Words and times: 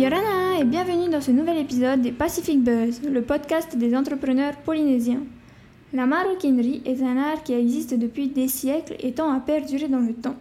Yorana 0.00 0.58
et 0.58 0.64
bienvenue 0.64 1.10
dans 1.10 1.20
ce 1.20 1.30
nouvel 1.30 1.58
épisode 1.58 2.00
des 2.00 2.10
Pacific 2.10 2.64
Buzz, 2.64 3.02
le 3.02 3.20
podcast 3.20 3.76
des 3.76 3.94
entrepreneurs 3.94 4.56
polynésiens. 4.64 5.24
La 5.92 6.06
maroquinerie 6.06 6.80
est 6.86 7.02
un 7.02 7.18
art 7.18 7.42
qui 7.42 7.52
existe 7.52 7.92
depuis 7.92 8.28
des 8.28 8.48
siècles 8.48 8.96
et 9.00 9.12
tend 9.12 9.30
à 9.30 9.40
perdurer 9.40 9.88
dans 9.88 9.98
le 9.98 10.14
temps. 10.14 10.36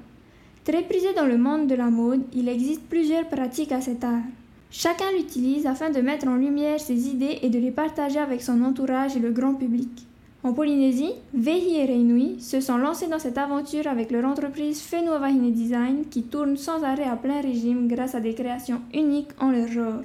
Très 0.64 0.82
prisé 0.84 1.14
dans 1.14 1.26
le 1.26 1.38
monde 1.38 1.68
de 1.68 1.76
la 1.76 1.90
mode, 1.90 2.22
il 2.34 2.48
existe 2.48 2.84
plusieurs 2.84 3.28
pratiques 3.28 3.74
à 3.74 3.82
cet 3.82 4.06
art. 4.06 4.24
Chacun 4.72 5.12
l'utilise 5.12 5.68
afin 5.68 5.90
de 5.90 6.00
mettre 6.00 6.30
en 6.30 6.38
lumière 6.38 6.80
ses 6.80 7.10
idées 7.10 7.40
et 7.42 7.50
de 7.50 7.60
les 7.60 7.72
partager 7.72 8.20
avec 8.20 8.42
son 8.42 8.64
entourage 8.64 9.18
et 9.18 9.20
le 9.20 9.32
grand 9.32 9.56
public. 9.56 10.08
En 10.50 10.54
Polynésie, 10.54 11.14
Vehi 11.32 11.76
et 11.76 11.86
Reinui 11.86 12.38
se 12.40 12.60
sont 12.60 12.78
lancés 12.78 13.06
dans 13.06 13.20
cette 13.20 13.38
aventure 13.38 13.86
avec 13.86 14.10
leur 14.10 14.26
entreprise 14.26 14.82
Fenua 14.82 15.20
Design 15.52 16.06
qui 16.10 16.24
tourne 16.24 16.58
sans 16.58 16.84
arrêt 16.84 17.04
à 17.04 17.16
plein 17.16 17.40
régime 17.40 17.88
grâce 17.88 18.16
à 18.16 18.20
des 18.20 18.34
créations 18.34 18.82
uniques 18.92 19.30
en 19.40 19.52
leur 19.52 19.68
genre. 19.68 20.02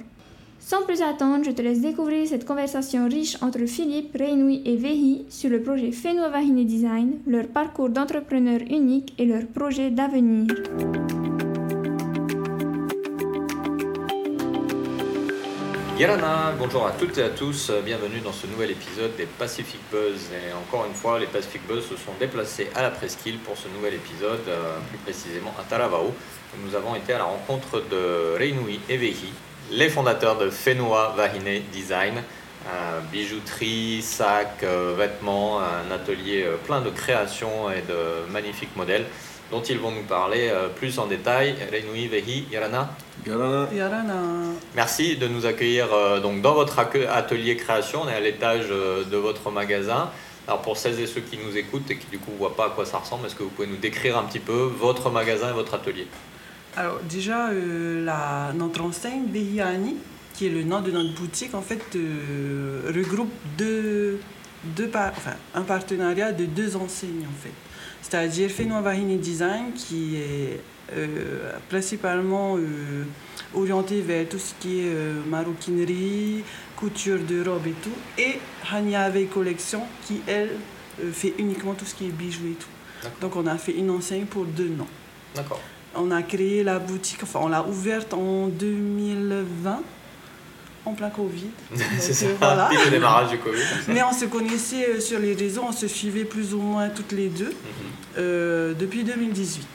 Sans 0.59 0.83
plus 0.83 1.01
attendre, 1.01 1.43
je 1.43 1.49
te 1.49 1.63
laisse 1.63 1.81
découvrir 1.81 2.27
cette 2.27 2.45
conversation 2.45 3.07
riche 3.07 3.41
entre 3.41 3.65
Philippe, 3.65 4.15
Reinui 4.15 4.61
et 4.65 4.75
Vehi 4.75 5.25
sur 5.29 5.49
le 5.49 5.63
projet 5.63 5.91
Fenua 5.91 6.29
Design, 6.63 7.13
leur 7.25 7.47
parcours 7.47 7.89
d'entrepreneur 7.89 8.59
unique 8.69 9.15
et 9.17 9.25
leur 9.25 9.47
projet 9.47 9.89
d'avenir. 9.89 10.45
Yalana, 15.97 16.53
bonjour 16.59 16.85
à 16.85 16.91
toutes 16.91 17.17
et 17.19 17.23
à 17.23 17.29
tous, 17.29 17.71
bienvenue 17.85 18.19
dans 18.19 18.33
ce 18.33 18.47
nouvel 18.47 18.71
épisode 18.71 19.15
des 19.15 19.25
Pacific 19.25 19.79
Buzz. 19.89 20.27
Et 20.33 20.51
encore 20.51 20.85
une 20.85 20.93
fois, 20.93 21.19
les 21.19 21.25
Pacific 21.25 21.65
Buzz 21.65 21.87
se 21.87 21.95
sont 21.95 22.11
déplacés 22.19 22.69
à 22.75 22.81
la 22.81 22.89
presqu'île 22.89 23.37
pour 23.37 23.55
ce 23.55 23.69
nouvel 23.69 23.93
épisode, 23.93 24.41
euh, 24.49 24.77
plus 24.89 24.97
précisément 24.97 25.53
à 25.57 25.63
Taravao. 25.63 26.07
où 26.07 26.67
Nous 26.67 26.75
avons 26.75 26.95
été 26.95 27.13
à 27.13 27.19
la 27.19 27.23
rencontre 27.23 27.81
de 27.89 28.35
Reinui 28.37 28.81
et 28.89 28.97
Vehi, 28.97 29.31
les 29.71 29.87
fondateurs 29.87 30.37
de 30.37 30.49
Fenua 30.49 31.13
Vahine 31.15 31.61
Design, 31.71 32.15
euh, 32.67 32.99
bijouterie, 33.09 34.01
sacs, 34.01 34.63
euh, 34.63 34.95
vêtements, 34.97 35.61
un 35.61 35.89
atelier 35.91 36.45
plein 36.65 36.81
de 36.81 36.89
créations 36.89 37.71
et 37.71 37.81
de 37.87 38.29
magnifiques 38.33 38.75
modèles 38.75 39.05
dont 39.49 39.61
ils 39.61 39.79
vont 39.79 39.91
nous 39.91 40.03
parler 40.03 40.51
plus 40.75 40.99
en 40.99 41.05
détail. 41.05 41.55
Reinui, 41.71 42.07
Vehi, 42.09 42.47
Yarana, 42.51 42.89
Yarana. 43.25 43.67
Yarana. 43.73 44.21
Merci 44.75 45.17
de 45.17 45.27
nous 45.27 45.45
accueillir 45.45 45.87
euh, 45.93 46.19
donc 46.19 46.41
dans 46.41 46.53
votre 46.53 46.77
atelier 46.79 47.55
création. 47.57 48.01
On 48.03 48.09
est 48.09 48.13
à 48.13 48.19
l'étage 48.19 48.67
euh, 48.69 49.03
de 49.03 49.17
votre 49.17 49.49
magasin. 49.51 50.09
Alors 50.47 50.61
pour 50.61 50.77
celles 50.77 50.99
et 50.99 51.07
ceux 51.07 51.21
qui 51.21 51.37
nous 51.43 51.57
écoutent 51.57 51.89
et 51.89 51.97
qui 51.97 52.05
du 52.11 52.19
coup 52.19 52.31
ne 52.31 52.37
voient 52.37 52.55
pas 52.55 52.67
à 52.67 52.69
quoi 52.69 52.85
ça 52.85 52.99
ressemble, 52.99 53.25
est-ce 53.25 53.33
que 53.35 53.43
vous 53.43 53.49
pouvez 53.49 53.67
nous 53.67 53.77
décrire 53.77 54.17
un 54.17 54.23
petit 54.23 54.39
peu 54.39 54.71
votre 54.79 55.09
magasin 55.09 55.49
et 55.49 55.53
votre 55.53 55.73
atelier? 55.73 56.05
Alors 56.77 56.99
déjà, 57.09 57.49
euh, 57.49 58.03
la, 58.05 58.51
notre 58.53 58.81
enseigne 58.81 59.25
Behiani, 59.25 59.95
qui 60.35 60.47
est 60.47 60.49
le 60.49 60.63
nom 60.63 60.81
de 60.81 60.91
notre 60.91 61.15
boutique, 61.15 61.55
en 61.55 61.61
fait, 61.61 61.81
euh, 61.95 62.91
regroupe 62.93 63.31
deux, 63.57 64.19
deux 64.65 64.87
par- 64.87 65.13
enfin, 65.15 65.35
un 65.55 65.61
partenariat 65.61 66.31
de 66.31 66.45
deux 66.45 66.75
enseignes, 66.75 67.25
en 67.25 67.41
fait. 67.41 67.53
C'est-à-dire 68.01 68.51
Fenua 68.51 68.81
Vahine 68.81 69.17
Design, 69.17 69.71
qui 69.73 70.17
est 70.17 70.59
euh, 70.93 71.51
principalement 71.69 72.57
euh, 72.57 73.03
orienté 73.53 74.01
vers 74.01 74.27
tout 74.29 74.39
ce 74.39 74.53
qui 74.59 74.81
est 74.81 74.85
euh, 74.93 75.21
maroquinerie, 75.27 76.43
couture 76.75 77.19
de 77.19 77.47
robes 77.47 77.67
et 77.67 77.71
tout, 77.83 77.91
et 78.17 78.39
Hanyave 78.71 79.25
Collection, 79.33 79.81
qui, 80.05 80.21
elle, 80.27 80.51
fait 81.11 81.33
uniquement 81.37 81.73
tout 81.73 81.85
ce 81.85 81.93
qui 81.95 82.05
est 82.05 82.11
bijoux 82.11 82.45
et 82.51 82.55
tout. 82.55 83.09
Donc 83.21 83.35
on 83.35 83.45
a 83.47 83.57
fait 83.57 83.73
une 83.73 83.89
enseigne 83.89 84.25
pour 84.25 84.45
deux 84.45 84.69
noms. 84.69 84.87
D'accord. 85.35 85.59
On 85.95 86.09
a 86.11 86.21
créé 86.23 86.63
la 86.63 86.79
boutique, 86.79 87.19
enfin 87.23 87.39
on 87.43 87.47
l'a 87.49 87.63
ouverte 87.65 88.13
en 88.13 88.47
2020, 88.47 89.81
en 90.85 90.93
plein 90.93 91.09
Covid. 91.09 91.47
C'est 91.99 92.13
ça, 92.13 92.27
voilà. 92.39 92.69
au 92.85 92.89
démarrage 92.89 93.29
du 93.31 93.37
Covid. 93.39 93.61
Mais 93.89 94.01
on 94.03 94.13
se 94.13 94.25
connaissait 94.25 94.99
sur 95.01 95.19
les 95.19 95.33
réseaux, 95.33 95.63
on 95.67 95.71
se 95.71 95.87
suivait 95.87 96.25
plus 96.25 96.53
ou 96.53 96.59
moins 96.59 96.89
toutes 96.89 97.11
les 97.11 97.27
deux 97.29 97.45
Mhm. 97.49 97.53
euh, 98.17 98.73
depuis 98.73 99.03
2018. 99.03 99.67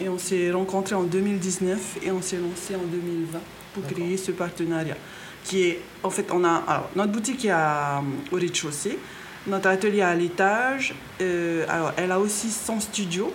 Et 0.00 0.08
on 0.08 0.18
s'est 0.18 0.50
rencontrés 0.50 0.94
en 0.94 1.02
2019 1.02 1.98
et 2.02 2.10
on 2.10 2.22
s'est 2.22 2.38
lancé 2.38 2.74
en 2.74 2.86
2020 2.86 3.38
pour 3.74 3.86
créer 3.86 4.16
ce 4.16 4.32
partenariat. 4.32 4.96
Qui 5.44 5.62
est, 5.62 5.80
en 6.02 6.10
fait, 6.10 6.30
on 6.32 6.44
a, 6.44 6.62
alors, 6.66 6.90
notre 6.96 7.12
boutique 7.12 7.44
est 7.44 7.50
à, 7.50 8.02
au 8.32 8.36
rez-de-chaussée, 8.36 8.98
notre 9.46 9.68
atelier 9.68 10.02
à 10.02 10.14
l'étage. 10.14 10.94
Euh, 11.20 11.64
alors, 11.68 11.92
elle 11.96 12.12
a 12.12 12.18
aussi 12.18 12.50
son 12.50 12.80
studio 12.80 13.32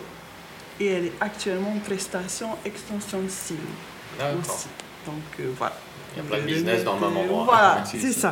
et 0.79 0.87
elle 0.87 1.05
est 1.05 1.13
actuellement 1.21 1.71
en 1.71 1.79
prestation 1.79 2.49
extension 2.65 3.21
de 3.21 3.29
style 3.29 3.57
aussi. 4.39 4.67
Donc 5.05 5.15
euh, 5.39 5.51
voilà. 5.57 5.77
Il 6.15 6.23
y 6.23 6.25
a 6.25 6.29
plein 6.29 6.39
de 6.39 6.45
business 6.45 6.83
dans 6.83 6.95
le 6.95 7.01
même 7.01 7.17
endroit. 7.17 7.45
Voilà, 7.45 7.83
C'est 7.85 8.11
ça. 8.11 8.31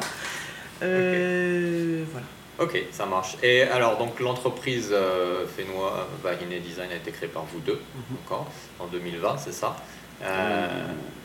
Euh, 0.84 2.04
voilà. 2.12 2.28
Ok, 2.62 2.82
ça 2.92 3.06
marche. 3.06 3.38
Et 3.42 3.64
alors, 3.64 3.98
donc 3.98 4.20
l'entreprise 4.20 4.90
euh, 4.92 5.46
Fenua 5.48 6.08
Vahine 6.24 6.62
Design 6.62 6.92
a 6.92 6.96
été 6.96 7.12
créée 7.12 7.30
par 7.30 7.44
vous 7.46 7.60
deux, 7.60 7.80
Mhm. 7.96 8.18
d'accord, 8.22 8.48
en 8.80 8.86
2020, 8.88 9.38
c'est 9.38 9.52
ça 9.54 9.76
Euh, 10.24 10.68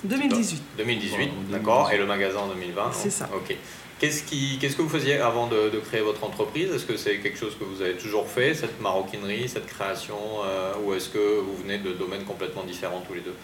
2018. 0.05 0.63
2018, 0.79 1.17
Ouais, 1.19 1.25
en 1.49 1.53
d'accord, 1.53 1.77
2018. 1.91 1.95
et 1.95 1.99
le 1.99 2.07
magasin 2.07 2.39
en 2.39 2.47
2020 2.49 2.91
C'est 2.93 3.11
ça. 3.11 3.29
Ok. 3.35 3.55
Qu'est-ce, 3.99 4.23
qui, 4.25 4.59
qu'est-ce 4.59 4.77
que 4.77 4.83
vous 4.83 4.89
faisiez 4.91 5.19
avant 5.21 5.47
de, 5.47 5.71
de 5.71 5.79
créer 5.79 6.01
votre 6.03 6.23
entreprise? 6.25 6.71
Est-ce 6.73 6.85
que 6.87 6.97
c'est 6.97 7.19
quelque 7.19 7.39
chose 7.39 7.57
que 7.59 7.65
vous 7.65 7.81
avez 7.83 7.95
toujours 7.95 8.27
fait, 8.27 8.53
cette 8.55 8.79
maroquinerie, 8.81 9.49
cette 9.49 9.67
création, 9.67 10.19
euh, 10.45 10.73
ou 10.85 10.95
est-ce 10.95 11.09
que 11.11 11.41
vous 11.41 11.57
venez 11.63 11.79
de 11.79 11.93
domaines 11.93 12.25
complètement 12.25 12.63
différents 12.63 13.03
tous 13.07 13.15
les 13.15 13.21
deux? 13.21 13.35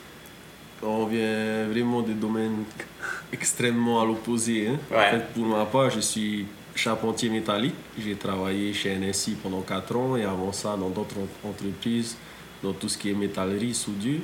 On 0.82 1.06
vient 1.06 1.66
vraiment 1.68 2.02
de 2.02 2.12
domaines 2.12 2.64
extrêmement 3.32 4.00
à 4.02 4.04
l'opposé. 4.04 4.68
hein. 4.68 4.78
Ouais. 4.90 4.96
En 5.08 5.10
fait, 5.12 5.24
pour 5.34 5.44
ma 5.46 5.64
part, 5.64 5.90
je 5.90 6.00
suis 6.00 6.46
charpentier 6.74 7.28
métallique. 7.28 7.74
J'ai 7.98 8.14
travaillé 8.16 8.72
chez 8.72 8.94
NSI 8.96 9.36
pendant 9.42 9.60
4 9.60 9.96
ans 9.96 10.16
et 10.16 10.24
avant 10.24 10.52
ça 10.52 10.76
dans 10.76 10.90
d'autres 10.90 11.16
en- 11.18 11.48
entreprises, 11.48 12.16
dans 12.62 12.72
tout 12.72 12.88
ce 12.88 12.96
qui 12.98 13.10
est 13.10 13.14
métallerie, 13.14 13.74
soudure. 13.74 14.20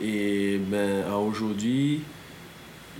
Et 0.00 0.58
ben, 0.58 1.04
à 1.10 1.16
aujourd'hui, 1.16 2.00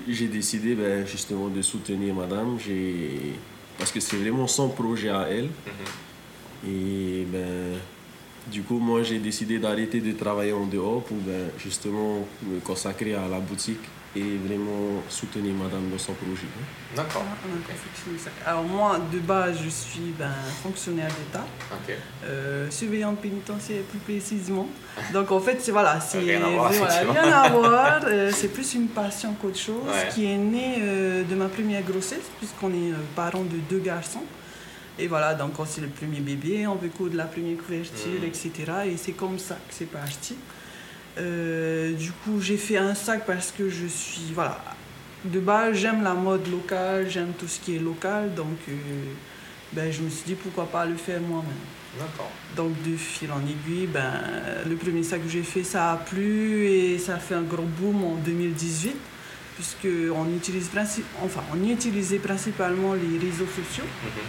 j'ai 0.09 0.27
décidé 0.29 0.75
ben, 0.75 1.07
justement 1.07 1.49
de 1.49 1.63
soutenir 1.63 2.15
madame. 2.15 2.59
J'ai... 2.65 3.33
Parce 3.79 3.93
que 3.93 4.01
c'est 4.01 4.17
vraiment 4.17 4.47
son 4.47 4.69
projet 4.69 5.11
à 5.11 5.29
elle. 5.31 5.45
Mhm. 5.47 6.71
Et 6.71 7.27
ben, 7.31 7.79
du 8.51 8.63
coup, 8.63 8.79
moi, 8.79 9.03
j'ai 9.03 9.19
décidé 9.19 9.59
d'arrêter 9.59 10.01
de 10.01 10.13
travailler 10.13 10.53
en 10.53 10.67
dehors 10.67 11.03
pour 11.05 11.17
ben, 11.19 11.51
justement 11.59 12.27
me 12.43 12.59
consacrer 12.61 13.15
à 13.15 13.29
la 13.29 13.39
boutique 13.39 13.81
et 14.17 14.37
vraiment 14.39 15.03
soutenir 15.09 15.53
madame 15.55 15.91
dans 15.91 15.99
son 15.99 16.15
projet. 16.15 16.47
hein. 16.47 16.65
D'accord. 16.97 17.23
Voilà, 17.23 17.37
on 17.45 17.59
a 17.59 17.73
confectionné 17.73 18.19
ça. 18.19 18.31
Alors 18.47 18.65
moi, 18.65 18.99
de 19.13 19.19
base, 19.19 19.59
je 19.63 19.69
suis 19.69 20.15
ben, 20.19 20.31
fonctionnaire 20.63 21.09
d'État, 21.09 21.45
Ok. 21.73 21.95
euh, 22.25 22.71
surveillante 22.71 23.19
pénitentiaire 23.21 23.83
plus 23.83 23.99
précisément. 23.99 24.67
Donc 25.13 25.31
en 25.31 25.41
fait, 25.41 25.59
c'est 25.61 25.73
voilà, 25.73 26.01
c'est 26.01 26.19
Rien 26.21 26.43
à 26.43 26.49
voir, 26.49 26.73
voilà, 26.73 26.87
effectivement. 26.95 27.13
rien 27.13 27.33
à 27.33 27.49
voir. 27.51 28.01
euh, 28.07 28.31
c'est 28.35 28.49
plus 28.49 28.75
une 28.75 28.89
passion 28.89 29.35
qu'autre 29.35 29.59
chose 29.59 29.85
Ouais. 29.87 30.09
qui 30.15 30.25
est 30.25 30.37
née 30.39 30.77
euh, 30.81 31.23
de 31.25 31.35
ma 31.35 31.49
première 31.49 31.83
grossesse, 31.83 32.25
puisqu'on 32.39 32.71
est 32.73 32.93
parents 33.15 33.43
de 33.45 33.59
deux 33.69 33.81
garçons. 33.81 34.25
Et 34.99 35.07
voilà, 35.07 35.35
donc 35.35 35.53
quand 35.57 35.65
c'est 35.67 35.81
le 35.83 35.87
premier 35.89 36.19
bébé, 36.21 36.67
on 36.67 36.75
veut 36.75 36.89
coudre 36.89 37.17
la 37.17 37.27
première 37.27 37.57
couverture, 37.59 38.21
Mhm. 38.21 38.25
etc. 38.25 38.51
Et 38.87 38.97
c'est 38.97 39.13
comme 39.13 39.39
ça 39.39 39.55
que 39.55 39.73
c'est 39.73 39.85
parti. 39.91 40.35
Euh, 41.19 41.93
du 41.95 42.13
coup, 42.13 42.41
j'ai 42.41 42.57
fait 42.57 42.77
un 42.77 42.95
sac 42.95 43.27
parce 43.27 43.53
que 43.57 43.69
je 43.69 43.87
suis, 43.87 44.33
voilà, 44.35 44.59
de 45.25 45.41
base, 45.41 45.77
j'aime 45.77 46.03
la 46.03 46.15
mode 46.15 46.49
locale, 46.51 47.09
j'aime 47.11 47.33
tout 47.39 47.49
ce 47.49 47.59
qui 47.61 47.77
est 47.77 47.81
local, 47.81 48.35
donc 48.35 48.57
euh, 48.69 48.73
ben, 49.73 49.91
je 49.93 50.03
me 50.03 50.11
suis 50.11 50.25
dit 50.27 50.35
pourquoi 50.35 50.67
pas 50.67 50.87
le 50.87 50.97
faire 50.97 51.21
moi-même. 51.21 51.51
D'accord. 51.99 52.31
Donc 52.57 52.71
de 52.85 52.97
fil 52.97 53.31
en 53.33 53.41
aiguille, 53.41 53.87
ben, 53.89 54.13
le 54.69 54.77
premier 54.77 55.03
sac 55.03 55.23
que 55.25 55.29
j'ai 55.29 55.43
fait, 55.43 55.65
ça 55.65 55.93
a 55.93 55.97
plu 55.97 56.67
et 56.67 56.99
ça 56.99 57.17
a 57.17 57.19
fait 57.19 57.35
un 57.35 57.43
gros 57.43 57.63
boom 57.65 58.05
en 58.05 58.15
2018, 58.25 58.95
puisque 59.57 59.89
on 60.15 60.27
utilise 60.37 60.69
princi- 60.69 61.03
enfin, 61.25 61.43
on 61.53 61.69
utilisait 61.69 62.19
principalement 62.19 62.95
les 62.95 63.19
réseaux 63.19 63.47
sociaux. 63.47 63.85
Mhm. 64.05 64.23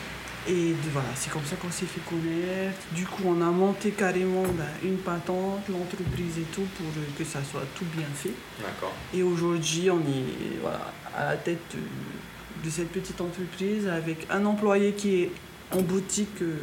Et 0.49 0.73
voilà, 0.91 1.07
c'est 1.15 1.29
comme 1.31 1.45
ça 1.45 1.55
qu'on 1.57 1.69
s'est 1.69 1.85
fait 1.85 2.01
connaître. 2.09 2.77
Du 2.93 3.05
coup, 3.05 3.21
on 3.27 3.39
a 3.41 3.51
monté 3.51 3.91
carrément 3.91 4.41
ben, 4.43 4.65
une 4.83 4.97
patente, 4.97 5.61
l'entreprise 5.69 6.39
et 6.39 6.47
tout, 6.53 6.65
pour 6.77 6.87
que 7.17 7.23
ça 7.23 7.39
soit 7.43 7.65
tout 7.75 7.85
bien 7.95 8.07
fait. 8.15 8.33
D'accord. 8.59 8.91
Et 9.13 9.21
aujourd'hui, 9.21 9.91
on 9.91 9.99
est 9.99 10.57
voilà, 10.61 10.91
à 11.15 11.25
la 11.31 11.37
tête 11.37 11.59
euh, 11.75 12.65
de 12.65 12.69
cette 12.69 12.89
petite 12.91 13.21
entreprise 13.21 13.87
avec 13.87 14.25
un 14.31 14.43
employé 14.45 14.93
qui 14.93 15.21
est 15.23 15.31
en 15.71 15.81
boutique 15.81 16.41
euh, 16.41 16.55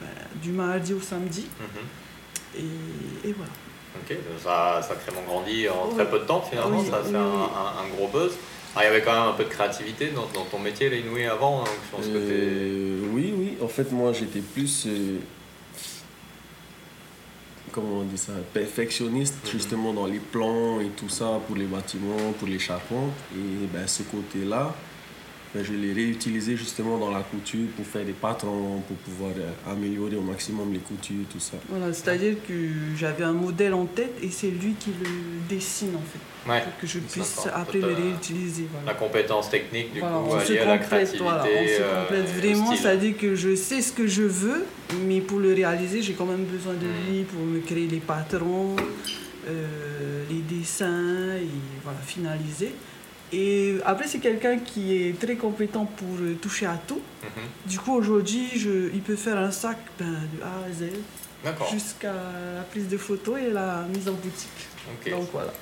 ben, 0.00 0.08
du 0.42 0.50
mardi 0.52 0.92
au 0.92 1.00
samedi. 1.00 1.46
Mhm. 1.58 2.62
Et, 3.24 3.28
et 3.28 3.32
voilà. 3.32 3.52
Ok, 3.96 4.16
ça 4.42 4.76
a 4.76 4.82
sacrément 4.82 5.22
grandi 5.26 5.68
en 5.70 5.88
très 5.88 6.08
peu 6.08 6.18
de 6.18 6.24
temps 6.24 6.42
finalement, 6.42 6.78
Oui, 6.80 6.86
ça 6.90 6.96
a 6.98 7.02
fait 7.02 7.10
oui, 7.10 7.16
un, 7.16 7.20
oui. 7.24 7.48
un- 7.56 7.84
un 7.84 7.88
gros 7.96 8.08
buzz. 8.08 8.32
Ah, 8.74 8.80
il 8.82 8.84
y 8.84 8.86
avait 8.88 9.02
quand 9.02 9.12
même 9.12 9.28
un 9.34 9.36
peu 9.36 9.44
de 9.44 9.48
créativité 9.50 10.08
dans, 10.10 10.26
dans 10.32 10.46
ton 10.46 10.58
métier, 10.58 10.88
les 10.88 11.00
Inouïs, 11.00 11.26
avant, 11.26 11.58
donc 11.58 11.68
je 11.90 11.96
pense 11.96 12.06
que 12.06 13.00
oui, 13.12 13.34
oui. 13.36 13.58
En 13.62 13.68
fait, 13.68 13.90
moi, 13.92 14.12
j'étais 14.14 14.40
plus. 14.40 14.86
euh, 14.86 15.18
comment 17.70 17.98
on 18.00 18.02
dit 18.04 18.18
ça, 18.18 18.32
perfectionniste 18.52 19.36
Mhm. 19.44 19.50
justement 19.50 19.92
dans 19.92 20.06
les 20.06 20.18
plans 20.20 20.80
et 20.80 20.88
tout 20.88 21.08
ça 21.08 21.40
pour 21.46 21.56
les 21.56 21.64
bâtiments, 21.66 22.32
pour 22.38 22.48
les 22.48 22.58
charpentes. 22.58 23.12
Et 23.34 23.66
ben, 23.72 23.86
ce 23.86 24.02
côté-là, 24.04 24.74
ben, 25.54 25.62
je 25.62 25.72
l'ai 25.74 25.92
réutilisé 25.92 26.56
justement 26.56 26.96
dans 26.96 27.10
la 27.10 27.20
couture 27.20 27.68
pour 27.76 27.84
faire 27.86 28.04
des 28.06 28.12
patrons, 28.14 28.80
pour 28.88 28.96
pouvoir 28.98 29.32
euh, 29.36 29.70
améliorer 29.72 30.16
au 30.16 30.22
maximum 30.22 30.72
les 30.72 30.78
coutures, 30.78 31.24
tout 31.30 31.40
ça. 31.40 31.58
Voilà, 31.68 31.92
c'est-à-dire 31.92 32.36
que 32.48 32.54
j'avais 32.96 33.24
un 33.24 33.34
modèle 33.34 33.74
en 33.74 33.84
tête 33.84 34.14
et 34.22 34.30
c'est 34.30 34.48
lui 34.50 34.74
qui 34.80 34.90
le 35.02 35.54
dessine 35.54 35.94
en 35.94 36.00
fait, 36.00 36.50
Ouais. 36.50 36.62
pour 36.62 36.76
que 36.80 36.86
je 36.86 36.98
puisse 36.98 37.46
après 37.54 37.78
le 37.80 37.88
t'as 37.94 37.94
réutiliser. 38.02 38.66
La 38.86 38.94
compétence 38.94 39.50
technique, 39.50 39.92
du 39.92 40.00
Voilà, 40.00 40.16
coup, 40.16 40.24
on 40.30 40.40
se 40.40 40.52
à 40.52 40.54
la 40.64 40.78
complète, 40.78 40.88
créativité. 40.88 41.22
voilà, 41.22 41.42
on 41.44 41.66
se 41.66 41.80
euh, 41.82 42.00
complète 42.02 42.28
vraiment, 42.38 42.74
c'est-à-dire 42.76 43.16
que 43.18 43.34
je 43.34 43.54
sais 43.54 43.82
ce 43.82 43.92
que 43.92 44.06
je 44.06 44.22
veux, 44.22 44.64
mais 45.06 45.20
pour 45.20 45.38
le 45.38 45.52
réaliser, 45.52 46.00
j'ai 46.02 46.14
quand 46.14 46.26
même 46.26 46.44
besoin 46.44 46.72
de 46.72 46.86
Mm. 46.86 47.12
lui 47.12 47.22
pour 47.24 47.40
me 47.44 47.60
créer 47.60 47.86
les 47.86 48.00
patrons, 48.00 48.74
euh, 49.48 50.24
les 50.30 50.40
dessins 50.56 51.34
et 51.36 51.46
voilà, 51.84 51.98
finaliser. 52.00 52.72
Et 53.32 53.76
après, 53.86 54.06
c'est 54.06 54.18
quelqu'un 54.18 54.58
qui 54.58 54.94
est 54.94 55.18
très 55.18 55.36
compétent 55.36 55.84
pour 55.86 56.16
euh, 56.20 56.34
toucher 56.34 56.66
à 56.66 56.78
tout. 56.86 57.00
Mhm. 57.22 57.30
Du 57.70 57.78
coup, 57.78 57.94
aujourd'hui, 57.94 58.48
je- 58.56 58.90
il 58.92 59.00
peut 59.00 59.16
faire 59.16 59.38
un 59.38 59.50
sac 59.50 59.78
ben, 59.98 60.06
de 60.06 60.42
A 60.42 60.66
à 60.68 60.72
Z 60.72 60.90
D'accord. 61.44 61.68
jusqu'à 61.72 62.12
la 62.12 62.62
prise 62.70 62.88
de 62.88 62.96
photos 62.98 63.38
et 63.40 63.50
la 63.50 63.84
mise 63.94 64.08
en 64.08 64.12
boutique. 64.12 64.68
Donc 65.10 65.28
voilà. 65.32 65.52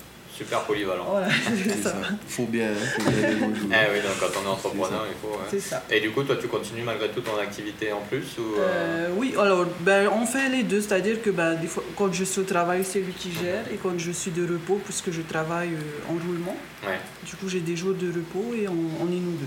Super 0.40 0.60
polyvalent. 0.62 1.04
Voilà, 1.06 1.28
c'est 1.64 1.82
ça. 1.82 1.90
ça. 1.90 1.96
Faut 2.26 2.46
bien, 2.46 2.70
hein, 2.70 2.86
faut 2.96 3.10
bien 3.10 3.28
les 3.28 3.34
mots 3.34 3.52
Eh 3.54 3.92
oui, 3.92 4.00
donc 4.00 4.16
quand 4.18 4.40
on 4.40 4.44
est 4.46 4.48
entrepreneur, 4.52 5.04
il 5.06 5.16
faut. 5.20 5.34
ouais. 5.36 5.44
C'est 5.50 5.60
ça. 5.60 5.84
Et 5.90 6.00
du 6.00 6.10
coup, 6.12 6.22
toi, 6.22 6.36
tu 6.40 6.48
continues 6.48 6.82
malgré 6.82 7.10
tout 7.10 7.20
ton 7.20 7.36
activité 7.38 7.92
en 7.92 8.00
plus 8.00 8.24
ou 8.38 8.54
euh, 8.58 8.60
Euh, 8.60 9.08
oui, 9.18 9.34
alors 9.38 9.66
ben, 9.80 10.08
on 10.08 10.24
fait 10.24 10.48
les 10.48 10.62
deux, 10.62 10.80
c'est-à-dire 10.80 11.20
que 11.22 11.28
ben, 11.28 11.56
des 11.56 11.66
fois, 11.66 11.84
quand 11.94 12.10
je 12.12 12.24
suis 12.24 12.40
au 12.40 12.44
travail, 12.44 12.84
c'est 12.86 13.00
lui 13.00 13.12
qui 13.12 13.32
gère, 13.32 13.64
et 13.70 13.76
quand 13.76 13.98
je 13.98 14.12
suis 14.12 14.30
de 14.30 14.50
repos, 14.50 14.80
puisque 14.82 15.10
je 15.10 15.20
travaille 15.20 15.74
euh, 15.74 16.08
en 16.10 16.14
roulement, 16.14 16.56
Ouais, 16.86 16.98
du 17.28 17.36
coup 17.36 17.46
j'ai 17.46 17.60
des 17.60 17.76
jours 17.76 17.92
de 17.92 18.06
repos 18.08 18.54
et 18.54 18.66
on, 18.66 18.72
on 18.72 19.06
est 19.08 19.20
nous 19.26 19.36
deux, 19.36 19.46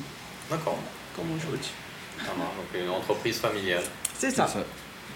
d'accord. 0.51 0.77
comme 1.15 1.25
aujourd'hui. 1.35 1.71
Marche. 2.19 2.37
Donc 2.37 2.81
une 2.83 2.89
entreprise 2.91 3.39
familiale. 3.39 3.81
C'est 4.15 4.29
C'est 4.29 4.35
ça. 4.35 4.47
ça. 4.47 4.59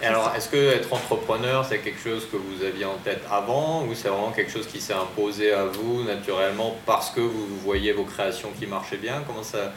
Et 0.02 0.06
alors, 0.06 0.32
est-ce 0.36 0.48
que 0.50 0.58
être 0.58 0.94
entrepreneur, 0.94 1.66
c'est 1.66 1.80
quelque 1.80 2.00
chose 2.00 2.28
que 2.32 2.38
vous 2.38 2.64
aviez 2.64 2.86
en 2.86 2.98
tête 3.04 3.22
avant 3.32 3.84
ou 3.86 3.96
c'est 3.96 4.10
vraiment 4.10 4.32
quelque 4.32 4.52
chose 4.52 4.68
qui 4.68 4.80
s'est 4.80 4.94
imposé 4.94 5.52
à 5.52 5.66
vous 5.66 6.04
naturellement 6.04 6.76
parce 6.86 7.10
que 7.10 7.20
vous 7.22 7.48
voyez 7.64 7.94
vos 7.94 8.04
créations 8.04 8.50
qui 8.60 8.68
marchaient 8.68 8.98
bien? 8.98 9.24
Comment 9.26 9.42
ça? 9.44 9.74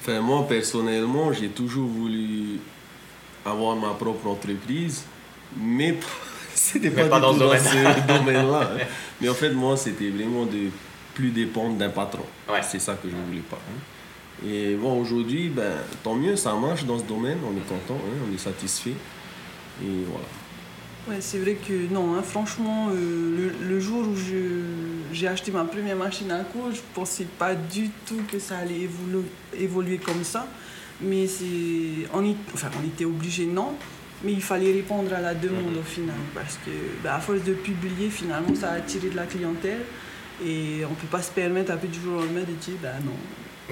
Enfin, 0.00 0.20
moi, 0.20 0.44
personnellement, 0.48 1.32
j'ai 1.32 1.48
toujours 1.48 1.88
voulu 1.88 2.58
avoir 3.46 3.76
ma 3.76 3.90
propre 3.94 4.26
entreprise, 4.26 5.04
mais 5.56 5.94
c'était 6.54 6.90
pas, 6.90 7.04
pas 7.04 7.20
dans 7.20 7.32
ce 7.32 7.38
domaine. 7.38 7.62
domaine-là. 8.08 8.70
hein. 8.74 8.84
Mais 9.20 9.28
en 9.28 9.34
fait, 9.34 9.50
moi, 9.50 9.76
c'était 9.76 10.08
vraiment 10.10 10.44
de 10.44 10.70
plus 11.14 11.30
dépendre 11.30 11.76
d'un 11.76 11.90
patron. 11.90 12.24
Ouais. 12.50 12.60
C'est 12.68 12.80
ça 12.80 12.94
que 12.94 13.08
je 13.08 13.14
voulais 13.14 13.42
pas. 13.48 13.58
hein. 13.58 14.44
Et 14.48 14.74
bon, 14.74 15.00
aujourd'hui, 15.00 15.50
ben, 15.50 15.74
tant 16.02 16.16
mieux, 16.16 16.34
ça 16.34 16.52
marche 16.54 16.82
dans 16.84 16.98
ce 16.98 17.04
domaine, 17.04 17.38
on 17.46 17.56
est 17.56 17.68
content, 17.68 17.94
hein, 18.00 18.18
on 18.28 18.34
est 18.34 18.38
satisfait. 18.38 18.94
Et 19.80 20.04
voilà. 20.06 20.26
Ouais, 21.08 21.16
c'est 21.20 21.38
vrai 21.38 21.54
que 21.54 21.92
non, 21.92 22.14
hein, 22.14 22.22
franchement, 22.22 22.88
euh, 22.90 23.52
le, 23.60 23.68
le 23.68 23.80
jour 23.80 24.06
où 24.06 24.14
j'ai 25.12 25.26
acheté 25.26 25.50
ma 25.50 25.64
première 25.64 25.96
machine 25.96 26.30
à 26.30 26.40
coudre, 26.44 26.72
je 26.74 26.80
pensais 26.94 27.26
pas 27.38 27.54
du 27.54 27.90
tout 28.06 28.20
que 28.30 28.38
ça 28.38 28.58
allait 28.58 28.86
évolu- 28.86 29.24
évoluer 29.58 29.98
comme 29.98 30.22
ça. 30.22 30.46
Mais 31.00 31.26
c'est, 31.26 32.06
on, 32.14 32.24
y- 32.24 32.36
enfin, 32.54 32.68
on 32.80 32.86
était 32.86 33.04
obligé, 33.04 33.46
non, 33.46 33.72
mais 34.22 34.32
il 34.32 34.42
fallait 34.42 34.70
répondre 34.72 35.12
à 35.12 35.20
la 35.20 35.34
demande 35.34 35.72
Mhm. 35.72 35.78
au 35.78 35.82
final. 35.82 36.14
Parce 36.34 36.54
que 36.64 36.70
bah, 37.02 37.16
à 37.16 37.20
force 37.20 37.42
de 37.42 37.54
publier, 37.54 38.08
finalement, 38.08 38.54
ça 38.54 38.70
a 38.70 38.74
attiré 38.74 39.08
de 39.08 39.16
la 39.16 39.26
clientèle. 39.26 39.80
Et 40.44 40.82
on 40.88 40.94
peut 40.94 41.06
pas 41.10 41.22
se 41.22 41.30
permettre 41.32 41.72
un 41.72 41.76
peu 41.76 41.88
du 41.88 42.00
jour 42.00 42.14
au 42.18 42.20
lendemain 42.20 42.40
de 42.40 42.52
dire, 42.54 42.74
bah 42.80 42.90
non, 43.04 43.12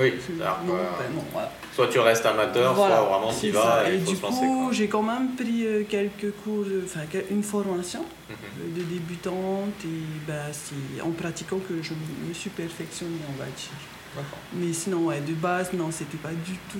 Oui, 0.00 0.14
non, 0.38 0.44
ben 0.66 1.14
non, 1.14 1.24
voilà. 1.32 1.52
soit 1.74 1.88
tu 1.88 1.98
restes 1.98 2.24
amateur, 2.26 2.72
Voilà, 2.74 2.96
soit 2.96 3.04
vraiment 3.06 3.32
tu 3.38 3.50
vas 3.50 3.88
et 3.88 3.92
Et 3.92 3.94
il 3.96 4.00
faut 4.00 4.10
du 4.12 4.16
se 4.16 4.22
lancer. 4.22 4.46
coup, 4.46 4.68
j'ai 4.72 4.88
quand 4.88 5.02
même 5.02 5.34
pris 5.36 5.66
euh, 5.66 5.82
quelques 5.88 6.30
cours, 6.42 6.64
euh, 6.66 6.82
enfin 6.86 7.00
une 7.30 7.42
formation 7.42 8.00
Mhm. 8.00 8.36
euh, 8.62 8.78
de 8.78 8.82
débutante 8.84 9.74
et 9.84 10.28
bah, 10.28 10.46
c'est 10.52 11.02
en 11.02 11.10
pratiquant 11.10 11.58
que 11.58 11.82
je 11.82 11.92
me 12.28 12.32
suis 12.32 12.50
perfectionnée, 12.50 13.18
on 13.28 13.38
va 13.38 13.44
dire. 13.44 14.24
Mais 14.54 14.72
sinon, 14.72 15.06
ouais, 15.06 15.20
de 15.20 15.34
base, 15.34 15.72
non, 15.72 15.90
c'était 15.92 16.16
pas 16.16 16.30
du 16.30 16.54
tout 16.70 16.78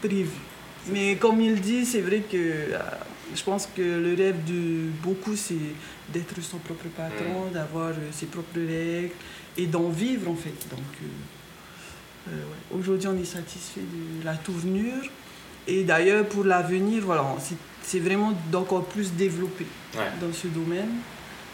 prévu. 0.00 0.30
Mais 0.90 1.16
comme 1.16 1.40
il 1.40 1.60
dit, 1.60 1.84
c'est 1.84 2.00
vrai 2.00 2.20
que 2.20 2.36
euh, 2.36 2.78
je 3.34 3.42
pense 3.42 3.68
que 3.76 3.82
le 3.82 4.14
rêve 4.14 4.42
de 4.44 4.88
beaucoup, 5.02 5.36
c'est 5.36 5.54
d'être 6.12 6.40
son 6.40 6.58
propre 6.58 6.86
patron, 6.96 7.46
Mm. 7.50 7.52
d'avoir 7.52 7.90
euh, 7.90 8.10
ses 8.12 8.26
propres 8.26 8.58
règles 8.58 9.10
et 9.56 9.66
d'en 9.66 9.88
vivre 9.90 10.30
en 10.30 10.34
fait. 10.36 10.58
Donc 10.70 10.80
euh, 11.02 11.06
euh, 12.32 12.36
ouais. 12.74 12.78
aujourd'hui, 12.80 13.08
on 13.08 13.18
est 13.20 13.24
satisfait 13.24 13.80
de 13.80 14.24
la 14.24 14.34
tournure. 14.34 15.02
Et 15.66 15.84
d'ailleurs, 15.84 16.24
pour 16.26 16.44
l'avenir, 16.44 17.02
voilà, 17.04 17.24
c'est- 17.40 17.98
vraiment 18.00 18.32
d'encore 18.52 18.84
plus 18.84 19.12
développer 19.12 19.66
Ouais. 19.96 20.04
dans 20.20 20.32
ce 20.32 20.46
domaine. 20.48 20.90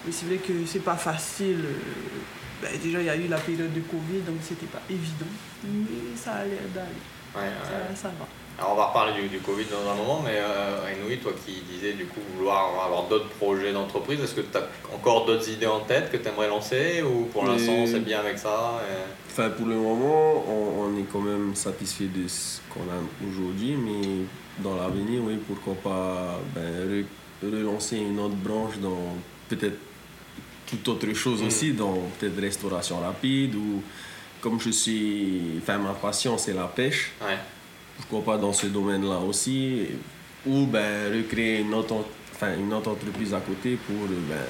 Mais 0.05 0.13
c'est 0.13 0.27
vrai 0.27 0.37
que 0.37 0.53
c'est 0.67 0.81
pas 0.85 0.97
facile. 0.97 1.61
euh, 1.65 2.63
ben, 2.63 2.71
déjà, 2.83 3.01
il 3.01 3.07
y 3.07 3.11
a 3.11 3.17
eu 3.17 3.29
la 3.29 3.39
période 3.39 3.73
de 3.73 3.81
Covid, 3.81 4.21
donc 4.27 4.37
c'était 4.43 4.67
pas 4.67 4.83
évident. 4.89 5.27
Mais 5.65 6.17
ça 6.17 6.33
a 6.33 6.45
l'air 6.45 6.61
d'aller. 6.75 6.89
Ouais, 7.35 7.43
ouais. 7.43 7.95
Ça, 7.95 8.03
ça 8.03 8.09
va. 8.09 8.27
Alors 8.57 8.73
on 8.73 8.77
va 8.77 8.87
reparler 8.87 9.21
du, 9.21 9.29
du 9.29 9.39
Covid 9.41 9.65
dans 9.65 9.91
un 9.91 9.97
moment, 9.97 10.23
mais 10.25 10.37
euh, 10.37 10.93
Enoui, 10.95 11.19
toi 11.19 11.33
qui 11.45 11.61
disais 11.69 11.95
du 11.95 12.05
coup 12.07 12.21
vouloir 12.37 12.69
avoir 12.85 13.09
d'autres 13.09 13.29
projets 13.31 13.73
d'entreprise, 13.73 14.21
est-ce 14.21 14.35
que 14.37 14.43
tu 14.43 14.57
as 14.57 14.63
encore 14.95 15.27
d'autres 15.27 15.49
idées 15.51 15.67
en 15.67 15.81
tête 15.81 16.13
que 16.13 16.17
tu 16.17 16.29
aimerais 16.29 16.47
lancer 16.47 17.03
ou 17.03 17.25
pour 17.33 17.45
l'instant 17.45 17.73
Euh, 17.83 17.87
c'est 17.87 18.05
bien 18.05 18.21
avec 18.21 18.39
ça 18.39 18.81
et- 18.89 19.24
Enfin, 19.37 19.51
pour 19.51 19.67
le 19.67 19.75
moment, 19.75 20.45
on, 20.49 20.85
on 20.85 20.97
est 20.97 21.07
quand 21.13 21.21
même 21.21 21.57
satisfait 21.57 22.05
de 22.05 22.29
ce 22.29 22.61
qu'on 22.73 22.83
a 22.83 23.29
aujourd'hui, 23.29 23.75
mais 23.77 24.19
dans 24.63 24.77
l'avenir, 24.77 25.23
oui, 25.25 25.39
pourquoi 25.49 25.75
pas 25.75 26.41
ben, 26.55 26.63
re- 26.89 27.05
relancer 27.53 27.97
une 27.97 28.21
autre 28.21 28.37
branche 28.37 28.79
dans 28.81 29.17
peut-être 29.49 29.77
toute 30.69 30.87
autre 30.87 31.13
chose 31.15 31.43
Mm. 31.43 31.47
aussi, 31.49 31.73
dans 31.73 31.95
peut-être 32.21 32.41
restauration 32.41 33.01
rapide 33.01 33.57
ou 33.57 33.83
comme 34.41 34.61
je 34.61 34.71
suis. 34.71 35.41
Enfin, 35.61 35.79
ma 35.79 35.95
passion, 35.95 36.39
c'est 36.39 36.53
la 36.55 36.69
pêche, 36.69 37.11
Ouais. 37.21 37.37
pourquoi 37.97 38.35
pas 38.35 38.39
dans 38.41 38.53
ce 38.53 38.69
domaine-là 38.69 39.19
aussi, 39.19 39.81
ou 40.47 40.67
ben, 40.67 41.13
recréer 41.13 41.63
une 41.63 41.75
autre, 41.75 41.93
en- 41.95 42.05
enfin, 42.33 42.57
une 42.57 42.73
autre 42.73 42.91
entreprise 42.93 43.35
à 43.35 43.41
côté 43.41 43.77
pour 43.85 44.07
ben, 44.07 44.47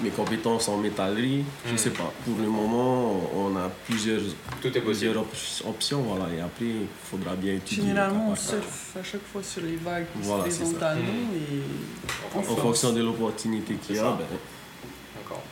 mes 0.00 0.10
compétences 0.10 0.68
en 0.68 0.76
métallerie, 0.76 1.44
je 1.66 1.72
Mm. 1.72 1.78
sais 1.78 1.90
pas. 1.90 2.12
Pour 2.24 2.36
le 2.38 2.48
moment, 2.48 3.20
on 3.34 3.56
a 3.56 3.70
plusieurs 3.86 4.20
Tout 4.60 4.68
est 4.68 4.70
possible. 4.80 4.84
plusieurs 4.84 5.16
op- 5.18 5.34
options, 5.68 6.02
voilà, 6.02 6.26
et 6.34 6.40
après, 6.40 6.64
il 6.66 6.86
faudra 7.10 7.34
bien 7.34 7.54
étudier. 7.54 7.86
Généralement, 7.88 8.30
on 8.32 8.36
surfe 8.36 8.96
à 9.00 9.02
chaque 9.02 9.24
fois 9.32 9.42
sur 9.42 9.62
les 9.62 9.76
vagues 9.76 10.06
qui 10.12 10.18
Voilà, 10.28 10.44
se 10.50 10.56
présentent 10.58 10.82
à 10.82 10.94
nous. 10.94 11.02
Et 11.02 12.36
En 12.36 12.40
En 12.40 12.42
fonction. 12.42 12.92
de 12.92 13.02
l'opportunité 13.02 13.74
qu'il 13.74 13.96
y 13.96 13.98
a, 13.98 14.02
ben, 14.12 14.24
D'accord. 15.16 15.42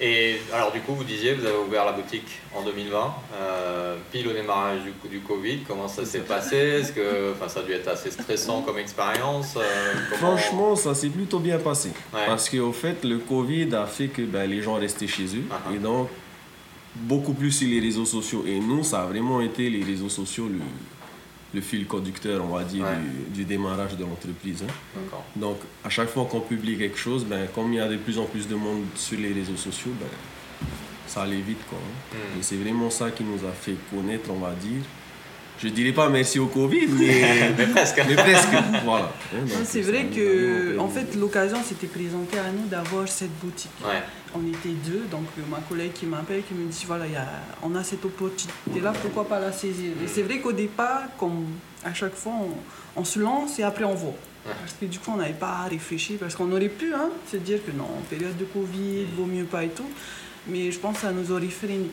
Et 0.00 0.36
alors 0.54 0.70
du 0.70 0.80
coup, 0.80 0.94
vous 0.94 1.02
disiez, 1.02 1.34
vous 1.34 1.44
avez 1.44 1.56
ouvert 1.58 1.84
la 1.84 1.90
boutique 1.92 2.28
en 2.54 2.62
2020, 2.62 3.14
euh, 3.34 3.96
pile 4.12 4.28
au 4.28 4.32
démarrage 4.32 4.82
du, 4.82 4.92
coup- 4.92 5.08
du 5.08 5.18
Covid. 5.20 5.58
Comment 5.66 5.88
ça 5.88 6.04
s'est 6.04 6.20
passé? 6.20 6.56
Est-ce 6.56 6.92
que, 6.92 7.32
enfin, 7.32 7.48
ça 7.48 7.60
a 7.60 7.62
dû 7.64 7.72
être 7.72 7.88
assez 7.88 8.10
stressant 8.12 8.62
comme 8.62 8.78
expérience 8.78 9.54
euh, 9.56 9.94
comment- 10.10 10.36
franchement, 10.36 10.76
ça 10.76 10.94
s'est 10.94 11.08
plutôt 11.08 11.40
bien 11.40 11.58
passé. 11.58 11.88
Ouais. 12.14 12.20
Parce 12.26 12.48
qu'au 12.48 12.72
fait, 12.72 13.02
le 13.04 13.18
Covid 13.18 13.74
a 13.74 13.86
fait 13.86 14.06
que 14.08 14.22
ben, 14.22 14.48
les 14.48 14.62
gens 14.62 14.74
restaient 14.74 15.08
chez 15.08 15.24
eux. 15.36 15.42
Ah. 15.50 15.56
Et 15.74 15.78
donc, 15.78 16.08
beaucoup 16.94 17.32
plus 17.32 17.50
sur 17.50 17.68
les 17.68 17.80
réseaux 17.80 18.04
sociaux. 18.04 18.44
Et 18.46 18.60
nous, 18.60 18.84
ça 18.84 19.02
a 19.02 19.06
vraiment 19.06 19.40
été 19.40 19.68
les 19.68 19.82
réseaux 19.82 20.08
sociaux 20.08 20.46
le, 20.48 20.60
le 21.54 21.60
fil 21.60 21.86
conducteur, 21.86 22.44
on 22.44 22.54
va 22.56 22.64
dire, 22.64 22.84
Ouais. 22.84 22.90
du, 23.32 23.38
du 23.40 23.44
démarrage 23.44 23.96
de 23.96 24.04
l'entreprise. 24.04 24.62
hein. 24.62 25.00
Donc, 25.36 25.58
à 25.84 25.88
chaque 25.88 26.08
fois 26.10 26.26
qu'on 26.30 26.40
publie 26.40 26.76
quelque 26.76 26.98
chose, 26.98 27.24
ben, 27.24 27.46
comme 27.54 27.72
il 27.72 27.76
y 27.76 27.80
a 27.80 27.88
de 27.88 27.96
plus 27.96 28.18
en 28.18 28.24
plus 28.24 28.46
de 28.46 28.54
monde 28.54 28.84
sur 28.94 29.18
les 29.18 29.32
réseaux 29.32 29.56
sociaux, 29.56 29.92
ben, 29.98 30.06
ça 31.06 31.22
allait 31.22 31.40
vite. 31.40 31.60
Quoi, 31.70 31.78
hein. 31.78 32.16
Hmm. 32.16 32.38
Et 32.38 32.42
c'est 32.42 32.56
vraiment 32.56 32.90
ça 32.90 33.10
qui 33.10 33.24
nous 33.24 33.38
a 33.48 33.52
fait 33.52 33.76
connaître, 33.94 34.30
on 34.30 34.40
va 34.40 34.52
dire. 34.52 34.82
Je 35.60 35.68
dirais 35.68 35.92
pas 35.92 36.08
merci 36.08 36.38
au 36.38 36.46
Covid, 36.46 36.86
mais, 36.86 37.52
Mais 37.58 37.66
presque. 37.66 38.00
mais 38.08 38.14
presque. 38.14 38.48
Voilà. 38.84 39.12
Donc, 39.32 39.48
Non, 39.48 39.56
C'est 39.64 39.80
vrai 39.80 40.04
que, 40.06 40.78
en 40.78 40.88
fait, 40.88 41.16
l'occasion 41.16 41.58
s'était 41.64 41.88
présentée 41.88 42.38
à 42.38 42.52
nous 42.52 42.66
d'avoir 42.68 43.08
cette 43.08 43.36
boutique. 43.40 43.70
Ouais. 43.84 44.02
On 44.34 44.46
était 44.46 44.74
deux, 44.84 45.06
donc 45.10 45.24
euh, 45.38 45.42
ma 45.50 45.58
collègue 45.68 45.92
qui 45.94 46.06
m'appelle, 46.06 46.42
qui 46.46 46.54
me 46.54 46.68
dit 46.68 46.84
voilà, 46.86 47.06
il 47.06 47.12
y 47.12 47.16
a, 47.16 47.26
on 47.62 47.74
a 47.74 47.82
cette 47.82 48.04
opportunité-là, 48.04 48.92
pourquoi 49.02 49.26
pas 49.26 49.40
la 49.40 49.50
saisir? 49.52 49.92
Et 50.04 50.06
c'est 50.06 50.22
vrai 50.22 50.38
qu'au 50.38 50.52
départ, 50.52 51.04
comme 51.18 51.46
à 51.84 51.92
chaque 51.94 52.14
fois, 52.14 52.32
on, 52.42 53.00
on 53.00 53.04
se 53.04 53.18
lance 53.18 53.58
et 53.58 53.62
après 53.62 53.84
on 53.84 53.94
voit. 53.94 54.10
Ouais. 54.46 54.52
Parce 54.60 54.74
que 54.78 54.84
du 54.86 54.98
coup, 54.98 55.10
on 55.14 55.16
n'avait 55.16 55.32
pas 55.32 55.62
à 55.64 55.68
réfléchir, 55.68 56.18
parce 56.20 56.34
qu'on 56.36 56.52
aurait 56.52 56.68
pu 56.68 56.92
hein, 56.94 57.08
se 57.30 57.36
dire 57.38 57.64
que 57.64 57.72
non, 57.72 57.84
en 57.84 58.02
période 58.08 58.36
de 58.36 58.44
Covid, 58.44 59.06
vaut 59.16 59.24
mieux 59.26 59.44
pas 59.44 59.64
et 59.64 59.70
tout. 59.70 59.88
Mais 60.46 60.70
je 60.70 60.78
pense 60.78 60.96
que 60.96 61.00
ça 61.02 61.12
nous 61.12 61.32
aurait 61.32 61.48
freiné. 61.48 61.90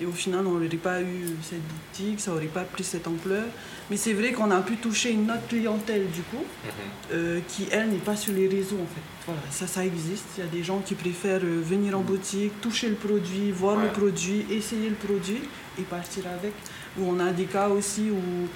Et 0.00 0.06
au 0.06 0.10
final, 0.12 0.44
on 0.46 0.52
n'aurait 0.58 0.66
pas 0.76 1.00
eu 1.00 1.24
cette 1.42 1.62
boutique, 1.62 2.18
ça 2.20 2.32
n'aurait 2.32 2.46
pas 2.46 2.62
pris 2.64 2.82
cette 2.82 3.06
ampleur. 3.06 3.44
Mais 3.90 3.96
c'est 3.96 4.12
vrai 4.12 4.32
qu'on 4.32 4.50
a 4.50 4.60
pu 4.60 4.76
toucher 4.76 5.12
une 5.12 5.30
autre 5.30 5.46
clientèle 5.48 6.06
du 6.10 6.22
coup, 6.22 6.42
Mhm. 6.64 6.70
euh, 7.12 7.40
qui 7.46 7.66
elle 7.70 7.90
n'est 7.90 7.98
pas 7.98 8.16
sur 8.16 8.32
les 8.32 8.48
réseaux 8.48 8.76
en 8.82 8.86
fait. 8.94 9.02
Voilà, 9.26 9.40
ça, 9.50 9.66
ça 9.68 9.84
existe. 9.84 10.24
Il 10.36 10.40
y 10.44 10.46
a 10.46 10.50
des 10.50 10.64
gens 10.64 10.80
qui 10.84 10.94
préfèrent 10.96 11.44
euh, 11.44 11.60
venir 11.62 11.96
en 11.96 12.00
boutique, 12.02 12.60
toucher 12.60 12.88
le 12.88 12.96
produit, 12.96 13.52
voir 13.52 13.76
le 13.76 13.88
produit, 13.88 14.44
essayer 14.50 14.88
le 14.88 14.96
produit 14.96 15.42
et 15.78 15.82
partir 15.82 16.24
avec. 16.26 16.52
Ou 16.98 17.04
on 17.08 17.20
a 17.20 17.30
des 17.32 17.44
cas 17.44 17.68
aussi 17.68 18.10
où 18.10 18.48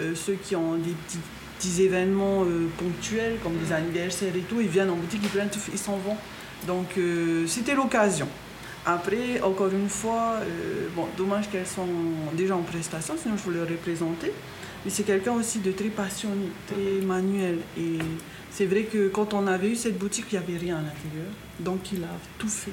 euh, 0.00 0.14
ceux 0.14 0.34
qui 0.34 0.54
ont 0.56 0.74
des 0.76 0.92
petits, 0.92 1.18
petits 1.58 1.82
événements 1.84 2.44
euh, 2.44 2.66
ponctuels 2.76 3.38
comme 3.42 3.56
des 3.56 3.72
anniversaires 3.72 4.36
et 4.36 4.40
tout, 4.40 4.60
ils 4.60 4.68
viennent 4.68 4.90
en 4.90 4.96
boutique, 4.96 5.20
ils 5.22 5.28
prennent 5.30 5.48
tout, 5.50 5.58
ils 5.72 5.78
s'en 5.78 5.96
vont. 5.96 6.16
Donc 6.66 6.90
c'était 7.48 7.74
l'occasion. 7.74 8.28
Après, 8.84 9.40
encore 9.42 9.72
une 9.72 9.88
fois, 9.88 10.38
euh, 10.40 10.88
bon, 10.96 11.06
dommage 11.16 11.48
qu'elles 11.50 11.66
sont 11.66 11.86
déjà 12.34 12.56
en 12.56 12.62
prestation, 12.62 13.14
sinon 13.16 13.36
je 13.36 13.42
voulais 13.42 13.64
les 13.64 13.76
représenter. 13.76 14.32
Mais 14.84 14.90
c'est 14.90 15.04
quelqu'un 15.04 15.32
aussi 15.32 15.60
de 15.60 15.70
très 15.70 15.88
passionné, 15.88 16.48
très 16.66 17.06
manuel. 17.06 17.58
Et 17.78 17.98
c'est 18.50 18.66
vrai 18.66 18.82
que 18.84 19.08
quand 19.08 19.34
on 19.34 19.46
avait 19.46 19.70
eu 19.70 19.76
cette 19.76 19.98
boutique, 19.98 20.26
il 20.32 20.38
n'y 20.38 20.44
avait 20.44 20.58
rien 20.58 20.76
à 20.76 20.80
l'intérieur. 20.80 21.30
Donc 21.60 21.92
il 21.92 22.02
a 22.02 22.08
tout 22.38 22.48
fait. 22.48 22.72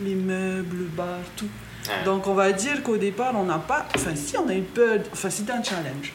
Les 0.00 0.14
meubles, 0.14 0.76
le 0.76 0.84
bar, 0.84 1.18
tout. 1.36 1.48
Ouais. 1.88 2.04
Donc 2.04 2.28
on 2.28 2.34
va 2.34 2.52
dire 2.52 2.84
qu'au 2.84 2.96
départ, 2.96 3.34
on 3.34 3.44
n'a 3.44 3.58
pas... 3.58 3.88
Enfin 3.96 4.14
si, 4.14 4.36
on 4.36 4.48
a 4.48 4.54
eu 4.54 4.62
peur. 4.62 5.00
Enfin 5.12 5.30
c'était 5.30 5.52
un 5.52 5.62
challenge. 5.62 6.12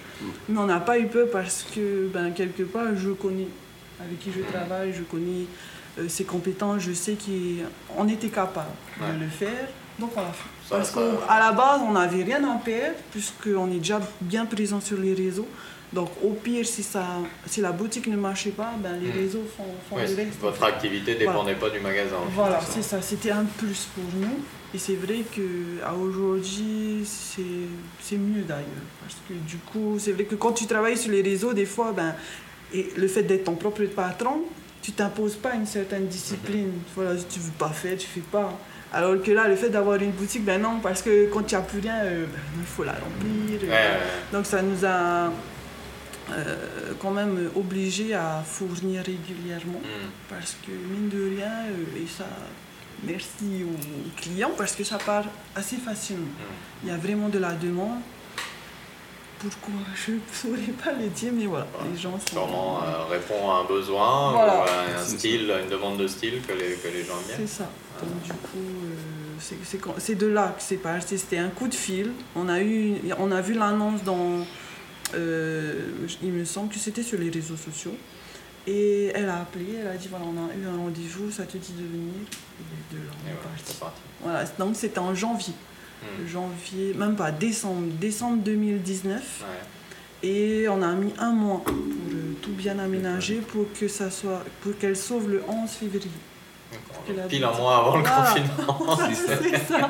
Mais 0.48 0.58
on 0.58 0.66
n'a 0.66 0.80
pas 0.80 0.98
eu 0.98 1.08
peur 1.08 1.28
parce 1.34 1.64
que, 1.64 2.08
ben, 2.08 2.32
quelque 2.32 2.64
part, 2.64 2.96
je 2.96 3.10
connais 3.10 3.48
avec 4.00 4.20
qui 4.20 4.32
je 4.32 4.42
travaille, 4.42 4.94
je 4.94 5.04
connais 5.04 5.46
ses 6.08 6.24
compétences, 6.24 6.82
je 6.82 6.94
sais 6.94 7.16
qu'on 7.96 8.08
était 8.08 8.30
capable 8.30 8.68
Ouais. 9.00 9.14
de 9.16 9.24
le 9.24 9.30
faire. 9.30 9.68
Donc 10.00 10.12
on 10.16 10.22
l'a 10.22 10.28
fait. 10.32 10.50
Ça, 10.68 10.78
Parce 10.78 10.92
qu'à 10.92 11.40
la 11.40 11.52
base, 11.52 11.82
on 11.88 11.92
n'avait 11.92 12.24
rien 12.24 12.44
à 12.50 12.58
perdre 12.58 12.96
puisqu'on 13.12 13.70
est 13.72 13.78
déjà 13.78 14.00
bien 14.22 14.46
présent 14.46 14.80
sur 14.82 14.98
les 14.98 15.14
réseaux. 15.14 15.48
Donc 15.92 16.10
au 16.24 16.30
pire, 16.32 16.66
si, 16.66 16.82
ça, 16.82 17.06
si 17.46 17.62
la 17.62 17.72
boutique 17.72 18.08
ne 18.08 18.16
marchait 18.18 18.50
pas, 18.50 18.72
ben, 18.82 18.94
les 19.00 19.10
Mm. 19.10 19.16
réseaux 19.22 19.44
font, 19.56 19.96
le 19.98 20.02
reste. 20.02 20.40
votre 20.42 20.64
activité 20.64 21.14
ne 21.14 21.20
dépendait 21.20 21.54
pas 21.54 21.70
du 21.70 21.80
magasin. 21.80 22.16
Voilà, 22.34 22.60
c'est 22.68 22.82
ça, 22.82 23.00
c'était 23.02 23.30
un 23.30 23.46
plus 23.46 23.88
pour 23.94 24.04
nous. 24.20 24.40
Et 24.74 24.80
c'est 24.80 24.96
vrai 24.96 25.20
qu'à 25.32 25.94
aujourd'hui, 25.94 27.04
c'est 27.06 27.42
c'est 28.02 28.18
mieux 28.18 28.42
d'ailleurs. 28.42 28.66
Parce 29.02 29.18
que 29.28 29.34
du 29.48 29.58
coup, 29.58 29.98
c'est 30.00 30.14
vrai 30.14 30.24
que 30.24 30.34
quand 30.34 30.54
tu 30.54 30.66
travailles 30.66 30.98
sur 30.98 31.12
les 31.12 31.22
réseaux, 31.22 31.54
des 31.54 31.68
fois, 31.68 31.92
ben, 31.92 32.16
et 32.74 32.92
le 32.98 33.08
fait 33.08 33.22
d'être 33.22 33.44
ton 33.44 33.54
propre 33.56 33.84
patron, 33.86 34.42
tu 34.84 34.92
t'imposes 34.92 35.38
pas 35.38 35.56
une 35.56 35.66
certaine 35.66 36.08
discipline. 36.08 36.74
Voilà, 36.94 37.18
si 37.18 37.26
tu 37.26 37.40
veux 37.40 37.52
pas 37.58 37.70
faire, 37.70 37.98
tu 37.98 38.06
fais 38.06 38.20
pas. 38.20 38.60
Alors 38.92 39.20
que 39.24 39.32
là, 39.32 39.48
le 39.48 39.56
fait 39.56 39.70
d'avoir 39.70 39.96
une 40.00 40.12
boutique, 40.12 40.44
ben 40.44 40.62
non, 40.62 40.80
parce 40.84 41.02
que 41.02 41.28
quand 41.32 41.52
il 41.52 41.56
n'y 41.56 41.62
a 41.62 41.64
plus 41.64 41.80
rien, 41.80 42.04
euh, 42.04 42.26
ben, 42.26 42.40
il 42.60 42.66
faut 42.66 42.84
la 42.84 42.92
remplir. 42.92 43.62
Ouais, 43.62 43.70
euh, 43.70 43.94
ouais, 43.94 44.00
donc 44.32 44.46
ça 44.46 44.62
nous 44.62 44.86
a 44.86 45.32
euh, 46.32 46.94
quand 47.00 47.12
même 47.12 47.50
obligés 47.56 48.14
à 48.14 48.44
fournir 48.46 49.04
régulièrement. 49.04 49.80
Hmm. 49.80 50.10
parce 50.30 50.58
que 50.66 50.72
mine 50.72 51.10
de 51.10 51.36
rien, 51.38 51.52
euh, 51.70 52.04
et 52.04 52.08
ça, 52.08 52.26
merci 53.04 53.64
aux 53.64 54.22
clients 54.22 54.52
parce 54.58 54.76
que 54.76 54.84
ça 54.84 54.98
part 54.98 55.26
assez 55.56 55.78
facilement. 55.78 56.26
Hmm. 56.26 56.84
Il 56.84 56.90
y 56.90 56.92
a 56.92 56.98
vraiment 56.98 57.30
de 57.30 57.40
la 57.40 57.54
demande. 57.54 58.00
Pourquoi 59.44 59.74
Je 59.94 60.12
ne 60.14 60.20
saurais 60.32 60.72
pas 60.84 60.94
le 60.94 61.10
dire, 61.10 61.32
mais 61.34 61.46
voilà, 61.46 61.68
les 61.92 62.00
gens 62.00 62.18
sont. 62.20 62.28
Sûrement 62.36 62.82
euh, 62.84 63.04
répond 63.10 63.52
à 63.52 63.56
un 63.56 63.64
besoin, 63.66 64.32
Voilà. 64.32 64.60
ou 64.60 64.62
à 64.62 65.00
un 65.02 65.04
style, 65.04 65.54
une 65.64 65.70
demande 65.70 65.98
de 65.98 66.08
style 66.08 66.42
que 66.48 66.54
les, 66.54 66.76
que 66.76 66.88
les 66.88 67.04
gens 67.04 67.18
bien. 67.28 67.36
C'est 67.38 67.48
ça. 67.48 67.70
Donc 68.02 68.22
du 68.24 68.32
coup, 68.32 68.58
euh, 68.58 69.98
c'est- 70.00 70.16
de 70.16 70.28
là 70.28 70.54
que 70.58 70.64
c'est 70.64 70.78
parti. 70.78 71.18
C'était 71.18 71.38
un 71.40 71.50
coup 71.50 71.68
de 71.68 71.76
fil. 71.76 72.12
On 72.36 72.48
a, 72.48 72.62
eu, 72.62 72.96
on 73.20 73.32
a 73.32 73.42
vu 73.42 73.54
l'annonce 73.54 74.02
dans... 74.04 74.46
euh, 75.16 75.74
il 76.22 76.32
me 76.32 76.46
semble 76.46 76.70
que 76.74 76.80
c'était 76.80 77.04
sur 77.04 77.20
les 77.20 77.30
réseaux 77.30 77.58
sociaux. 77.58 77.96
Et 78.66 79.08
elle 79.14 79.28
a 79.28 79.42
appelé, 79.42 79.66
elle 79.82 79.88
a 79.88 79.98
dit 79.98 80.08
voilà, 80.10 80.24
on 80.26 80.38
a 80.38 80.54
eu 80.56 80.66
un 80.66 80.78
rendez-vous, 80.78 81.30
ça 81.32 81.44
te 81.44 81.58
dit 81.58 81.74
de 81.74 81.84
venir. 81.84 82.14
Et 82.62 82.96
de 82.96 83.00
là, 83.00 83.12
on 83.26 83.30
est 83.30 83.44
parti. 83.44 83.74
Voilà, 84.22 84.46
donc 84.58 84.76
c'était 84.78 85.00
en 85.00 85.14
janvier. 85.14 85.54
Hmm. 86.04 86.28
Janvier, 86.28 86.94
même 86.96 87.16
pas 87.16 87.32
décembre, 87.32 87.88
décembre 88.00 88.38
2019. 88.44 89.14
Ouais. 89.42 90.28
Et 90.30 90.68
on 90.70 90.82
a 90.82 90.94
mis 90.94 91.14
un 91.20 91.32
mois 91.32 91.62
pour 91.66 91.74
euh, 91.76 92.34
tout 92.42 92.52
bien 92.52 92.80
aménager 92.80 93.36
pour 93.36 93.66
que 93.78 93.88
ça 93.88 94.10
soit, 94.10 94.44
pour 94.62 94.78
qu'elle 94.78 94.96
sauve 94.96 95.30
le 95.30 95.44
11 95.48 95.70
février. 95.70 96.10
Pile 97.30 97.44
un 97.44 97.52
mois 97.52 97.78
avant 97.80 97.98
le 97.98 98.04
Voilà. 98.04 98.24
confinement. 98.34 98.98
c'est 99.44 99.58
ça. 99.68 99.90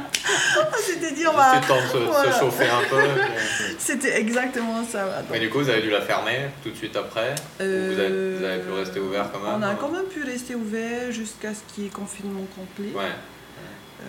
C'était 0.84 1.12
dire, 1.14 1.32
bah, 1.34 1.62
le 1.62 1.68
temps 1.68 1.76
de 1.76 1.82
se, 1.88 1.92
se 1.92 1.98
voilà. 1.98 2.40
chauffer 2.40 2.66
un 2.68 2.82
peu. 2.90 2.98
c'était 3.78 4.20
exactement 4.20 4.84
ça. 4.84 5.06
voilà. 5.06 5.24
Mais 5.32 5.40
du 5.40 5.50
coup, 5.50 5.60
vous 5.60 5.70
avez 5.70 5.82
dû 5.82 5.90
la 5.92 6.02
fermer 6.02 6.50
tout 6.64 6.72
de 6.72 6.76
suite 6.76 6.96
après 6.96 7.36
Ou 7.60 7.64
vous, 7.64 8.00
avez, 8.00 8.36
vous 8.38 8.44
avez 8.44 8.62
pu 8.64 8.72
rester 8.72 9.00
ouvert 9.00 9.32
quand 9.32 9.40
même 9.40 9.54
Euh, 9.54 9.58
On 9.60 9.62
a 9.62 9.68
hein? 9.70 9.78
quand 9.80 9.90
même 9.90 10.06
pu 10.06 10.24
rester 10.24 10.56
ouvert 10.56 11.12
jusqu'à 11.12 11.54
ce 11.54 11.60
qu'il 11.74 11.84
y 11.86 11.88
ait 11.88 11.90
confinement 11.92 12.42
complet. 12.56 12.92
Ouais. 12.94 13.04
Euh, 14.02 14.06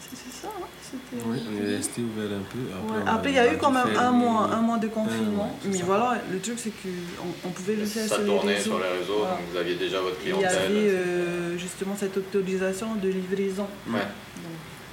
c'est 0.00 0.16
c'est 0.16 0.42
ça, 0.42 0.48
hein, 0.48 0.64
c'était- 0.82 0.95
Oui, 1.12 1.38
on 1.48 1.64
est 1.64 1.76
resté 1.76 2.02
ouvert 2.02 2.36
un 2.36 2.42
peu. 2.52 2.58
Ouais. 2.58 3.00
on 3.04 3.06
a- 3.06 3.12
Après, 3.14 3.30
il 3.30 3.36
y 3.36 3.38
a 3.38 3.52
eu 3.52 3.56
quand 3.58 3.70
même 3.70 3.96
un 3.96 4.10
mois, 4.10 4.50
un 4.52 4.60
mois 4.60 4.78
de 4.78 4.88
confinement. 4.88 5.56
Ouais, 5.62 5.70
mais 5.70 5.78
ça. 5.78 5.84
voilà, 5.84 6.18
le 6.30 6.40
truc, 6.40 6.58
c'est 6.58 6.70
qu'on 6.70 7.48
on 7.48 7.50
pouvait 7.50 7.76
le 7.76 7.84
faire 7.86 8.08
Ça 8.08 8.16
sur 8.16 8.24
les 8.24 8.28
tournait 8.28 8.54
réseaux. 8.54 8.64
sur 8.70 8.78
les 8.80 8.98
réseaux, 8.98 9.18
Voilà. 9.18 9.34
donc 9.36 9.40
vous 9.52 9.56
aviez 9.58 9.74
déjà 9.76 10.00
votre 10.00 10.16
Il 10.22 10.28
y 10.30 10.32
clientèle. 10.32 10.58
avait 10.58 10.74
euh, 10.90 11.58
justement 11.58 11.94
cette 11.96 12.16
autorisation 12.16 12.94
de 12.96 13.08
livraison. 13.08 13.66
Ouais. 13.86 13.92
Donc, 13.92 14.02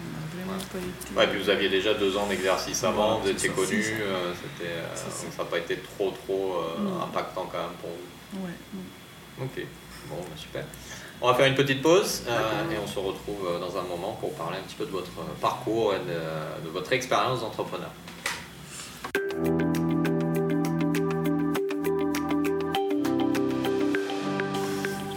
on 0.03 0.09
n'a 0.13 0.45
vraiment 0.45 1.17
Ouais. 1.17 1.27
puis 1.27 1.41
vous 1.41 1.49
aviez 1.49 1.69
déjà 1.69 1.93
deux 1.95 2.15
ans 2.15 2.27
d'exercice 2.27 2.83
avant, 2.83 3.07
Voilà, 3.17 3.21
vous 3.23 3.29
étiez 3.29 3.49
connu, 3.49 3.83
euh, 4.01 4.33
euh, 4.61 4.95
ça. 4.95 5.43
n'a 5.43 5.49
pas 5.49 5.57
été 5.57 5.77
trop 5.77 6.11
trop 6.11 6.57
euh, 6.59 7.03
impactant 7.03 7.49
quand 7.51 7.57
même 7.57 7.77
pour 7.81 7.89
vous. 7.89 8.45
Ouais. 8.45 8.53
Ok, 9.41 9.65
bon, 10.09 10.17
bah, 10.21 10.27
super. 10.35 10.63
On 11.25 11.27
va 11.27 11.35
faire 11.35 11.45
une 11.45 11.55
petite 11.55 11.81
pause 11.81 12.23
euh, 12.27 12.69
et 12.69 12.77
on 12.83 12.85
se 12.85 12.99
retrouve 12.99 13.47
euh, 13.47 13.57
dans 13.57 13.77
un 13.77 13.83
moment 13.83 14.17
pour 14.19 14.33
parler 14.33 14.57
un 14.57 14.61
petit 14.63 14.75
peu 14.75 14.85
de 14.85 14.91
votre 14.91 15.07
euh, 15.19 15.39
parcours 15.39 15.93
et 15.93 15.99
de, 15.99 16.65
de 16.65 16.69
votre 16.69 16.91
expérience 16.91 17.39
d'entrepreneur. 17.39 17.91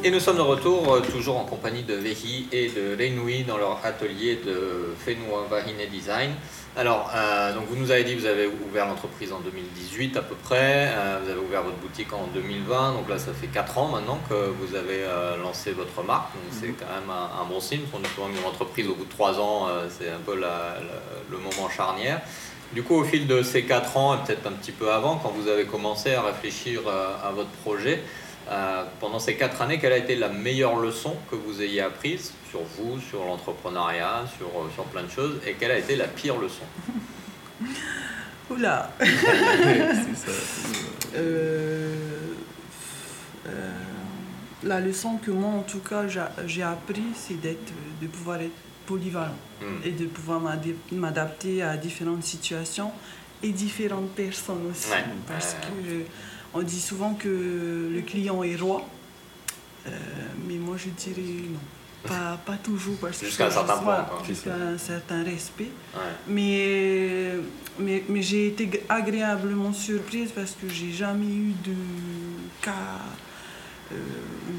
Et 0.06 0.10
nous 0.12 0.20
sommes 0.20 0.36
de 0.36 0.42
retour, 0.42 0.94
euh, 0.94 1.00
toujours 1.00 1.36
en 1.36 1.44
compagnie 1.44 1.82
de 1.82 1.94
Vehi 1.94 2.46
et 2.52 2.68
de 2.68 2.96
Renoui 2.96 3.42
dans 3.42 3.56
leur 3.58 3.80
atelier 3.84 4.36
de 4.36 4.94
Fenua 5.04 5.46
Vahine 5.50 5.78
Design. 5.90 6.30
Alors, 6.76 7.10
euh, 7.12 7.52
donc 7.52 7.64
vous 7.68 7.74
nous 7.74 7.90
avez 7.90 8.04
dit 8.04 8.14
que 8.14 8.20
vous 8.20 8.26
avez 8.26 8.46
ouvert 8.68 8.86
l'entreprise 8.86 9.32
en 9.32 9.40
2018 9.40 10.16
à 10.16 10.22
peu 10.22 10.36
près, 10.36 10.90
euh, 10.94 11.18
vous 11.24 11.30
avez 11.32 11.40
ouvert 11.40 11.64
votre 11.64 11.78
boutique 11.78 12.12
en 12.12 12.28
2020, 12.32 12.92
donc 12.92 13.08
là 13.08 13.18
ça 13.18 13.32
fait 13.32 13.48
4 13.48 13.78
ans 13.78 13.88
maintenant 13.88 14.20
que 14.30 14.34
vous 14.60 14.76
avez 14.76 15.02
euh, 15.02 15.36
lancé 15.42 15.72
votre 15.72 16.04
marque, 16.06 16.32
donc 16.34 16.42
c'est 16.52 16.68
quand 16.68 16.84
même 17.00 17.10
un, 17.10 17.42
un 17.42 17.44
bon 17.46 17.58
signe, 17.58 17.80
parce 17.80 17.90
qu'on 17.92 17.98
dit 17.98 18.14
souvent 18.14 18.28
qu'une 18.28 18.44
entreprise 18.46 18.86
au 18.86 18.94
bout 18.94 19.06
de 19.06 19.10
3 19.10 19.40
ans, 19.40 19.66
c'est 19.98 20.10
un 20.10 20.20
peu 20.24 20.34
la- 20.36 20.76
la- 20.78 21.02
le 21.32 21.38
moment 21.38 21.68
charnière. 21.68 22.20
Du 22.72 22.84
coup, 22.84 22.94
au 22.96 23.04
fil 23.04 23.26
de 23.26 23.42
ces 23.42 23.64
4 23.64 23.96
ans, 23.96 24.14
et 24.14 24.18
peut-être 24.24 24.46
un 24.46 24.52
petit 24.52 24.72
peu 24.72 24.92
avant, 24.92 25.16
quand 25.16 25.30
vous 25.36 25.48
avez 25.48 25.64
commencé 25.64 26.14
à 26.14 26.22
réfléchir 26.22 26.82
à 26.88 27.30
votre 27.32 27.48
projet, 27.64 28.02
euh, 28.48 28.84
pendant 29.00 29.18
ces 29.18 29.36
4 29.36 29.62
années, 29.62 29.78
quelle 29.78 29.92
a 29.92 29.98
été 29.98 30.14
la 30.16 30.28
meilleure 30.28 30.76
leçon 30.76 31.14
que 31.30 31.36
vous 31.36 31.60
ayez 31.62 31.80
apprise 31.80 32.32
sur 32.50 32.60
vous, 32.62 33.00
sur 33.00 33.24
l'entrepreneuriat, 33.24 34.24
sur, 34.38 34.46
euh, 34.46 34.68
sur 34.74 34.84
plein 34.84 35.02
de 35.02 35.10
choses, 35.10 35.40
et 35.46 35.54
quelle 35.54 35.72
a 35.72 35.78
été 35.78 35.96
la 35.96 36.06
pire 36.06 36.36
leçon? 36.38 36.64
Oula 38.50 38.90
ça. 39.00 40.30
Euh, 41.16 41.94
euh, 43.48 43.70
La 44.62 44.80
leçon 44.80 45.18
que 45.18 45.30
moi, 45.30 45.50
en 45.50 45.62
tout 45.62 45.80
cas, 45.80 46.08
j'a- 46.08 46.32
j'ai 46.46 46.62
appris, 46.62 47.02
c'est 47.14 47.40
d'être, 47.40 47.72
de 48.00 48.06
pouvoir 48.06 48.40
être 48.40 48.50
polyvalent 48.86 49.34
Hmm. 49.60 49.80
et 49.84 49.90
de 49.90 50.04
pouvoir 50.06 50.40
m'adapter 50.92 51.62
à 51.62 51.76
différentes 51.76 52.22
situations 52.24 52.90
et 53.42 53.50
différentes 53.50 54.10
personnes 54.10 54.66
aussi. 54.70 54.90
Ouais. 54.90 55.04
Parce 55.26 55.54
que 55.54 55.90
euh, 55.90 56.02
on 56.56 56.62
dit 56.62 56.80
souvent 56.80 57.14
que 57.14 57.28
le 57.92 58.00
client 58.02 58.42
est 58.42 58.56
roi, 58.56 58.86
euh, 59.86 59.90
mais 60.48 60.56
moi 60.56 60.76
je 60.76 60.88
dirais 60.90 61.48
non. 61.52 61.60
Pas, 62.06 62.38
pas 62.46 62.56
toujours 62.56 62.96
parce 62.98 63.18
que 63.18 63.26
Jusqu'à 63.26 63.46
un 63.46 63.50
certain 63.50 63.76
point, 63.78 64.06
jusqu'à 64.26 64.54
un 64.54 64.78
certain 64.78 65.24
respect 65.24 65.70
Ouais. 65.94 66.00
mais, 66.28 67.32
mais, 67.80 68.04
mais 68.08 68.22
j'ai 68.22 68.46
été 68.48 68.84
agréablement 68.88 69.72
surprise 69.72 70.30
parce 70.32 70.52
que 70.52 70.68
j'ai 70.68 70.92
jamais 70.92 71.26
eu 71.26 71.52
de 71.64 71.74
cas 72.62 72.72
euh, 73.92 73.96
où 74.50 74.54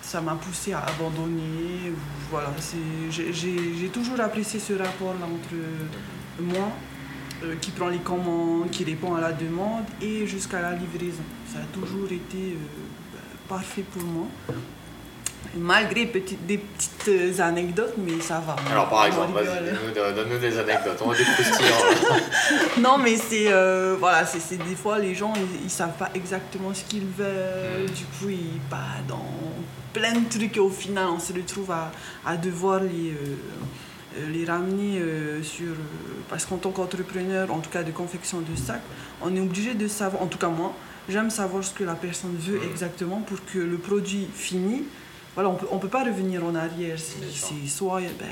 ça 0.00 0.20
m'a 0.20 0.34
poussé 0.36 0.72
à 0.74 0.80
abandonner. 0.84 1.92
voilà, 2.30 2.52
c'est- 2.60 3.10
j'ai- 3.10 3.32
j'ai 3.32 3.74
j'ai 3.80 3.88
toujours 3.88 4.20
apprécié 4.20 4.60
ce 4.60 4.74
rapport-là 4.74 5.26
entre 5.26 5.56
moi, 6.40 6.68
euh, 7.44 7.54
qui 7.60 7.70
prend 7.70 7.88
les 7.88 7.98
commandes, 7.98 8.70
qui 8.70 8.84
répond 8.84 9.14
à 9.14 9.20
la 9.20 9.32
demande, 9.32 9.84
et 10.00 10.26
jusqu'à 10.26 10.60
la 10.60 10.72
livraison. 10.72 11.22
Ça 11.52 11.58
a 11.60 11.66
toujours 11.72 12.06
été 12.06 12.54
euh, 12.54 13.18
parfait 13.48 13.84
pour 13.92 14.02
moi. 14.02 14.26
Malgré 15.56 16.04
des 16.04 16.58
petites 16.58 17.08
euh, 17.08 17.40
anecdotes, 17.40 17.94
mais 17.96 18.20
ça 18.20 18.42
va. 18.46 18.54
Alors 18.70 18.88
par 18.88 19.06
exemple, 19.06 19.32
donne-nous 19.94 20.38
des 20.38 20.58
anecdotes, 20.58 21.00
on 21.00 21.08
va 21.08 21.16
des. 21.16 21.24
Non, 22.80 22.98
mais 22.98 23.16
c'est 23.16 23.50
euh, 23.50 23.96
voilà, 23.98 24.26
c'est 24.26 24.58
des 24.58 24.74
fois 24.74 24.98
les 24.98 25.14
gens 25.14 25.32
ils, 25.36 25.64
ils 25.64 25.70
savent 25.70 25.96
pas 25.98 26.10
exactement 26.14 26.74
ce 26.74 26.84
qu'ils 26.84 27.06
veulent. 27.06 27.84
Mm. 27.84 27.94
Du 27.94 28.04
coup, 28.04 28.28
ils 28.28 28.60
partent 28.68 29.06
dans 29.08 29.24
plein 29.92 30.12
de 30.12 30.28
trucs 30.28 30.56
et 30.56 30.60
au 30.60 30.70
final, 30.70 31.06
on 31.06 31.18
se 31.18 31.32
retrouve 31.32 31.70
à, 31.70 31.90
à 32.26 32.36
devoir 32.36 32.80
les 32.80 33.12
euh, 33.12 33.36
les 34.28 34.44
ramener 34.44 34.98
euh, 34.98 35.42
sur 35.42 35.72
euh, 35.72 36.22
parce 36.28 36.46
qu'en 36.46 36.56
tant 36.56 36.70
qu'entrepreneur, 36.70 37.52
en 37.52 37.60
tout 37.60 37.70
cas 37.70 37.82
de 37.82 37.92
confection 37.92 38.40
de 38.40 38.56
sacs, 38.56 38.82
on 39.22 39.34
est 39.34 39.40
obligé 39.40 39.74
de 39.74 39.88
savoir. 39.88 40.22
En 40.22 40.26
tout 40.26 40.38
cas 40.38 40.48
moi, 40.48 40.74
j'aime 41.08 41.30
savoir 41.30 41.64
ce 41.64 41.72
que 41.72 41.84
la 41.84 41.94
personne 41.94 42.36
veut 42.38 42.60
exactement 42.64 43.20
pour 43.20 43.38
que 43.44 43.58
le 43.58 43.78
produit 43.78 44.28
fini. 44.34 44.84
Voilà, 45.34 45.50
on 45.50 45.54
peut 45.54 45.66
on 45.70 45.78
peut 45.78 45.88
pas 45.88 46.04
revenir 46.04 46.44
en 46.44 46.54
arrière. 46.54 46.98
C'est 46.98 47.68
soit 47.68 48.00
ben, 48.18 48.26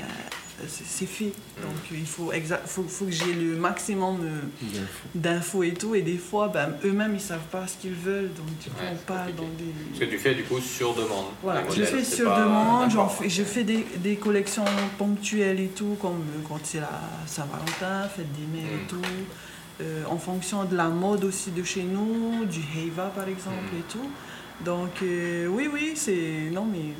c'est 0.67 1.05
fait. 1.05 1.31
Donc 1.61 1.73
il 1.91 2.05
faut, 2.05 2.31
faut, 2.65 2.83
faut 2.83 3.05
que 3.05 3.11
j'ai 3.11 3.33
le 3.33 3.55
maximum 3.57 4.19
euh, 4.23 4.79
d'infos 5.13 5.63
et 5.63 5.73
tout. 5.73 5.93
Et 5.95 6.01
des 6.01 6.17
fois, 6.17 6.47
ben, 6.47 6.69
eux-mêmes, 6.83 7.13
ils 7.15 7.21
savent 7.21 7.45
pas 7.51 7.67
ce 7.67 7.77
qu'ils 7.77 7.93
veulent. 7.93 8.31
Donc 8.33 8.47
du 8.61 8.69
coup, 8.69 8.75
Ouais, 8.81 8.91
on 8.91 9.13
compliqué. 9.13 9.37
dans 9.37 9.93
Ce 9.93 9.99
que 9.99 10.05
des... 10.05 10.09
tu 10.11 10.17
fais 10.17 10.35
du 10.35 10.43
coup 10.43 10.59
sur 10.59 10.93
demande. 10.95 11.25
Voilà, 11.43 11.63
je 11.69 11.83
fais 11.83 12.03
sur 12.03 12.35
demande, 12.35 12.91
fais, 13.19 13.29
je 13.29 13.43
fais 13.43 13.63
des, 13.63 13.85
des 13.97 14.15
collections 14.15 14.65
ponctuelles 14.97 15.59
et 15.59 15.67
tout, 15.67 15.95
comme 16.01 16.13
euh, 16.21 16.41
quand 16.47 16.59
c'est 16.63 16.79
la 16.79 17.01
Saint-Valentin, 17.25 18.07
fête 18.09 18.31
des 18.33 18.57
mères 18.57 18.71
Mm. 18.71 18.83
et 18.83 18.87
tout. 18.87 19.01
Euh, 19.79 20.03
en 20.09 20.17
fonction 20.17 20.63
de 20.65 20.75
la 20.75 20.87
mode 20.87 21.23
aussi 21.23 21.51
de 21.51 21.63
chez 21.63 21.83
nous, 21.83 22.45
du 22.45 22.61
Heiva 22.77 23.11
par 23.15 23.27
exemple 23.29 23.55
Mm. 23.73 23.77
et 23.79 23.83
tout. 23.91 24.09
Donc 24.65 24.89
euh, 25.03 25.45
oui, 25.47 25.69
oui, 25.71 25.91
c'est... 25.95 26.49
Non 26.51 26.65
mais... 26.65 26.93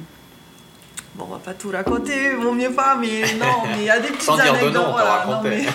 Bon, 1.18 1.26
on 1.30 1.34
va 1.34 1.40
pas 1.40 1.54
tout 1.56 1.72
raconter, 1.72 2.36
vaut 2.36 2.52
mieux 2.54 2.72
pas, 2.72 2.96
mais 2.96 3.22
non, 3.36 3.64
mais 3.66 3.78
il 3.80 3.84
y 3.86 3.90
a 3.90 4.00
des 4.00 4.10
petites 4.10 4.22
Sans 4.22 4.36
dire 4.36 4.54
de 4.54 4.60
anecdotes. 4.60 4.74
nom, 4.74 4.92
voilà, 4.92 5.26
non, 5.28 5.42
mais... 5.42 5.66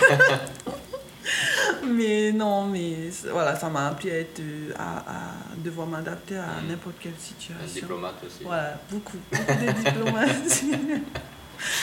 mais 1.86 2.32
non, 2.32 2.66
mais 2.66 3.10
voilà, 3.30 3.56
ça 3.56 3.68
m'a 3.68 3.88
appris 3.88 4.10
à, 4.10 4.18
être, 4.20 4.40
euh, 4.40 4.72
à, 4.78 4.98
à 4.98 5.12
devoir 5.56 5.86
m'adapter 5.86 6.36
à 6.36 6.60
Mm. 6.62 6.68
n'importe 6.68 6.96
quelle 7.00 7.12
Un 7.12 7.20
situation. 7.20 7.80
diplomate 7.80 8.14
aussi. 8.24 8.44
Voilà, 8.44 8.78
beaucoup, 8.90 9.16
beaucoup 9.30 9.64
de 9.64 9.72
diplomatie. 9.72 10.72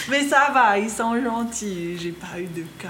Mais 0.10 0.24
ça 0.28 0.50
va, 0.54 0.78
ils 0.78 0.90
sont 0.90 1.22
gentils. 1.24 1.98
J'ai 1.98 2.12
pas 2.12 2.38
eu 2.38 2.46
de 2.48 2.64
cas 2.82 2.90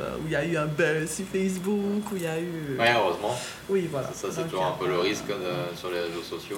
euh, 0.00 0.16
où 0.18 0.26
il 0.26 0.32
y 0.32 0.36
a 0.36 0.44
eu 0.44 0.56
un 0.56 0.64
buzz 0.66 1.10
sur 1.10 1.26
Facebook, 1.26 2.10
où 2.12 2.16
il 2.16 2.22
y 2.22 2.26
a 2.26 2.38
eu. 2.38 2.44
euh, 2.70 2.78
Ouais, 2.78 2.92
heureusement. 2.96 3.36
Oui, 3.68 3.86
voilà. 3.90 4.08
Ça, 4.14 4.28
c'est 4.30 4.44
toujours 4.48 4.64
un 4.64 4.72
peu 4.78 4.88
le 4.88 4.98
risque 4.98 5.26
de- 5.28 5.76
sur 5.76 5.90
les 5.90 6.00
réseaux 6.00 6.22
sociaux. 6.22 6.56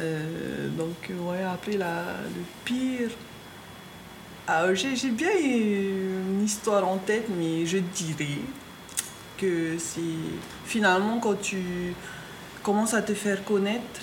Euh, 0.00 0.68
donc, 0.68 1.10
ouais, 1.10 1.42
après, 1.42 1.76
la, 1.76 2.04
le 2.34 2.42
pire. 2.64 3.10
Ah, 4.46 4.72
j'ai 4.74 4.96
j'ai 4.96 5.10
bien 5.10 5.30
une 5.38 6.42
histoire 6.44 6.86
en 6.88 6.96
tête, 6.98 7.26
mais 7.38 7.64
je 7.66 7.78
dirais 7.78 8.40
que 9.38 9.76
c'est 9.78 10.00
finalement 10.64 11.18
quand 11.20 11.40
tu 11.40 11.94
commences 12.62 12.94
à 12.94 13.02
te 13.02 13.14
faire 13.14 13.44
connaître, 13.44 14.00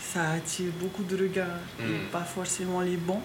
ça 0.00 0.30
attire 0.32 0.72
beaucoup 0.80 1.02
de 1.02 1.16
regards, 1.20 1.60
et 1.80 1.82
Mm. 1.82 2.10
pas 2.10 2.22
forcément 2.24 2.80
les 2.80 2.96
bons. 2.96 3.20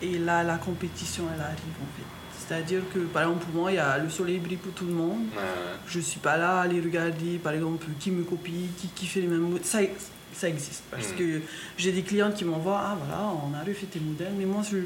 Et 0.00 0.18
là, 0.18 0.42
la 0.42 0.56
compétition, 0.56 1.24
elle 1.32 1.40
arrive 1.40 1.78
en 1.80 1.90
fait. 1.96 2.08
C'est-à-dire 2.48 2.82
que, 2.92 2.98
par 2.98 3.22
exemple, 3.22 3.44
pour 3.46 3.54
moi, 3.62 3.70
il 3.70 3.76
y 3.76 3.78
a 3.78 3.98
le 3.98 4.10
soleil 4.10 4.38
brille 4.38 4.56
pour 4.56 4.72
tout 4.72 4.86
le 4.86 4.92
monde. 4.92 5.26
Ouais. 5.36 5.42
Je 5.86 6.00
suis 6.00 6.18
pas 6.18 6.36
là 6.36 6.58
à 6.58 6.62
aller 6.62 6.80
regarder, 6.80 7.38
par 7.38 7.52
exemple, 7.52 7.86
qui 8.00 8.10
me 8.10 8.24
copie, 8.24 8.66
qui, 8.78 8.88
qui 8.88 9.06
fait 9.06 9.20
les 9.20 9.28
mêmes 9.28 9.48
mots. 9.50 9.58
Ça, 9.62 9.78
ça 10.34 10.48
existe. 10.48 10.82
Parce 10.90 11.10
Mm. 11.12 11.16
que 11.16 11.40
j'ai 11.76 11.92
des 11.92 12.02
clients 12.02 12.32
qui 12.32 12.44
m'envoient 12.44 12.80
Ah 12.84 12.96
voilà, 13.00 13.22
on 13.46 13.54
a 13.54 13.62
refait 13.64 13.86
tes 13.86 14.00
modèles. 14.00 14.32
Mais 14.38 14.44
moi, 14.46 14.62
je 14.70 14.78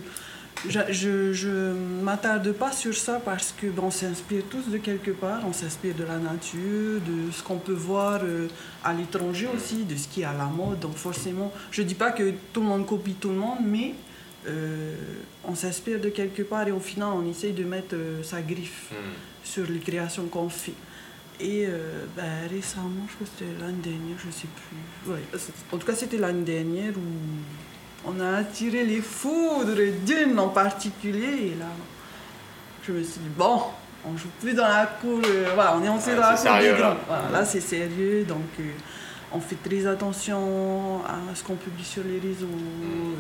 je, 0.69 0.81
je, 0.91 1.33
je 1.35 1.49
m'attarde 2.03 2.51
pas 2.53 2.73
sur 2.73 2.95
ça 2.95 3.21
parce 3.23 3.53
que 3.59 3.67
ben, 3.67 3.83
on 3.85 3.91
s'inspire 3.91 4.43
tous 4.51 4.71
de 4.71 4.79
quelque 4.79 5.11
part. 5.11 5.41
On 5.47 5.53
s'inspire 5.53 5.95
de 5.95 6.05
la 6.05 6.17
nature, 6.19 7.01
de 7.11 7.31
ce 7.31 7.43
qu'on 7.43 7.59
peut 7.59 7.75
voir 7.75 8.21
euh, 8.25 8.49
à 8.83 8.95
l'étranger 8.95 9.49
aussi, 9.55 9.85
de 9.85 9.95
ce 9.97 10.09
qui 10.09 10.23
est 10.23 10.25
à 10.25 10.33
la 10.33 10.47
mode. 10.47 10.81
Donc, 10.81 10.97
forcément, 10.97 11.53
je 11.71 11.83
dis 11.83 11.95
pas 11.95 12.11
que 12.11 12.33
tout 12.53 12.61
le 12.63 12.67
monde 12.67 12.87
copie 12.87 13.15
tout 13.15 13.29
le 13.29 13.37
monde, 13.37 13.59
mais. 13.65 13.95
euh, 14.49 14.95
on 15.45 15.55
s'inspire 15.55 16.01
de 16.01 16.09
quelque 16.09 16.43
part 16.43 16.67
et 16.69 16.73
au 16.73 16.79
final 16.81 17.09
on 17.15 17.29
essaye 17.29 17.53
de 17.53 17.65
mettre 17.65 17.95
euh, 17.95 18.23
sa 18.23 18.41
griffe 18.43 18.91
Hmm. 18.93 19.13
sur 19.45 19.65
les 19.69 19.79
créations 19.81 20.27
qu'on 20.27 20.49
fait. 20.49 20.75
Et 21.39 21.67
euh, 21.67 22.05
ben, 22.17 22.49
récemment, 22.51 23.07
je 23.09 23.15
crois 23.15 23.27
que 23.27 23.33
c'était 23.39 23.61
l'année 23.61 23.83
dernière, 23.83 24.17
je 24.19 24.31
sais 24.31 24.49
plus. 24.49 25.13
Ouais, 25.13 25.21
en 25.73 25.77
tout 25.77 25.87
cas, 25.87 25.95
c'était 25.95 26.17
l'année 26.17 26.45
dernière 26.45 26.93
où 26.97 28.09
on 28.09 28.21
a 28.21 28.39
attiré 28.39 28.85
les 28.85 29.01
foudres 29.03 29.77
d'une 30.07 30.39
en 30.39 30.49
particulier. 30.49 31.53
Et 31.53 31.55
là, 31.59 31.67
je 32.87 32.93
me 32.93 33.03
suis 33.03 33.21
dit, 33.21 33.29
bon, 33.37 33.61
on 34.07 34.17
joue 34.17 34.29
plus 34.41 34.55
dans 34.55 34.67
la 34.69 34.87
cour. 34.87 35.21
euh, 35.27 35.51
voilà, 35.55 35.77
on 35.77 35.85
est 35.85 35.89
entré 35.89 36.13
Ouais, 36.13 36.17
dans 36.17 36.23
la 36.23 36.37
cour 36.37 36.59
des. 36.59 36.73
Voilà, 37.07 37.31
là, 37.33 37.45
c'est 37.45 37.61
sérieux. 37.61 38.25
Donc, 38.25 38.47
euh, 38.61 38.71
on 39.33 39.41
fait 39.41 39.57
très 39.63 39.87
attention 39.87 41.03
à 41.05 41.35
ce 41.35 41.45
qu'on 41.45 41.57
publie 41.57 41.85
sur 41.85 42.03
les 42.05 42.19
réseaux. 42.19 42.47
Mm. 42.47 43.15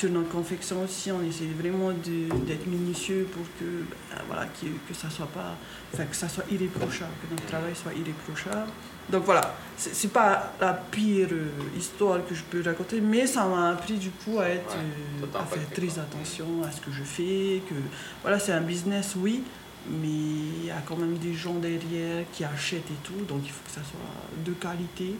Sur 0.00 0.10
notre 0.10 0.30
confection 0.30 0.82
aussi, 0.82 1.12
on 1.12 1.22
essaie 1.22 1.44
vraiment 1.60 1.92
d'être 1.92 2.66
minutieux 2.66 3.28
pour 3.30 3.42
que, 3.58 3.84
ben, 4.10 4.22
voilà, 4.28 4.46
que, 4.46 4.66
que 4.88 4.94
ça 4.98 5.10
soit 5.10 5.26
pas, 5.26 5.54
enfin, 5.92 6.04
que 6.04 6.16
ça 6.16 6.26
soit 6.26 6.44
irréprochable, 6.50 7.12
que 7.22 7.30
notre 7.30 7.44
travail 7.44 7.74
soit 7.74 7.92
irréprochable. 7.92 8.70
Donc 9.10 9.24
voilà, 9.24 9.54
c'est 9.76 10.10
pas 10.10 10.54
la 10.58 10.72
pire 10.72 11.28
euh, 11.32 11.48
histoire 11.76 12.24
que 12.26 12.34
je 12.34 12.42
peux 12.44 12.62
raconter, 12.62 13.02
mais 13.02 13.26
ça 13.26 13.44
m'a 13.44 13.72
appris 13.72 13.98
du 13.98 14.10
coup 14.10 14.38
à 14.38 14.48
être, 14.48 14.74
Ouais, 14.74 15.28
euh, 15.34 15.38
à 15.38 15.44
faire 15.44 15.68
très 15.68 15.98
attention 15.98 16.46
à 16.66 16.72
ce 16.72 16.80
que 16.80 16.90
je 16.90 17.02
fais, 17.02 17.60
que 17.68 17.74
voilà, 18.22 18.38
c'est 18.38 18.52
un 18.52 18.62
business, 18.62 19.14
oui, 19.18 19.42
mais 19.88 20.08
il 20.08 20.66
y 20.66 20.70
a 20.70 20.82
quand 20.86 20.96
même 20.96 21.16
des 21.18 21.32
gens 21.34 21.54
derrière 21.54 22.24
qui 22.32 22.44
achètent 22.44 22.90
et 22.90 23.00
tout, 23.02 23.24
donc 23.28 23.40
il 23.44 23.50
faut 23.50 23.62
que 23.64 23.70
ça 23.70 23.80
soit 23.80 24.44
de 24.44 24.52
qualité. 24.52 25.14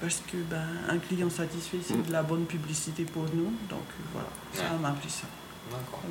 Parce 0.00 0.22
que 0.30 0.36
ben, 0.50 0.66
un 0.88 0.98
client 0.98 1.30
satisfait, 1.30 1.78
c'est 1.86 2.06
de 2.06 2.12
la 2.12 2.22
bonne 2.22 2.44
publicité 2.46 3.04
pour 3.04 3.24
nous. 3.34 3.52
Donc 3.68 3.80
euh, 3.98 4.02
voilà, 4.12 4.28
ça 4.52 4.62
Ouais. 4.74 4.80
m'a 4.80 4.88
appris 4.88 5.10
ça. 5.10 5.26
D'accord. 5.70 6.02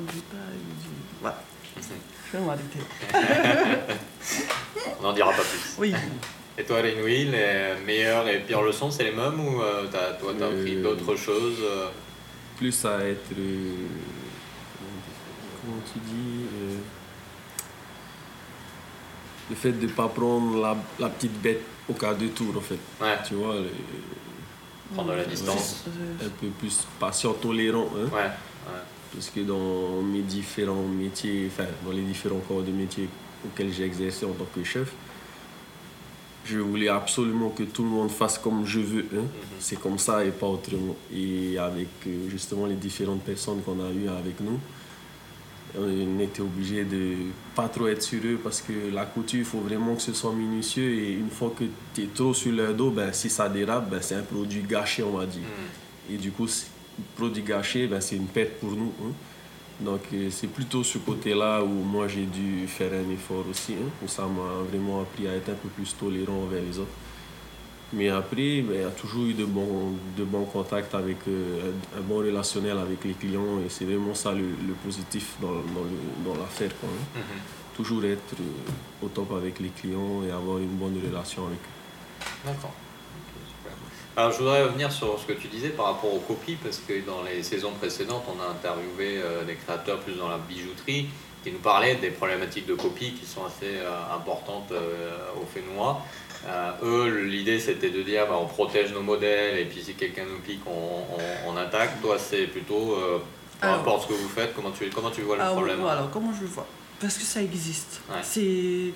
Voilà. 1.20 1.42
Je 2.32 2.38
vais 2.38 2.44
m'arrêter. 2.44 2.80
On 4.98 5.02
n'en 5.02 5.12
dira 5.12 5.30
pas 5.30 5.42
plus. 5.42 5.74
Oui. 5.78 5.94
Et 6.56 6.64
toi, 6.64 6.76
Renouille, 6.82 7.24
les 7.26 7.74
meilleures 7.84 8.28
et 8.28 8.40
pires 8.40 8.62
leçons, 8.62 8.90
c'est 8.90 9.04
les 9.04 9.12
mêmes 9.12 9.40
ou 9.40 9.60
euh, 9.60 9.86
t'as- 9.90 10.12
toi, 10.14 10.32
t'as 10.38 10.44
Euh, 10.46 10.60
appris 10.60 10.76
d'autres 10.82 11.16
choses 11.16 11.58
euh, 11.62 11.88
Plus 12.56 12.84
à 12.84 12.98
être. 13.04 13.32
euh, 13.36 13.74
comment 15.60 15.82
tu 15.92 15.98
dis 15.98 16.44
euh, 16.54 16.76
Le 19.50 19.56
fait 19.56 19.72
de 19.72 19.86
ne 19.86 19.90
pas 19.90 20.08
prendre 20.08 20.60
la, 20.60 20.76
la 20.98 21.08
petite 21.10 21.40
bête 21.42 21.60
au 21.88 21.92
cas 21.92 22.14
de 22.14 22.28
tour, 22.28 22.54
en 22.56 22.60
fait. 22.60 22.78
Ouais, 23.00 23.16
Tu 23.26 23.34
vois, 23.34 23.56
le- 23.56 23.70
prendre 24.94 25.12
de 25.12 25.16
la 25.16 25.24
distance. 25.24 25.84
Un 26.24 26.28
peu 26.28 26.46
plus 26.48 26.86
patient, 26.98 27.32
tolérant. 27.34 27.88
Hein, 27.96 28.08
Ouais, 28.12 28.20
ouais. 28.22 28.80
Parce 29.12 29.30
que 29.30 29.40
dans 29.40 30.00
mes 30.02 30.22
différents 30.22 30.86
métiers, 30.88 31.48
enfin, 31.52 31.68
dans 31.84 31.92
les 31.92 32.02
différents 32.02 32.40
corps 32.48 32.62
de 32.62 32.72
métier 32.72 33.08
auxquels 33.44 33.72
j'ai 33.72 33.84
exercé 33.84 34.24
en 34.24 34.32
tant 34.32 34.46
que 34.54 34.64
chef, 34.64 34.92
je 36.46 36.58
voulais 36.58 36.88
absolument 36.88 37.50
que 37.50 37.62
tout 37.62 37.82
le 37.84 37.88
monde 37.88 38.10
fasse 38.10 38.38
comme 38.38 38.66
je 38.66 38.80
veux. 38.80 39.06
hein. 39.14 39.20
Mhm. 39.22 39.28
C'est 39.60 39.80
comme 39.80 39.98
ça 39.98 40.24
et 40.24 40.30
pas 40.30 40.46
autrement. 40.46 40.96
Et 41.14 41.56
avec 41.58 41.88
euh, 42.06 42.28
justement 42.28 42.66
les 42.66 42.74
différentes 42.74 43.22
personnes 43.22 43.62
qu'on 43.62 43.80
a 43.84 43.90
eues 43.90 44.08
avec 44.08 44.40
nous, 44.40 44.58
on 45.76 46.18
était 46.20 46.40
obligé 46.42 46.84
de 46.84 47.14
pas 47.54 47.68
trop 47.68 47.88
être 47.88 48.02
sur 48.02 48.20
eux 48.24 48.38
parce 48.42 48.60
que 48.60 48.72
la 48.92 49.04
couture, 49.06 49.40
il 49.40 49.44
faut 49.44 49.58
vraiment 49.60 49.94
que 49.96 50.02
ce 50.02 50.12
soit 50.12 50.32
minutieux. 50.32 50.90
Et 50.94 51.12
une 51.14 51.30
fois 51.30 51.52
que 51.58 51.64
tu 51.94 52.02
es 52.02 52.06
trop 52.06 52.32
sur 52.34 52.52
leur 52.52 52.74
dos, 52.74 52.90
ben, 52.90 53.12
si 53.12 53.28
ça 53.28 53.48
dérape, 53.48 53.90
ben, 53.90 54.00
c'est 54.00 54.14
un 54.14 54.22
produit 54.22 54.62
gâché, 54.62 55.02
on 55.02 55.16
va 55.16 55.26
dire. 55.26 55.42
Hmm. 55.42 56.14
Et 56.14 56.16
du 56.16 56.30
coup, 56.30 56.46
produit 57.16 57.42
gâché, 57.42 57.86
ben, 57.88 58.00
c'est 58.00 58.16
une 58.16 58.26
perte 58.26 58.52
pour 58.60 58.70
nous. 58.72 58.92
hein. 59.02 59.12
Donc, 59.80 60.02
euh, 60.12 60.28
c'est 60.30 60.46
plutôt 60.46 60.84
ce 60.84 60.98
côté-là 60.98 61.62
où 61.64 61.68
moi 61.68 62.06
j'ai 62.06 62.26
dû 62.26 62.66
faire 62.68 62.92
un 62.92 63.10
effort 63.12 63.44
aussi. 63.50 63.72
hein, 63.72 63.90
où 64.04 64.06
ça 64.08 64.22
m'a 64.22 64.62
vraiment 64.70 65.02
appris 65.02 65.26
à 65.26 65.32
être 65.34 65.48
un 65.48 65.54
peu 65.54 65.68
plus 65.68 65.94
tolérant 65.98 66.44
envers 66.44 66.62
les 66.62 66.78
autres. 66.78 66.92
Mais 67.94 68.08
après, 68.08 68.60
ben, 68.62 68.74
il 68.74 68.80
y 68.80 68.84
a 68.84 68.90
toujours 68.90 69.24
eu 69.24 69.34
de 69.34 69.44
bons, 69.44 69.92
de 70.16 70.24
bons 70.24 70.44
contacts 70.46 70.94
avec 70.94 71.18
euh, 71.28 71.70
un, 71.96 72.00
bon 72.00 72.18
relationnel 72.18 72.76
avec 72.76 73.04
les 73.04 73.12
clients. 73.12 73.60
Et 73.64 73.68
c'est 73.68 73.84
vraiment 73.84 74.14
ça 74.14 74.32
le, 74.32 74.40
le 74.40 74.74
positif 74.84 75.36
dans, 75.40 75.62
dans, 76.24 76.36
l'affaire. 76.38 76.70
quoi, 76.80 76.88
hein. 76.88 77.20
Mhm. 77.20 77.40
Toujours 77.76 78.04
être 78.04 78.34
euh, 78.40 79.04
au 79.04 79.08
top 79.08 79.32
avec 79.32 79.60
les 79.60 79.68
clients 79.68 80.22
et 80.28 80.32
avoir 80.32 80.58
une 80.58 80.76
bonne 80.76 81.00
relation 81.06 81.46
avec 81.46 81.58
eux. 81.58 82.26
D'accord. 82.46 82.74
Alors 84.16 84.30
je 84.32 84.38
voudrais 84.38 84.62
revenir 84.62 84.92
sur 84.92 85.18
ce 85.18 85.26
que 85.26 85.32
tu 85.32 85.48
disais 85.48 85.70
par 85.70 85.86
rapport 85.86 86.14
aux 86.14 86.20
copies, 86.20 86.56
parce 86.56 86.78
que 86.78 87.04
dans 87.04 87.22
les 87.22 87.42
saisons 87.42 87.72
précédentes, 87.72 88.24
on 88.28 88.40
a 88.40 88.50
interviewé 88.50 89.18
euh, 89.18 89.44
des 89.44 89.54
créateurs 89.54 90.00
plus 90.00 90.14
dans 90.14 90.28
la 90.28 90.38
bijouterie 90.38 91.08
qui 91.42 91.52
nous 91.52 91.58
parlaient 91.58 91.96
des 91.96 92.10
problématiques 92.10 92.66
de 92.66 92.74
copie 92.74 93.12
qui 93.12 93.26
sont 93.26 93.44
assez 93.44 93.78
importantes 94.10 94.72
au 95.36 95.44
Fénois. 95.44 96.00
Euh, 96.46 96.72
eux, 96.82 97.24
l'idée 97.24 97.58
c'était 97.58 97.90
de 97.90 98.02
dire 98.02 98.26
bah, 98.26 98.38
on 98.40 98.46
protège 98.46 98.92
nos 98.92 99.00
modèles 99.00 99.58
et 99.58 99.64
puis 99.64 99.80
si 99.82 99.94
quelqu'un 99.94 100.24
nous 100.24 100.40
pique, 100.40 100.60
on, 100.66 101.50
on, 101.50 101.56
attaque. 101.56 102.00
Toi, 102.02 102.18
c'est 102.18 102.46
plutôt 102.46 102.92
euh, 102.92 103.18
peu 103.60 103.68
importe 103.68 104.02
ce 104.02 104.08
que 104.08 104.12
vous 104.14 104.28
faites, 104.28 104.54
comment 104.54 104.70
tu, 104.70 104.88
comment 104.90 105.10
tu 105.10 105.22
vois 105.22 105.36
le 105.36 105.42
ah, 105.42 105.50
problème? 105.50 105.80
Voilà, 105.80 106.08
comment 106.12 106.32
je 106.34 106.42
le 106.42 106.48
vois? 106.48 106.66
Parce 107.00 107.16
que 107.16 107.24
ça 107.24 107.42
existe. 107.42 108.00
C'est 108.22 108.92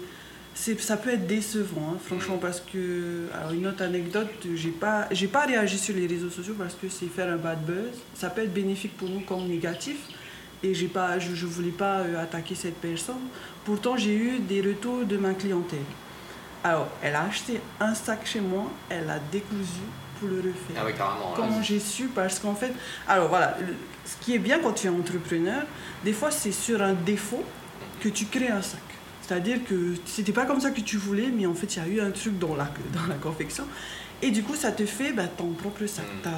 ça 0.79 0.97
peut 0.97 1.11
être 1.11 1.27
décevant, 1.27 1.93
hein, 1.93 1.99
franchement, 2.05 2.37
mm. 2.37 2.41
parce 2.41 2.61
que. 2.61 3.27
Alors, 3.35 3.53
une 3.53 3.67
autre 3.67 3.83
anecdote, 3.83 4.29
j'ai 4.55 4.71
pas, 4.71 5.09
pas 5.33 5.47
réagi 5.47 5.79
sur 5.79 5.95
les 5.95 6.07
réseaux 6.07 6.31
sociaux 6.31 6.55
parce 6.59 6.75
que 6.75 6.89
c'est 6.89 7.07
faire 7.07 7.33
un 7.33 7.37
bad 7.37 7.65
buzz. 7.65 7.95
Ça 8.15 8.31
peut 8.31 8.43
être 8.43 8.53
bénéfique 8.53 8.97
pour 8.97 9.09
nous 9.09 9.21
comme 9.21 9.47
négatif. 9.47 9.99
Et 10.65 10.75
j'ai 10.75 10.89
pas, 10.89 11.21
je 11.21 11.31
ne 11.31 11.51
voulais 11.51 11.71
pas 11.71 12.01
euh, 12.01 12.21
attaquer 12.21 12.57
cette 12.57 12.79
personne. 12.79 13.29
Pourtant, 13.65 13.97
j'ai 13.97 14.15
eu 14.15 14.39
des 14.41 14.61
retours 14.61 15.05
de 15.05 15.17
ma 15.17 15.33
clientèle. 15.33 15.79
Alors, 16.65 16.89
elle 17.03 17.15
a 17.15 17.23
acheté 17.23 17.61
un 17.81 17.95
sac 17.95 18.27
chez 18.27 18.41
moi, 18.41 18.65
elle 18.89 19.09
a 19.09 19.19
décousu 19.31 19.81
pour 20.19 20.29
le 20.29 20.39
refaire. 20.39 20.77
Ah 20.77 20.83
oui, 20.85 20.93
carrément. 20.97 21.33
Comment 21.37 21.63
j'ai 21.63 21.79
su? 21.79 22.09
Parce 22.09 22.39
qu'en 22.39 22.55
fait, 22.55 22.73
alors 23.07 23.29
voilà, 23.29 23.57
ce 24.05 24.17
qui 24.25 24.35
est 24.35 24.39
bien 24.39 24.59
quand 24.59 24.73
tu 24.73 24.87
es 24.87 24.91
entrepreneur, 24.91 25.63
des 26.05 26.13
fois 26.13 26.31
c'est 26.31 26.53
sur 26.53 26.83
un 26.83 26.95
défaut 26.95 27.45
que 28.01 28.09
tu 28.09 28.27
crées 28.27 28.49
un 28.51 28.63
sac. 28.63 28.81
C'est-à-dire 29.23 29.59
que 29.69 29.95
c'était 30.07 30.33
pas 30.33 30.47
comme 30.47 30.61
ça 30.61 30.71
que 30.71 30.81
tu 30.81 30.97
voulais, 30.97 31.29
mais 31.33 31.45
en 31.45 31.53
fait, 31.53 31.77
il 31.77 31.83
y 31.83 31.85
a 31.85 31.89
eu 31.89 32.01
un 32.01 32.11
truc 32.11 32.39
dans 32.39 32.57
la, 32.57 32.71
dans 32.95 33.07
la 33.07 33.17
confection. 33.17 33.65
Et 34.23 34.31
du 34.31 34.43
coup, 34.43 34.55
ça 34.55 34.73
te 34.73 34.87
fait 34.87 35.13
bah, 35.13 35.27
ton 35.27 35.51
propre 35.51 35.85
sac. 35.87 36.07
Mm. 36.25 36.31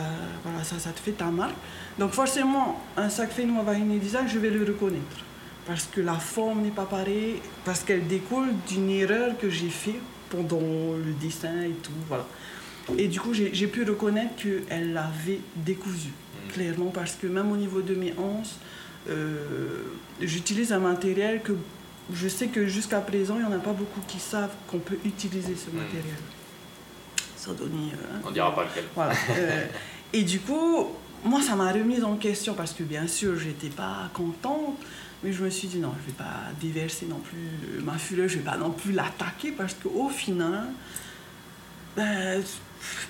Voilà, 0.44 0.64
ça, 0.64 0.78
ça 0.78 0.90
te 0.90 0.98
fait 0.98 1.12
ta 1.12 1.26
marque. 1.26 1.54
Donc, 1.98 2.12
forcément, 2.12 2.82
un 2.96 3.08
sac 3.08 3.30
fait 3.30 3.44
nous 3.44 3.60
une 3.72 3.98
Design, 4.00 4.28
je 4.28 4.38
vais 4.38 4.50
le 4.50 4.64
reconnaître. 4.64 5.24
Parce 5.70 5.84
que 5.84 6.00
la 6.00 6.14
forme 6.14 6.62
n'est 6.62 6.72
pas 6.72 6.84
pareille, 6.84 7.36
parce 7.64 7.84
qu'elle 7.84 8.08
découle 8.08 8.48
d'une 8.66 8.90
erreur 8.90 9.38
que 9.38 9.48
j'ai 9.48 9.68
faite 9.68 10.02
pendant 10.28 10.58
le 10.58 11.12
dessin 11.20 11.62
et 11.62 11.76
tout. 11.80 11.92
Voilà. 12.08 12.26
Et 12.98 13.06
du 13.06 13.20
coup, 13.20 13.32
j'ai 13.32 13.66
pu 13.68 13.84
reconnaître 13.84 14.34
qu'elle 14.34 14.92
l'avait 14.92 15.38
décousu, 15.54 16.08
mm. 16.08 16.52
clairement, 16.52 16.90
parce 16.90 17.12
que 17.12 17.28
même 17.28 17.52
au 17.52 17.56
niveau 17.56 17.82
de 17.82 17.94
mes 17.94 18.12
hanches, 18.18 18.56
euh, 19.08 19.44
j'utilise 20.20 20.72
un 20.72 20.80
matériel 20.80 21.40
que 21.40 21.52
je 22.12 22.26
sais 22.26 22.48
que 22.48 22.66
jusqu'à 22.66 22.98
présent, 22.98 23.36
il 23.36 23.46
n'y 23.46 23.54
en 23.54 23.56
a 23.56 23.60
pas 23.60 23.72
beaucoup 23.72 24.00
qui 24.08 24.18
savent 24.18 24.50
qu'on 24.66 24.80
peut 24.80 24.98
utiliser 25.04 25.54
ce 25.54 25.70
hmm. 25.70 25.78
matériel. 25.78 26.16
Sans 27.36 27.52
donner. 27.52 27.92
Euh, 27.92 28.18
On 28.24 28.30
ne 28.30 28.34
dira 28.34 28.52
pas 28.52 28.64
lequel. 28.64 28.86
Voilà. 28.96 29.12
Euh, 29.30 29.66
et 30.12 30.24
du 30.24 30.40
coup, 30.40 30.88
moi, 31.24 31.40
ça 31.40 31.54
m'a 31.54 31.70
remis 31.70 32.02
en 32.02 32.16
question 32.16 32.54
parce 32.54 32.72
que 32.72 32.82
bien 32.82 33.06
sûr, 33.06 33.38
j'étais 33.38 33.68
pas 33.68 34.10
contente, 34.12 34.76
mais 35.22 35.32
je 35.32 35.42
me 35.44 35.50
suis 35.50 35.68
dit 35.68 35.78
non, 35.78 35.92
je 36.00 36.10
vais 36.10 36.16
pas 36.16 36.50
déverser 36.60 37.06
non 37.06 37.20
plus 37.20 37.82
ma 37.82 37.98
fureur, 37.98 38.28
je 38.28 38.38
vais 38.38 38.44
pas 38.44 38.56
non 38.56 38.70
plus 38.70 38.92
l'attaquer 38.92 39.52
parce 39.52 39.74
qu'au 39.74 40.08
final, 40.08 40.64
ben, 41.96 42.42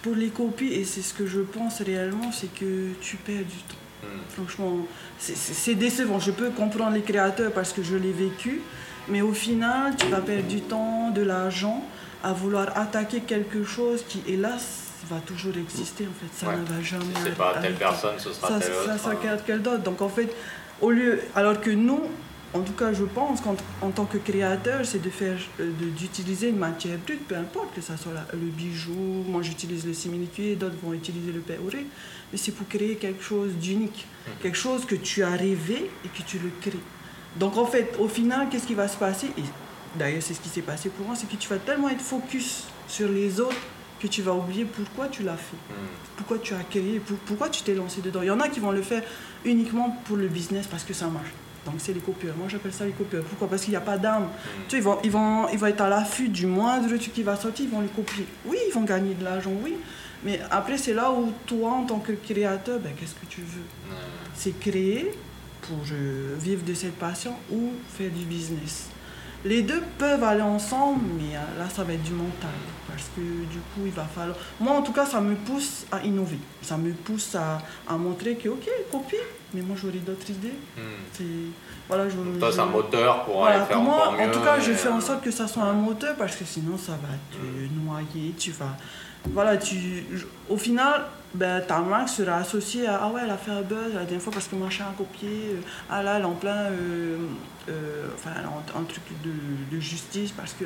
pour 0.03 0.15
les 0.15 0.29
copies, 0.29 0.73
et 0.73 0.85
c'est 0.85 1.03
ce 1.03 1.15
que 1.15 1.27
je 1.27 1.41
pense 1.41 1.81
réellement, 1.83 2.33
c'est 2.33 2.53
que 2.53 2.93
tu 3.01 3.17
perds 3.17 3.45
du 3.45 3.59
temps. 3.69 3.77
Hmm. 4.03 4.21
Franchement, 4.31 4.87
c'est 5.19 5.75
décevant. 5.75 6.19
Je 6.19 6.31
peux 6.31 6.51
comprendre 6.51 6.93
les 6.93 7.03
créateurs 7.03 7.53
parce 7.53 7.73
que 7.73 7.83
je 7.83 7.97
l'ai 7.97 8.13
vécu, 8.13 8.63
mais 9.09 9.21
au 9.21 9.33
final, 9.33 9.95
tu 9.97 10.07
vas 10.07 10.21
perdre 10.21 10.49
du 10.49 10.63
temps, 10.63 11.11
de 11.11 11.23
l'argent 11.23 11.85
à 12.23 12.33
vouloir 12.33 12.77
attaquer 12.77 13.21
quelque 13.21 13.65
chose 13.65 14.05
qui, 14.09 14.23
hélas, 14.27 14.91
va 15.09 15.21
toujours 15.21 15.57
exister. 15.57 16.07
En 16.07 16.15
fait, 16.21 16.47
ça 16.47 16.57
ne 16.57 16.65
va 16.65 16.83
jamais. 16.83 17.05
c'est 17.23 17.37
pas 17.37 17.59
telle 17.61 17.75
personne, 17.75 18.19
ce 18.19 18.33
sera 18.33 18.49
ça, 18.49 18.61
telle 18.61 18.73
autre. 18.73 18.87
Ça, 18.87 18.99
ça, 18.99 19.15
quelle 19.47 19.63
d'autre? 19.63 19.83
Donc 19.83 20.03
en 20.03 20.09
fait, 20.09 20.35
au 20.81 20.91
lieu, 20.91 21.21
alors 21.35 21.61
que 21.61 21.71
nous, 21.71 22.01
en 22.53 22.61
tout 22.63 22.73
cas, 22.73 22.93
je 22.93 23.05
pense 23.05 23.41
qu'en 23.41 23.91
tant 23.91 24.05
que 24.07 24.19
créateur, 24.19 24.85
c'est 24.85 25.01
de 25.01 25.11
faire, 25.11 25.39
euh, 25.61 25.71
d'utiliser 25.97 26.49
une 26.49 26.59
matière 26.59 26.99
brute, 26.99 27.27
peu 27.29 27.37
importe 27.37 27.75
que 27.75 27.81
ce 27.81 27.97
soit 27.97 28.13
le 28.33 28.39
bijou, 28.39 29.25
moi 29.29 29.43
j'utilise 29.43 29.87
le 29.87 29.95
simili 29.95 30.57
d'autres 30.57 30.75
vont 30.83 30.93
utiliser 30.93 31.31
le 31.33 31.41
péoré, 31.41 31.87
mais 32.33 32.39
c'est 32.39 32.53
pour 32.53 32.67
créer 32.67 32.97
quelque 32.97 33.23
chose 33.23 33.53
d'unique, 33.53 34.07
quelque 34.43 34.59
chose 34.59 34.85
que 34.85 34.97
tu 34.97 35.23
as 35.23 35.31
rêvé 35.31 35.91
et 36.05 36.09
que 36.09 36.23
tu 36.27 36.39
le 36.39 36.51
crées. 36.61 36.79
Donc 37.37 37.57
en 37.57 37.67
fait, 37.67 37.95
au 38.01 38.09
final, 38.09 38.49
qu'est-ce 38.51 38.67
qui 38.67 38.75
va 38.75 38.89
se 38.89 38.97
passer? 38.97 39.29
Et 39.39 39.45
d'ailleurs, 39.97 40.23
c'est 40.23 40.35
ce 40.35 40.41
qui 40.41 40.49
s'est 40.49 40.63
passé 40.63 40.89
pour 40.89 41.07
moi, 41.07 41.15
c'est 41.15 41.29
que 41.29 41.37
tu 41.37 41.49
vas 41.49 41.59
tellement 41.59 41.89
être 41.89 42.01
focus 42.01 42.65
sur 42.89 43.09
les 43.09 43.39
autres 43.39 43.57
que 44.01 44.07
tu 44.07 44.23
vas 44.23 44.33
oublier 44.33 44.65
pourquoi 44.65 45.09
tu 45.09 45.23
l'as 45.23 45.37
fait, 45.37 45.57
hmm. 45.57 46.17
pourquoi 46.17 46.39
tu 46.39 46.55
as 46.55 46.63
créé, 46.63 47.01
pourquoi 47.27 47.49
tu 47.49 47.63
t'es 47.63 47.75
lancé 47.75 48.01
dedans. 48.01 48.23
Il 48.23 48.29
y 48.29 48.31
en 48.31 48.41
a 48.41 48.49
qui 48.49 48.61
vont 48.61 48.73
le 48.73 48.83
faire 48.83 49.03
uniquement 49.45 49.97
pour 50.05 50.17
le 50.17 50.29
business 50.29 50.67
parce 50.67 50.85
que 50.85 50.95
ça 50.95 51.07
marche. 51.07 51.29
Donc 51.67 51.75
c'est 51.79 51.93
les 51.93 52.01
copieurs. 52.01 52.35
Moi 52.37 52.49
j'appelle 52.49 52.73
ça 52.73 52.87
les 52.87 52.93
copieurs. 52.93 53.23
Pourquoi? 53.25 53.49
Parce 53.49 53.63
qu'il 53.63 53.73
n'y 53.73 53.77
a 53.77 53.83
pas 53.83 53.99
d'âme. 53.99 54.25
Hmm. 54.25 54.69
Tu 54.69 54.77
ils 54.77 54.83
vont, 54.83 54.99
ils, 55.05 55.11
vont, 55.11 55.49
ils 55.49 55.59
vont 55.59 55.67
être 55.67 55.83
à 55.83 55.89
l'affût 55.89 56.29
du 56.29 56.47
moindre 56.47 56.89
truc 56.89 57.13
qui 57.13 57.23
va 57.23 57.37
sortir, 57.37 57.67
ils 57.67 57.71
vont 57.71 57.83
les 57.83 57.89
copier. 57.89 58.27
Oui, 58.47 58.57
ils 58.67 58.73
vont 58.73 58.85
gagner 58.85 59.15
de 59.15 59.25
l'argent, 59.25 59.53
oui. 59.63 59.75
Mais 60.25 60.41
après 60.51 60.79
c'est 60.79 60.95
là 60.95 61.11
où 61.11 61.33
toi 61.47 61.71
en 61.73 61.85
tant 61.85 61.99
que 61.99 62.13
créateur, 62.13 62.79
ben, 62.79 62.93
qu'est-ce 62.99 63.15
que 63.15 63.27
tu 63.29 63.41
veux? 63.41 63.65
C'est 64.35 64.59
créer 64.59 65.13
pour 65.63 65.79
euh, 65.93 66.37
vivre 66.39 66.65
de 66.65 66.75
cette 66.75 66.97
passion 66.97 67.35
ou 67.51 67.73
faire 67.97 68.11
du 68.11 68.25
business. 68.25 68.90
Les 69.45 69.63
deux 69.63 69.83
peuvent 69.99 70.23
aller 70.23 70.43
ensemble, 70.43 71.01
mais 71.19 71.35
euh, 71.35 71.59
là, 71.59 71.69
ça 71.69 71.83
va 71.83 71.95
être 71.95 72.03
du 72.03 72.13
mental. 72.13 72.51
Parce 72.87 73.09
que 73.17 73.21
du 73.21 73.59
coup, 73.59 73.87
il 73.87 73.93
va 73.93 74.05
falloir. 74.05 74.37
Moi, 74.61 74.73
en 74.73 74.83
tout 74.83 74.93
cas, 74.93 75.07
ça 75.07 75.21
me 75.21 75.35
pousse 75.35 75.87
à 75.91 76.03
innover. 76.05 76.39
Ça 76.61 76.77
me 76.77 76.93
pousse 76.93 77.35
à, 77.35 77.59
à 77.89 77.97
montrer 77.97 78.37
que, 78.37 78.51
ok, 78.51 78.69
copie, 78.91 79.17
mais 79.55 79.63
moi, 79.63 79.77
j'aurai 79.81 79.99
d'autres 79.99 80.29
idées. 80.29 80.53
Hmm. 80.77 81.23
Voilà, 81.89 82.09
je, 82.09 82.17
Toi, 82.39 82.53
c'est 82.53 82.61
un 82.61 82.67
moteur 82.67 83.25
pour 83.25 83.47
aller 83.47 83.65
faire 83.65 83.81
moi, 83.81 84.09
encore 84.09 84.13
mieux. 84.13 84.29
En 84.29 84.31
tout 84.31 84.41
cas, 84.41 84.61
je 84.61 84.73
fais 84.73 84.89
en 84.89 85.01
sorte 85.01 85.23
que 85.23 85.31
ça 85.31 85.49
soit 85.49 85.63
un 85.63 85.73
moteur 85.73 86.17
parce 86.17 86.37
que 86.37 86.45
sinon, 86.45 86.77
ça 86.77 86.93
va 86.93 87.09
te 87.33 87.39
hmm. 87.39 87.85
noyer. 87.85 88.35
Tu 88.39 88.51
vas. 88.51 88.77
Voilà, 89.33 89.57
tu. 89.57 90.05
Au 90.49 90.57
final, 90.59 91.07
ben, 91.33 91.61
ta 91.61 91.79
marque 91.79 92.09
sera 92.09 92.39
associée 92.39 92.87
à 92.87 93.01
Ah 93.03 93.09
ouais, 93.09 93.21
elle 93.25 93.31
a 93.31 93.37
fait 93.37 93.53
un 93.53 93.63
buzz 93.63 93.95
la 93.95 94.01
dernière 94.01 94.23
fois 94.23 94.33
parce 94.33 94.49
que 94.49 94.57
machin 94.57 94.87
a 94.91 94.97
copié. 94.97 95.29
Euh, 95.29 95.61
ah 95.89 96.03
là, 96.03 96.17
elle 96.17 96.23
est 96.23 96.27
en 96.27 96.35
plein. 96.35 96.57
Euh, 96.57 97.19
euh, 97.69 98.09
enfin, 98.15 98.31
un, 98.77 98.83
truc 98.83 99.05
de, 99.23 99.31
de, 99.75 99.81
justice 99.81 100.33
parce 100.33 100.53
que. 100.55 100.65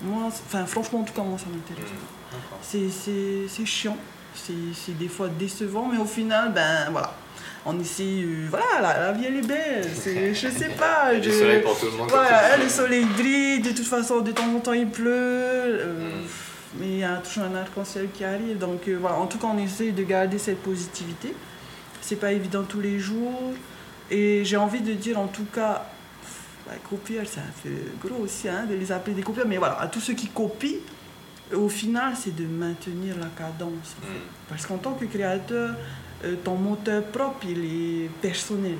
Moi, 0.00 0.24
enfin, 0.26 0.64
franchement, 0.64 1.00
en 1.00 1.04
tout 1.04 1.12
cas, 1.12 1.22
moi, 1.22 1.38
ça 1.38 1.44
m'intéresse 1.50 1.92
mmh, 1.92 3.48
C'est 3.48 3.66
chiant. 3.66 3.96
C'est 4.34 4.96
des 4.98 5.08
fois 5.08 5.28
décevant, 5.28 5.88
mais 5.92 5.98
au 5.98 6.06
final, 6.06 6.52
ben 6.52 6.88
voilà. 6.90 7.14
On 7.64 7.78
essaie. 7.78 8.24
voilà, 8.48 8.80
la, 8.80 9.12
vie, 9.12 9.26
elle 9.26 9.36
est 9.36 9.46
belle. 9.46 9.84
je 10.34 10.48
sais 10.48 10.70
pas. 10.70 11.12
Le 11.12 11.22
soleil 11.22 11.62
pour 11.62 11.78
tout 11.78 11.86
le 11.86 11.92
monde. 11.92 12.08
Voilà, 12.08 12.56
le 12.56 12.68
soleil 12.68 13.04
brille, 13.04 13.60
de 13.60 13.70
toute 13.70 13.86
façon, 13.86 14.20
de 14.20 14.32
temps 14.32 14.52
en 14.56 14.58
temps, 14.58 14.72
il 14.72 14.88
pleut. 14.88 15.84
Mmh 15.86 16.41
mais 16.78 16.86
il 16.86 16.98
y 16.98 17.04
a 17.04 17.16
toujours 17.16 17.44
un 17.44 17.54
arc-en-ciel 17.54 18.08
qui 18.12 18.24
arrive. 18.24 18.58
Donc 18.58 18.88
euh, 18.88 18.96
voilà, 19.00 19.16
en 19.16 19.26
tout 19.26 19.38
cas, 19.38 19.48
on 19.48 19.58
essaie 19.58 19.92
de 19.92 20.02
garder 20.02 20.38
cette 20.38 20.62
positivité. 20.62 21.34
C'est 22.00 22.16
pas 22.16 22.32
évident 22.32 22.62
tous 22.62 22.80
les 22.80 22.98
jours. 22.98 23.52
Et 24.10 24.44
j'ai 24.44 24.56
envie 24.56 24.80
de 24.80 24.92
dire, 24.92 25.18
en 25.18 25.28
tout 25.28 25.46
cas, 25.52 25.86
bah, 26.66 26.72
copier, 26.88 27.20
c'est 27.24 27.40
un 27.40 27.44
peu 27.62 27.70
gros 28.06 28.22
aussi 28.22 28.48
hein, 28.48 28.66
de 28.68 28.74
les 28.74 28.92
appeler 28.92 29.14
des 29.14 29.22
copieurs, 29.22 29.46
mais 29.46 29.56
voilà, 29.56 29.80
à 29.80 29.86
tous 29.86 30.00
ceux 30.00 30.14
qui 30.14 30.28
copient, 30.28 30.78
au 31.52 31.68
final, 31.68 32.14
c'est 32.16 32.34
de 32.34 32.46
maintenir 32.46 33.16
la 33.18 33.28
cadence. 33.28 33.96
Mm. 34.00 34.06
Parce 34.48 34.66
qu'en 34.66 34.78
tant 34.78 34.92
que 34.92 35.04
créateur, 35.04 35.74
euh, 36.24 36.36
ton 36.44 36.56
moteur 36.56 37.04
propre, 37.04 37.46
il 37.48 37.64
est 37.64 38.10
personnel. 38.20 38.76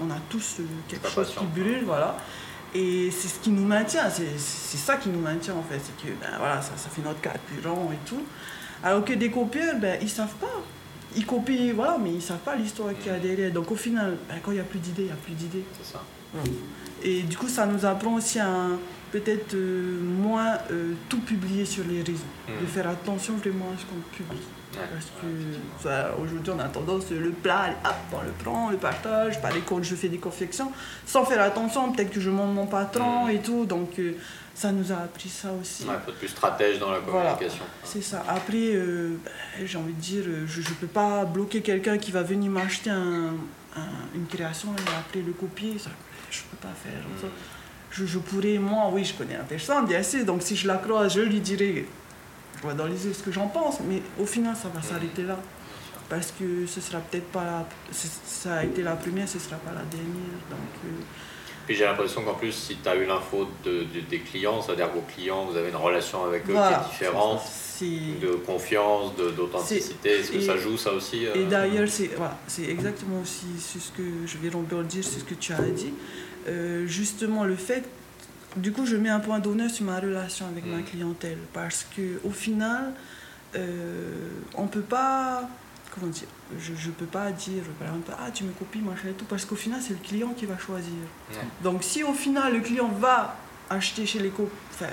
on 0.00 0.10
a 0.10 0.18
tous 0.28 0.56
euh, 0.60 0.64
quelque 0.88 1.08
chose 1.08 1.34
qui 1.36 1.44
brûle, 1.44 1.84
voilà. 1.84 2.16
Et 2.74 3.10
c'est 3.10 3.28
ce 3.28 3.40
qui 3.40 3.50
nous 3.50 3.64
maintient, 3.64 4.10
c'est 4.10 4.36
ça 4.38 4.96
qui 4.96 5.08
nous 5.08 5.20
maintient 5.20 5.54
en 5.54 5.62
fait, 5.62 5.80
c'est 5.82 5.96
que 6.06 6.12
ben, 6.20 6.36
voilà, 6.38 6.60
ça, 6.60 6.72
ça 6.76 6.90
fait 6.90 7.02
notre 7.02 7.20
carburant 7.20 7.90
et 7.92 8.08
tout. 8.08 8.22
Alors 8.82 9.04
que 9.04 9.14
des 9.14 9.30
copieurs, 9.30 9.76
ben, 9.80 9.98
ils 10.02 10.10
savent 10.10 10.34
pas. 10.34 10.62
Ils 11.16 11.24
copient, 11.24 11.72
voilà, 11.74 11.96
mais 11.98 12.12
ils 12.12 12.22
savent 12.22 12.38
pas 12.38 12.54
l'histoire 12.54 12.90
qu'il 12.98 13.10
y 13.10 13.14
a 13.14 13.18
derrière. 13.18 13.50
Donc 13.52 13.70
au 13.70 13.76
final, 13.76 14.18
ben, 14.28 14.36
quand 14.42 14.50
il 14.50 14.56
n'y 14.56 14.60
a 14.60 14.64
plus 14.64 14.78
d'idées, 14.78 15.02
il 15.02 15.06
n'y 15.06 15.12
a 15.12 15.16
plus 15.16 15.32
d'idées. 15.32 15.64
C'est 15.80 15.92
ça. 15.92 16.02
Et 17.02 17.22
du 17.22 17.36
coup, 17.36 17.48
ça 17.48 17.64
nous 17.64 17.86
apprend 17.86 18.14
aussi 18.14 18.38
à 18.38 18.66
peut-être 19.10 19.54
euh, 19.54 20.00
moins 20.02 20.58
euh, 20.70 20.92
tout 21.08 21.20
publier 21.20 21.64
sur 21.64 21.84
les 21.84 22.02
réseaux, 22.02 22.24
de 22.46 22.64
hmm. 22.64 22.68
faire 22.68 22.88
attention 22.88 23.34
vraiment 23.36 23.66
à 23.74 23.78
ce 23.78 23.86
qu'on 23.86 24.00
publie. 24.14 24.42
Parce 24.72 25.06
que 25.20 26.22
aujourd'hui, 26.22 26.52
on 26.54 26.58
a 26.58 26.68
tendance, 26.68 27.10
le 27.10 27.30
plat, 27.30 27.70
hop, 27.84 27.94
on 28.12 28.22
le 28.22 28.32
prend, 28.32 28.66
on 28.66 28.70
le 28.70 28.76
partage. 28.76 29.40
Par 29.40 29.52
contre, 29.64 29.84
je 29.84 29.94
fais 29.94 30.08
des 30.08 30.18
confections 30.18 30.70
sans 31.06 31.24
faire 31.24 31.40
attention. 31.42 31.92
Peut-être 31.92 32.10
que 32.10 32.20
je 32.20 32.30
monte 32.30 32.54
mon 32.54 32.66
patron 32.66 33.26
mm. 33.26 33.30
et 33.30 33.38
tout. 33.38 33.64
Donc, 33.64 33.98
euh, 33.98 34.12
ça 34.54 34.72
nous 34.72 34.92
a 34.92 34.96
appris 34.96 35.28
ça 35.28 35.48
aussi. 35.60 35.84
Il 35.84 35.86
faut 35.86 36.10
être 36.10 36.18
plus 36.18 36.28
stratège 36.28 36.78
dans 36.78 36.90
la 36.90 37.00
communication. 37.00 37.64
c'est 37.84 38.02
ça. 38.02 38.24
Après, 38.28 38.74
euh, 38.74 39.16
ben, 39.24 39.66
j'ai 39.66 39.78
envie 39.78 39.94
de 39.94 40.00
dire, 40.00 40.24
euh, 40.26 40.46
je 40.46 40.60
ne 40.60 40.74
peux 40.74 40.86
pas 40.86 41.24
bloquer 41.24 41.62
quelqu'un 41.62 41.96
qui 41.96 42.10
va 42.10 42.22
venir 42.22 42.50
m'acheter 42.50 42.90
une 42.90 44.26
création 44.28 44.70
et 44.70 44.98
après 44.98 45.20
le 45.20 45.32
copier. 45.32 45.78
Ça, 45.78 45.90
je 46.30 46.40
ne 46.40 46.44
peux 46.50 46.68
pas 46.68 46.74
faire. 46.74 47.28
Mm. 47.28 47.32
Je, 47.90 48.04
je, 48.04 48.18
pourrais, 48.18 48.58
moi, 48.58 48.90
oui, 48.92 49.04
je 49.04 49.14
connais 49.14 49.36
la 49.36 49.44
personne, 49.44 49.86
bien 49.86 50.02
sûr. 50.02 50.24
Donc, 50.24 50.42
si 50.42 50.56
je 50.56 50.66
la 50.66 50.76
croise, 50.76 51.14
je 51.14 51.20
lui 51.22 51.40
dirais 51.40 51.86
yeux 52.66 53.12
ce 53.12 53.22
que 53.22 53.32
j'en 53.32 53.48
pense, 53.48 53.78
mais 53.88 54.02
au 54.18 54.26
final, 54.26 54.54
ça 54.56 54.68
va 54.68 54.82
s'arrêter 54.82 55.22
là. 55.22 55.38
Parce 56.08 56.32
que 56.38 56.64
ce 56.66 56.80
sera 56.80 57.00
peut-être 57.00 57.26
pas 57.30 57.44
la, 57.44 57.66
ça 57.92 58.54
a 58.54 58.64
été 58.64 58.82
la 58.82 58.96
première, 58.96 59.28
ce 59.28 59.38
sera 59.38 59.56
pas 59.56 59.72
la 59.72 59.82
dernière. 59.82 60.38
Donc, 60.48 60.58
euh, 60.86 60.88
Puis 61.66 61.76
j'ai 61.76 61.84
l'impression 61.84 62.22
qu'en 62.22 62.32
plus, 62.32 62.52
si 62.52 62.76
tu 62.76 62.88
as 62.88 62.96
eu 62.96 63.04
l'info 63.04 63.46
de, 63.62 63.80
de- 63.94 64.00
des 64.08 64.20
clients, 64.20 64.62
c'est-à-dire 64.62 64.88
vos 64.88 65.02
clients, 65.02 65.44
vous 65.44 65.56
avez 65.58 65.68
une 65.68 65.76
relation 65.76 66.24
avec 66.24 66.48
eux 66.48 66.52
Voilà. 66.52 66.78
qui 66.78 66.84
est 66.84 66.88
différente, 67.08 67.42
de 68.22 68.32
confiance, 68.46 69.14
d'authenticité. 69.16 70.10
Est-ce 70.20 70.32
que 70.32 70.40
ça 70.40 70.56
joue 70.56 70.78
ça 70.78 70.92
aussi 70.94 71.26
euh, 71.26 71.34
Et 71.34 71.44
d'ailleurs, 71.44 71.86
c'est 71.88 72.10
voilà, 72.16 72.38
exactement 72.66 73.20
aussi 73.20 73.44
ce 73.58 73.90
que 73.94 74.02
je 74.26 74.38
vais 74.38 74.48
rebondir 74.48 75.04
sur 75.04 75.20
ce 75.20 75.24
que 75.24 75.34
tu 75.34 75.52
as 75.52 75.60
dit. 75.60 75.92
Euh, 76.48 76.86
justement, 76.86 77.44
le 77.44 77.54
fait, 77.56 77.84
du 78.56 78.72
coup, 78.72 78.86
je 78.86 78.96
mets 78.96 79.08
un 79.10 79.20
point 79.20 79.38
d'honneur 79.38 79.70
sur 79.70 79.84
ma 79.84 79.98
relation 80.00 80.46
avec 80.46 80.64
ma 80.66 80.82
clientèle 80.82 81.38
parce 81.52 81.86
que 81.96 82.20
au 82.24 82.30
final, 82.30 82.92
euh, 83.56 84.28
on 84.54 84.66
peut 84.66 84.80
pas, 84.82 85.48
comment 85.94 86.06
dire, 86.10 86.28
je, 86.58 86.72
je 86.74 86.90
peux 86.90 87.06
pas 87.06 87.30
dire 87.32 87.62
par 87.78 87.88
exemple 87.88 88.10
ah 88.18 88.30
tu 88.32 88.44
me 88.44 88.52
copies 88.52 88.80
machin 88.80 89.08
et 89.08 89.12
tout 89.12 89.24
parce 89.26 89.44
qu'au 89.44 89.56
final 89.56 89.80
c'est 89.82 89.92
le 89.94 89.98
client 90.06 90.32
qui 90.36 90.46
va 90.46 90.58
choisir. 90.58 90.92
Donc 91.62 91.82
si 91.84 92.02
au 92.04 92.12
final 92.14 92.52
le 92.54 92.60
client 92.60 92.88
va 92.88 93.36
acheter 93.70 94.06
chez 94.06 94.18
les 94.18 94.30
co- 94.30 94.50
enfin, 94.74 94.90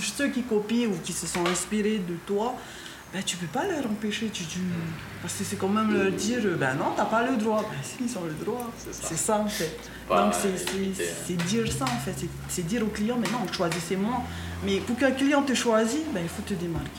ceux 0.00 0.28
qui 0.28 0.42
copient 0.42 0.88
ou 0.88 0.96
qui 1.02 1.12
se 1.12 1.26
sont 1.26 1.46
inspirés 1.46 1.98
de 1.98 2.14
toi, 2.26 2.54
ben, 3.14 3.22
tu 3.24 3.36
peux 3.36 3.46
pas 3.46 3.64
leur 3.66 3.86
empêcher. 3.86 4.28
Tu, 4.32 4.44
tu- 4.44 4.58
Parce 5.22 5.34
que 5.34 5.44
c'est 5.44 5.56
quand 5.56 5.68
même 5.68 5.90
leur 5.96 6.10
dire, 6.12 6.40
ben 6.58 6.74
non, 6.74 6.86
t'as 6.96 7.04
pas 7.04 7.24
le 7.30 7.36
droit. 7.36 7.62
Ben 7.62 7.78
si, 7.82 7.96
ils 8.04 8.18
ont 8.18 8.24
le 8.24 8.44
droit. 8.44 8.70
C'est 8.90 9.16
ça. 9.16 9.38
En 9.38 9.46
fait. 9.48 9.78
Donc 10.08 10.34
c'est- 10.34 10.48
hein. 10.48 11.06
c'est 11.26 11.36
dire 11.46 11.70
ça 11.72 11.84
en 11.84 11.98
fait. 12.04 12.14
C'est- 12.48 12.62
dire 12.66 12.82
au 12.82 12.88
client, 12.88 13.16
mais 13.20 13.28
non, 13.30 13.50
choisissez-moi. 13.52 14.20
Mais 14.66 14.78
pour 14.80 14.96
qu'un 14.98 15.12
client 15.12 15.42
te 15.42 15.54
choisisse, 15.54 16.08
ben, 16.12 16.20
il 16.22 16.28
faut 16.28 16.42
te 16.42 16.54
démarquer. 16.54 16.90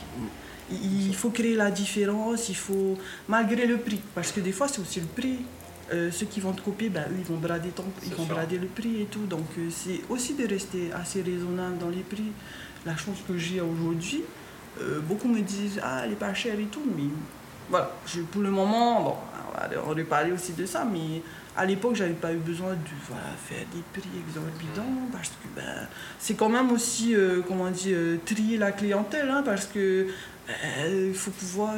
Il 0.70 1.14
faut 1.14 1.30
créer 1.30 1.54
la 1.54 1.70
différence, 1.70 2.48
il 2.48 2.56
faut, 2.56 2.98
malgré 3.28 3.66
le 3.66 3.76
prix, 3.78 4.00
parce 4.16 4.32
que 4.32 4.40
des 4.40 4.50
fois 4.50 4.66
c'est 4.66 4.80
aussi 4.80 5.00
le 5.00 5.06
prix. 5.06 5.38
Euh, 5.92 6.10
ceux 6.10 6.26
qui 6.26 6.40
vont 6.40 6.50
te 6.52 6.60
copier, 6.62 6.88
ben, 6.88 7.02
eux, 7.12 7.14
ils 7.20 7.24
vont 7.24 7.36
brader, 7.36 7.68
ton, 7.68 7.84
ils 8.04 8.12
vont 8.12 8.24
sûr. 8.26 8.34
brader 8.34 8.58
le 8.58 8.66
prix 8.66 9.02
et 9.02 9.04
tout. 9.04 9.24
Donc 9.26 9.46
euh, 9.58 9.68
c'est 9.70 10.00
aussi 10.08 10.34
de 10.34 10.44
rester 10.48 10.90
assez 10.92 11.22
raisonnable 11.22 11.78
dans 11.78 11.90
les 11.90 12.02
prix. 12.02 12.32
La 12.84 12.96
chance 12.96 13.18
que 13.28 13.38
j'ai 13.38 13.60
aujourd'hui, 13.60 14.22
euh, 14.80 15.00
beaucoup 15.00 15.28
me 15.28 15.40
disent 15.40 15.80
Ah, 15.82 16.02
elle 16.04 16.12
est 16.12 16.16
pas 16.16 16.34
chère 16.34 16.58
et 16.58 16.64
tout. 16.64 16.82
Mais 16.96 17.04
voilà, 17.70 17.90
je- 18.06 18.20
pour 18.22 18.42
le 18.42 18.50
moment, 18.50 19.02
bon, 19.02 19.14
on 19.74 19.86
va 19.86 19.94
reparler 19.94 20.32
aussi 20.32 20.52
de 20.52 20.66
ça, 20.66 20.84
mais 20.84 21.22
à 21.56 21.64
l'époque, 21.64 21.94
j'avais 21.96 22.12
pas 22.12 22.32
eu 22.32 22.36
besoin 22.36 22.72
de 22.74 22.78
voilà, 23.08 23.22
faire 23.48 23.64
des 23.74 23.82
prix 24.00 24.10
exorbitants 24.28 25.08
parce 25.12 25.28
que 25.30 25.48
ben, 25.56 25.88
c'est 26.18 26.34
quand 26.34 26.48
même 26.50 26.70
aussi, 26.70 27.14
euh, 27.14 27.40
comment 27.46 27.70
dire, 27.70 27.96
euh, 27.98 28.16
trier 28.26 28.58
la 28.58 28.72
clientèle 28.72 29.30
hein, 29.30 29.42
parce 29.44 29.64
que 29.66 30.06
ben, 30.46 31.08
il 31.08 31.14
faut 31.14 31.30
pouvoir 31.30 31.74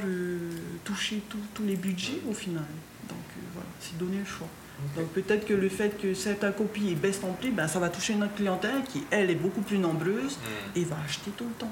toucher 0.84 1.22
tous 1.54 1.62
les 1.64 1.76
budgets 1.76 2.20
au 2.28 2.34
final. 2.34 2.64
Donc 3.08 3.18
voilà, 3.54 3.68
c'est 3.80 3.96
donner 3.96 4.18
le 4.18 4.24
choix. 4.24 4.48
Donc 4.96 5.08
peut-être 5.08 5.44
que 5.46 5.54
le 5.54 5.68
fait 5.68 6.00
que 6.00 6.14
certains 6.14 6.52
copies 6.52 6.94
baissent 6.94 7.20
en 7.24 7.32
prix, 7.32 7.50
ben, 7.50 7.66
ça 7.66 7.78
va 7.78 7.88
toucher 7.88 8.14
notre 8.14 8.34
clientèle 8.34 8.82
qui, 8.88 9.04
elle, 9.10 9.30
est 9.30 9.34
beaucoup 9.34 9.60
plus 9.62 9.78
nombreuse 9.78 10.36
Hmm. 10.36 10.78
et 10.78 10.84
va 10.84 10.96
acheter 11.04 11.30
tout 11.36 11.44
le 11.44 11.50
temps. 11.54 11.70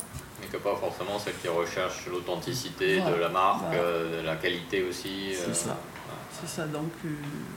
Que 0.56 0.62
pas 0.62 0.76
forcément 0.76 1.18
celle 1.18 1.34
qui 1.36 1.48
recherche 1.48 2.06
l'authenticité 2.10 3.00
de 3.00 3.20
la 3.20 3.28
marque, 3.28 3.60
Voilà. 3.66 3.78
euh, 3.78 4.20
de 4.22 4.26
la 4.26 4.36
qualité 4.36 4.82
aussi. 4.88 5.34
C'est 5.34 5.50
euh, 5.50 5.54
ça. 5.54 5.76
C'est 6.32 6.48
ça, 6.48 6.66
donc 6.66 6.92
euh, 7.04 7.08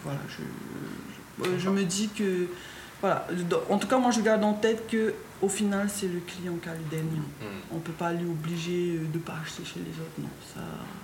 voilà, 0.03 0.19
je, 0.27 1.43
je, 1.43 1.59
je 1.59 1.69
me 1.69 1.83
dis 1.83 2.09
que, 2.09 2.47
voilà, 3.01 3.27
en 3.69 3.77
tout 3.77 3.87
cas, 3.87 3.97
moi 3.97 4.11
je 4.11 4.21
garde 4.21 4.43
en 4.43 4.53
tête 4.53 4.87
que 4.87 5.13
au 5.41 5.47
final, 5.49 5.89
c'est 5.89 6.07
le 6.07 6.19
client 6.19 6.55
qui 6.61 6.67
a 6.69 6.73
le 6.73 6.83
dernier. 6.89 7.17
Hmm. 7.41 7.59
On 7.71 7.75
ne 7.75 7.79
peut 7.81 7.93
pas 7.93 8.11
lui 8.11 8.25
obliger 8.25 8.99
de 9.13 9.19
pas 9.19 9.35
acheter 9.41 9.63
chez 9.65 9.79
les 9.79 9.91
autres, 10.01 10.17
non, 10.19 10.29
ça, 10.53 10.61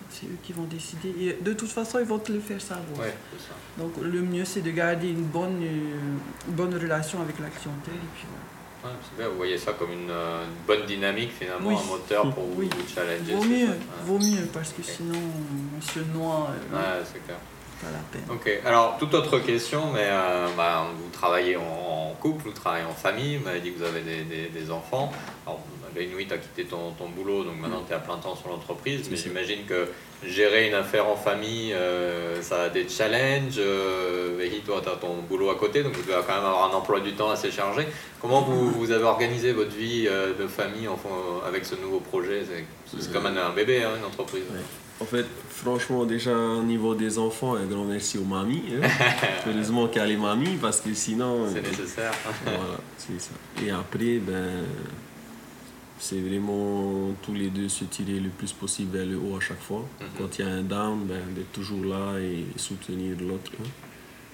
c'est 0.10 0.26
eux 0.26 0.38
qui 0.44 0.52
vont 0.54 0.64
décider. 0.64 1.14
Et 1.20 1.38
de 1.42 1.54
toute 1.54 1.70
façon, 1.70 2.00
ils 2.00 2.06
vont 2.06 2.20
te 2.20 2.32
le 2.32 2.40
faire 2.40 2.62
savoir. 2.62 3.00
Ouais, 3.00 3.16
ça. 3.40 3.54
Donc 3.82 3.94
le 4.02 4.22
mieux, 4.22 4.46
c'est 4.46 4.62
de 4.62 4.72
garder 4.72 5.10
une 5.10 5.24
bonne, 5.24 5.62
euh, 5.62 5.98
une 6.48 6.54
bonne 6.54 6.74
relation 6.76 7.22
avec 7.22 7.40
la 7.40 7.50
clientèle. 7.50 7.94
Et 7.96 8.12
puis 8.16 8.26
voilà. 8.30 8.45
Ouais, 8.86 8.92
c'est 9.04 9.18
bien, 9.18 9.30
vous 9.30 9.38
voyez 9.38 9.58
ça 9.58 9.74
comme 9.74 9.92
une, 9.92 10.10
euh, 10.12 10.44
une 10.46 10.66
bonne 10.68 10.86
dynamique 10.86 11.32
finalement, 11.38 11.70
Oui. 11.70 11.76
un 11.82 11.88
moteur 11.88 12.30
pour 12.34 12.44
vous, 12.46 12.54
Oui. 12.62 12.70
vous 12.72 12.88
challenger. 12.94 13.34
Vaut 13.34 13.44
mieux, 13.44 13.66
ouais. 13.68 13.80
vaut 14.06 14.20
mieux, 14.20 14.46
parce 14.54 14.70
que 14.74 14.84
sinon, 14.84 15.18
on 15.78 15.82
se 15.82 16.00
noie, 16.00 16.48
euh, 16.74 16.76
Ouais, 16.78 17.04
c'est 17.12 17.24
clair. 17.26 17.38
pas 17.82 17.88
la 17.92 18.00
peine. 18.12 18.24
Ok, 18.30 18.62
alors 18.66 18.98
toute 19.00 19.14
autre 19.16 19.40
question, 19.40 19.92
mais 19.92 20.06
euh, 20.06 20.48
bah, 20.56 20.86
vous 20.96 21.10
travaillez 21.12 21.58
en, 21.58 21.62
en 21.64 22.14
couple, 22.22 22.44
vous 22.46 22.52
travaillez 22.52 22.86
en 22.86 22.94
famille, 22.94 23.38
vous 23.38 23.46
m'avez 23.46 23.60
dit 23.60 23.72
que 23.74 23.80
vous 23.80 23.86
avez 23.86 24.02
des, 24.02 24.24
des- 24.24 24.48
des 24.50 24.72
enfants. 24.72 25.12
Alors, 25.46 25.60
Inuit 26.02 26.32
a 26.32 26.38
quitté 26.38 26.66
ton, 26.66 26.92
ton 26.92 27.10
boulot, 27.10 27.44
donc 27.44 27.60
maintenant 27.60 27.84
tu 27.86 27.94
es 27.94 27.96
à 27.96 28.00
plein 28.00 28.18
temps 28.18 28.36
sur 28.36 28.50
l'entreprise, 28.50 29.08
mais 29.10 29.18
j'imagine 29.18 29.66
que 29.66 29.88
gérer 30.26 30.68
une 30.68 30.74
affaire 30.74 31.08
en 31.08 31.16
famille, 31.16 31.74
euh, 31.74 32.42
ça 32.42 32.64
a 32.64 32.70
des 32.70 32.88
challenges. 32.90 33.56
Euh, 33.60 34.36
Vehi, 34.38 34.62
toi, 34.62 34.82
tu 34.84 34.90
as 34.90 34.96
ton 34.96 35.16
boulot 35.30 35.50
à 35.50 35.56
côté, 35.56 35.84
donc 35.84 35.94
vous 35.94 36.02
devez 36.02 36.14
quand 36.26 36.36
même 36.36 36.44
avoir 36.46 36.72
un 36.74 36.76
emploi 36.78 37.00
du 37.00 37.14
temps 37.14 37.30
assez 37.30 37.52
chargé. 37.52 37.86
Comment 38.22 38.42
vous, 38.42 38.72
vous 38.72 38.92
avez 38.92 39.04
organisé 39.04 39.52
votre 39.54 39.76
vie 39.76 40.06
euh, 40.08 40.34
de 40.38 40.48
famille 40.48 40.88
enfin, 40.88 41.10
avec 41.48 41.66
ce 41.66 41.76
nouveau 41.76 42.00
projet? 42.00 42.44
C'est 42.88 43.12
comme 43.14 43.26
un, 43.28 43.38
un 43.38 43.52
bébé, 43.54 43.84
hein, 43.84 43.92
une 44.00 44.06
entreprise. 44.06 44.44
Ouais. 44.52 44.60
En 45.02 45.04
fait, 45.06 45.26
franchement, 45.50 46.06
déjà 46.06 46.32
au 46.34 46.64
niveau 46.64 46.96
des 46.96 47.20
enfants, 47.20 47.56
un 47.56 47.66
grand 47.66 47.84
merci 47.84 48.18
aux 48.18 48.24
mamies. 48.24 48.64
hein. 48.82 48.88
Heureusement 49.48 49.88
qu'il 49.90 49.98
y 50.02 50.06
a 50.06 50.08
les 50.08 50.16
mamies 50.16 50.58
parce 50.62 50.80
que 50.80 50.94
sinon. 50.94 51.48
C'est 51.52 51.60
euh, 51.60 51.70
nécessaire. 51.70 52.14
voilà, 52.46 52.78
c'est 52.98 53.20
ça. 53.20 53.32
Et 53.62 53.72
après, 53.72 54.20
ben, 54.20 54.64
c'est 56.00 56.20
vraiment 56.20 57.14
tous 57.22 57.34
les 57.34 57.50
deux 57.50 57.70
se 57.70 57.86
tirer 57.86 58.20
le 58.20 58.30
plus 58.30 58.52
possible 58.54 58.98
vers 58.98 59.06
le 59.06 59.18
haut 59.18 59.38
à 59.38 59.40
chaque 59.40 59.62
fois. 59.62 59.86
Mhm. 60.02 60.08
Quand 60.18 60.40
il 60.40 60.46
y 60.46 60.48
a 60.48 60.52
un 60.52 60.62
down, 60.62 61.06
ben, 61.06 61.22
d'être 61.36 61.52
toujours 61.52 61.86
là 61.86 62.20
et 62.20 62.46
soutenir 62.58 63.16
l'autre. 63.20 63.52
hein. 63.60 63.68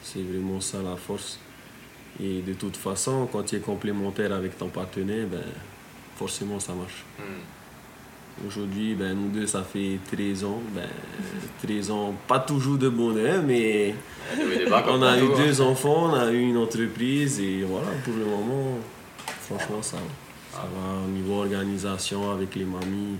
C'est 0.01 0.23
vraiment 0.23 0.59
ça 0.59 0.81
la 0.81 0.95
force. 0.95 1.39
Et 2.21 2.41
de 2.41 2.53
toute 2.53 2.75
façon, 2.75 3.27
quand 3.31 3.43
tu 3.43 3.55
es 3.55 3.59
complémentaire 3.59 4.33
avec 4.33 4.57
ton 4.57 4.67
partenaire, 4.69 5.27
ben, 5.27 5.43
forcément 6.17 6.59
ça 6.59 6.73
marche. 6.73 7.05
Hmm. 7.19 8.47
Aujourd'hui, 8.47 8.95
ben, 8.95 9.13
nous 9.13 9.29
deux, 9.29 9.45
ça 9.45 9.63
fait 9.63 9.99
13 10.11 10.43
ans. 10.45 10.61
Ben, 10.73 10.87
13 11.63 11.91
ans, 11.91 12.15
pas 12.27 12.39
toujours 12.39 12.77
de 12.77 12.89
bonheur, 12.89 13.43
mais 13.43 13.93
on 14.39 15.01
a 15.03 15.17
eu 15.17 15.21
hein. 15.21 15.37
deux 15.37 15.61
enfants, 15.61 16.09
on 16.09 16.13
a 16.13 16.31
eu 16.31 16.41
une 16.41 16.57
entreprise 16.57 17.39
et 17.39 17.63
voilà, 17.63 17.87
pour 18.03 18.13
le 18.13 18.25
moment, 18.25 18.79
franchement, 19.41 19.81
ça 19.81 19.97
va. 19.97 20.03
Ça 20.51 20.59
va 20.75 21.05
au 21.05 21.09
niveau 21.09 21.35
organisation 21.39 22.31
avec 22.31 22.55
les 22.55 22.65
mamies, 22.65 23.17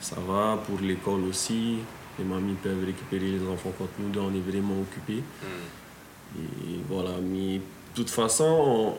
ça 0.00 0.16
va. 0.26 0.58
Pour 0.66 0.80
l'école 0.80 1.24
aussi, 1.24 1.76
les 2.18 2.24
mamies 2.24 2.54
peuvent 2.62 2.84
récupérer 2.84 3.30
les 3.32 3.46
enfants 3.46 3.72
quand 3.78 3.88
nous 3.98 4.08
deux, 4.10 4.20
on 4.20 4.34
est 4.34 4.40
vraiment 4.50 4.80
occupés. 4.80 5.22
Hmm. 5.42 6.40
Et 6.40 6.80
voilà, 6.88 7.10
mais 7.22 7.56
de 7.58 7.62
toute 7.94 8.10
façon, 8.10 8.44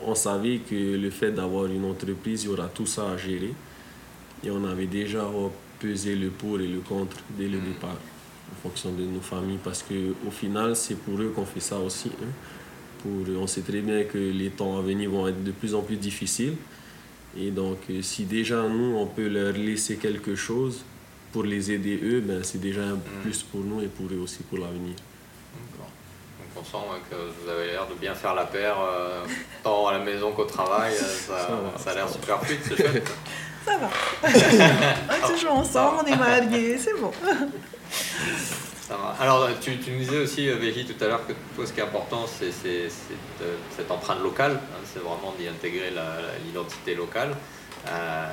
on, 0.04 0.10
on 0.10 0.14
savait 0.14 0.58
que 0.58 0.74
le 0.96 1.10
fait 1.10 1.32
d'avoir 1.32 1.66
une 1.66 1.84
entreprise, 1.84 2.44
il 2.44 2.50
y 2.50 2.52
aura 2.52 2.68
tout 2.68 2.86
ça 2.86 3.10
à 3.10 3.16
gérer. 3.16 3.52
Et 4.44 4.50
on 4.50 4.64
avait 4.64 4.86
déjà 4.86 5.28
pesé 5.80 6.14
le 6.14 6.28
pour 6.30 6.60
et 6.60 6.66
le 6.68 6.78
contre 6.80 7.16
dès 7.36 7.48
le 7.48 7.58
Mm. 7.58 7.64
départ, 7.64 7.90
en 8.52 8.56
fonction 8.62 8.92
de 8.92 9.02
nos 9.02 9.20
familles, 9.20 9.58
parce 9.62 9.82
qu'au 9.82 10.30
final, 10.30 10.76
c'est 10.76 10.94
pour 10.94 11.18
eux 11.20 11.32
qu'on 11.34 11.44
fait 11.44 11.60
ça 11.60 11.78
aussi. 11.78 12.10
hein. 12.22 12.26
Pour, 13.02 13.12
on 13.42 13.46
sait 13.46 13.60
très 13.62 13.80
bien 13.80 14.04
que 14.04 14.16
les 14.18 14.50
temps 14.50 14.78
à 14.78 14.82
venir 14.82 15.10
vont 15.10 15.26
être 15.28 15.42
de 15.42 15.50
plus 15.50 15.74
en 15.74 15.82
plus 15.82 15.96
difficiles. 15.96 16.54
Et 17.38 17.50
donc, 17.50 17.78
euh, 17.90 18.00
si 18.02 18.24
déjà 18.24 18.62
nous, 18.62 18.96
on 18.96 19.06
peut 19.06 19.28
leur 19.28 19.52
laisser 19.52 19.96
quelque 19.96 20.34
chose 20.34 20.84
pour 21.32 21.44
les 21.44 21.70
aider 21.70 22.00
eux, 22.02 22.20
ben, 22.20 22.42
c'est 22.42 22.60
déjà 22.60 22.82
un 22.82 22.98
plus 23.22 23.42
pour 23.42 23.60
nous 23.60 23.82
et 23.82 23.88
pour 23.88 24.06
eux 24.10 24.20
aussi 24.22 24.42
pour 24.44 24.58
l'avenir. 24.58 24.94
D'accord. 25.70 25.90
Donc 26.54 26.62
on 26.62 26.64
sent 26.64 27.00
que 27.10 27.14
vous 27.16 27.50
avez 27.50 27.66
l'air 27.66 27.86
de 27.88 27.94
bien 27.94 28.14
faire 28.14 28.34
la 28.34 28.44
paire, 28.46 28.76
euh, 28.80 29.22
tant 29.62 29.86
à 29.88 29.92
la 29.92 29.98
maison 29.98 30.32
qu'au 30.32 30.44
travail. 30.44 30.94
euh, 30.94 30.98
Ça, 30.98 31.38
Ça 31.46 31.52
va, 31.54 31.78
ça 31.78 31.90
a 31.90 31.94
l'air 31.94 32.08
super 32.08 32.42
fluide, 32.42 32.60
c'est 32.66 32.76
chouette. 32.76 33.10
Ça 33.66 33.76
va. 33.78 33.90
on 34.22 34.28
est 35.28 35.32
toujours 35.34 35.52
ensemble, 35.54 35.96
on 36.04 36.06
est 36.06 36.16
mariés, 36.16 36.78
c'est 36.78 36.98
bon. 36.98 37.10
Alors 39.20 39.48
tu, 39.60 39.78
tu 39.78 39.90
nous 39.90 39.98
disais 39.98 40.18
aussi, 40.18 40.48
euh, 40.48 40.56
Véhi, 40.56 40.84
tout 40.86 41.02
à 41.04 41.08
l'heure, 41.08 41.26
que 41.26 41.32
toi 41.54 41.66
ce 41.66 41.72
qui 41.72 41.80
est 41.80 41.82
important, 41.82 42.24
c'est 42.26 42.50
euh, 42.66 42.88
cette 43.76 43.90
empreinte 43.90 44.22
locale. 44.22 44.52
hein, 44.52 44.80
c'est 44.84 45.00
vraiment 45.00 45.34
d'y 45.38 45.48
intégrer 45.48 45.92
l'identité 46.46 46.94
locale. 46.94 47.34
Euh, 47.88 48.26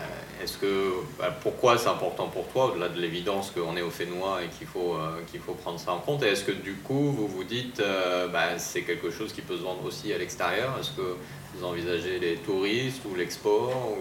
Est-ce 0.44 0.58
que 0.58 0.92
bah, 1.20 1.36
pourquoi 1.42 1.78
c'est 1.78 1.88
important 1.89 2.28
pour 2.28 2.48
toi, 2.48 2.66
au-delà 2.72 2.89
de 2.89 3.00
l'évidence 3.00 3.52
qu'on 3.52 3.76
est 3.78 3.82
au 3.82 3.89
Fénois 3.92 4.39
et 4.44 4.48
qu'il 4.50 4.68
faut 4.68 4.96
qu'il 5.32 5.39
faut 5.42 5.54
prendre 5.54 5.80
ça 5.80 5.92
en 5.92 6.00
compte? 6.00 6.24
Et 6.24 6.28
est-ce 6.28 6.44
que 6.44 6.52
du 6.52 6.74
coup 6.76 7.12
vous 7.12 7.28
vous 7.28 7.44
dites 7.44 7.80
euh, 7.80 8.28
bah, 8.28 8.58
c'est 8.58 8.82
quelque 8.84 9.10
chose 9.12 9.32
qui 9.34 9.42
peut 9.42 9.58
se 9.58 9.62
vendre 9.63 9.84
aussi 9.86 10.12
à 10.13 10.18
l'extérieur? 10.18 10.76
Est-ce 10.80 10.92
que 10.92 11.16
vous 11.56 11.63
envisagez 11.66 12.20
les 12.20 12.36
touristes 12.38 13.02
ou 13.10 13.16
l'export 13.16 13.98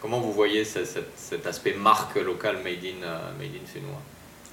Comment 0.00 0.18
vous 0.20 0.32
voyez 0.32 0.64
ce- 0.64 0.84
cet- 0.84 1.46
aspect 1.46 1.74
marque 1.74 2.16
locale 2.16 2.56
made 2.64 2.84
in 2.84 3.02
euh, 3.04 3.32
made 3.38 3.54
in 3.54 3.66
Fénois? 3.66 4.02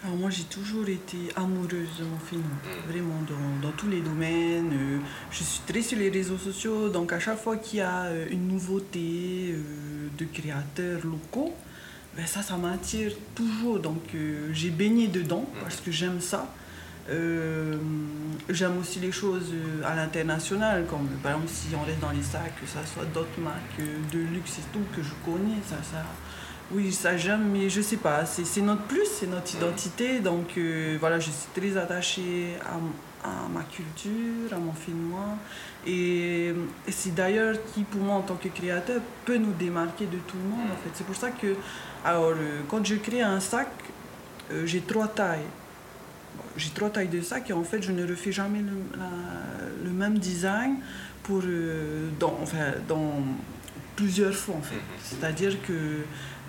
Alors 0.04 0.16
moi 0.16 0.30
j'ai 0.30 0.44
toujours 0.44 0.88
été 0.88 1.18
amoureuse 1.36 1.94
de 2.00 2.06
mon 2.06 2.20
film, 2.20 2.42
Mm. 2.42 2.92
vraiment 2.92 3.22
dans, 3.28 3.68
dans 3.68 3.74
tous 3.76 3.88
les 3.90 4.00
domaines. 4.02 4.72
euh, 4.72 5.00
je 5.30 5.44
suis 5.44 5.62
très 5.68 5.82
sur 5.82 5.98
les 6.00 6.10
réseaux 6.10 6.38
sociaux, 6.38 6.88
donc 6.90 7.12
à 7.12 7.20
chaque 7.20 7.38
fois 7.38 7.58
qu'il 7.58 7.80
y 7.80 7.82
a 7.82 8.04
euh, 8.06 8.26
une 8.32 8.48
nouveauté 8.48 9.54
euh, 9.54 10.08
de 10.18 10.26
créateurs 10.26 11.02
locaux, 11.06 11.54
ben 12.16 12.26
ça, 12.26 12.42
ça 12.42 12.56
m'attire 12.58 13.12
toujours. 13.36 13.80
Donc 13.80 14.02
j'ai 14.54 14.70
baigné 14.70 15.08
dedans 15.08 15.46
Mm. 15.54 15.60
parce 15.64 15.78
que 15.82 15.92
j'aime 15.92 16.22
ça. 16.22 16.48
J'aime 18.50 18.78
aussi 18.80 19.00
les 19.00 19.12
choses 19.12 19.52
à 19.84 19.96
l'international, 19.96 20.86
comme 20.90 21.08
par 21.24 21.32
exemple 21.34 21.50
si 21.52 21.68
on 21.76 21.84
reste 21.84 22.00
dans 22.00 22.12
les 22.12 22.22
sacs, 22.24 22.54
que 22.62 22.68
ça 22.68 22.86
soit 22.86 23.06
d'autres 23.06 23.40
marques 23.40 23.82
de 24.14 24.20
luxe 24.20 24.60
et 24.60 24.66
tout 24.74 24.84
que 24.96 25.02
je 25.02 25.14
connais, 25.26 25.58
ça, 25.68 25.78
ça, 25.92 26.04
oui, 26.72 26.92
ça 26.94 27.18
j'aime, 27.18 27.50
mais 27.52 27.70
je 27.70 27.82
sais 27.82 27.98
pas, 27.98 28.26
c'est 28.26 28.62
notre 28.62 28.84
plus, 28.84 29.06
c'est 29.06 29.28
notre 29.28 29.54
identité, 29.56 30.20
donc 30.20 30.50
euh, 30.58 30.98
voilà, 31.00 31.20
je 31.20 31.32
suis 31.32 31.48
très 31.56 31.76
attachée 31.78 32.54
à, 32.64 33.28
à 33.28 33.48
ma 33.52 33.64
culture, 33.64 34.52
à 34.54 34.58
mon 34.58 34.74
finnois, 34.74 35.36
et, 35.88 36.50
et 36.88 36.92
c'est 36.92 37.16
d'ailleurs 37.16 37.56
qui, 37.74 37.82
pour 37.84 38.02
moi, 38.02 38.16
en 38.16 38.22
tant 38.22 38.36
que 38.36 38.50
créateur, 38.50 39.02
peut 39.26 39.38
nous 39.38 39.54
démarquer 39.54 40.06
de 40.06 40.18
tout 40.28 40.38
le 40.38 40.50
monde, 40.50 40.68
en 40.72 40.76
fait. 40.84 40.90
C'est 40.94 41.06
pour 41.06 41.16
ça 41.16 41.32
que, 41.32 41.56
alors, 42.06 42.34
euh, 42.38 42.60
quand 42.70 42.86
je 42.86 42.96
crée 42.96 43.22
un 43.22 43.40
sac, 43.40 43.70
euh, 44.52 44.66
j'ai 44.68 44.82
trois 44.82 45.08
tailles. 45.08 45.40
Bon, 46.38 46.44
J'ai 46.56 46.70
trois 46.70 46.90
tailles 46.92 47.08
de 47.08 47.22
sac 47.22 47.50
et 47.50 47.54
en 47.54 47.64
fait, 47.64 47.82
je 47.82 47.92
ne 47.92 48.08
refais 48.08 48.32
jamais 48.32 48.60
le, 48.60 48.78
la- 48.98 49.86
le 49.86 49.90
même 49.92 50.20
design 50.20 50.76
pour, 51.24 51.42
euh, 51.46 52.10
dans, 52.20 52.38
enfin, 52.44 52.74
dans 52.88 53.14
plusieurs 53.96 54.36
fois, 54.36 54.56
en 54.56 54.62
fait. 54.62 54.76
Mhm. 54.76 54.82
C'est-à-dire 55.04 55.58
que 55.68 55.74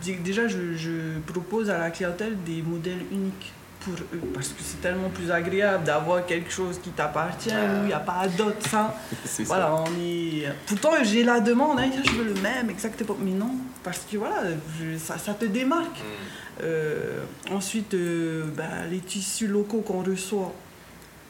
déjà, 0.01 0.49
je, 0.49 0.77
je 0.77 1.19
propose 1.27 1.71
à 1.71 1.79
la 1.79 1.91
clientèle 1.91 2.37
des 2.45 2.63
modèles 2.63 3.03
uniques 3.11 3.53
pour 3.81 3.95
eux 3.95 4.21
parce 4.35 4.49
que 4.49 4.63
c'est 4.63 4.81
tellement 4.83 5.09
plus 5.09 5.31
agréable 5.31 5.85
d'avoir 5.85 6.27
quelque 6.27 6.51
chose 6.51 6.79
qui 6.83 6.91
t'appartient 6.91 7.49
où 7.51 7.83
il 7.83 7.87
n'y 7.87 7.93
a 7.93 7.99
pas 8.01 8.27
d'autres. 8.29 8.59
Enfin, 8.67 8.93
C'est 9.25 9.45
voilà, 9.45 9.75
on 9.75 9.87
est... 10.03 10.45
Pourtant, 10.67 10.91
j'ai 11.03 11.25
la 11.25 11.41
demande, 11.41 11.81
hein, 11.81 11.91
je 12.05 12.11
veux 12.13 12.25
le 12.25 12.41
même, 12.41 12.69
exactement. 12.69 13.17
Mais 13.23 13.31
non, 13.31 13.53
parce 13.83 14.01
que 14.11 14.19
voilà, 14.19 14.43
je- 14.79 14.99
ça, 14.99 15.17
ça 15.19 15.33
te 15.35 15.47
démarque. 15.47 15.99
Hmm. 15.99 16.63
Euh, 16.63 17.21
ensuite, 17.51 17.95
euh, 17.95 18.45
bah, 18.55 18.65
les 18.91 18.99
tissus 18.99 19.47
locaux 19.47 19.81
qu'on 19.81 20.03
reçoit, 20.03 20.53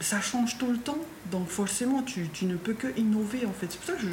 ça 0.00 0.20
change 0.20 0.58
tout 0.58 0.72
le 0.72 0.78
temps. 0.78 0.98
Donc 1.30 1.48
forcément, 1.48 2.02
tu, 2.02 2.28
tu 2.32 2.46
ne 2.46 2.56
peux 2.56 2.72
que 2.72 2.88
innover 2.96 3.46
en 3.46 3.52
fait. 3.52 3.66
C'est 3.70 3.78
pour 3.78 3.86
ça 3.86 3.92
que 3.92 4.00
je 4.02 4.08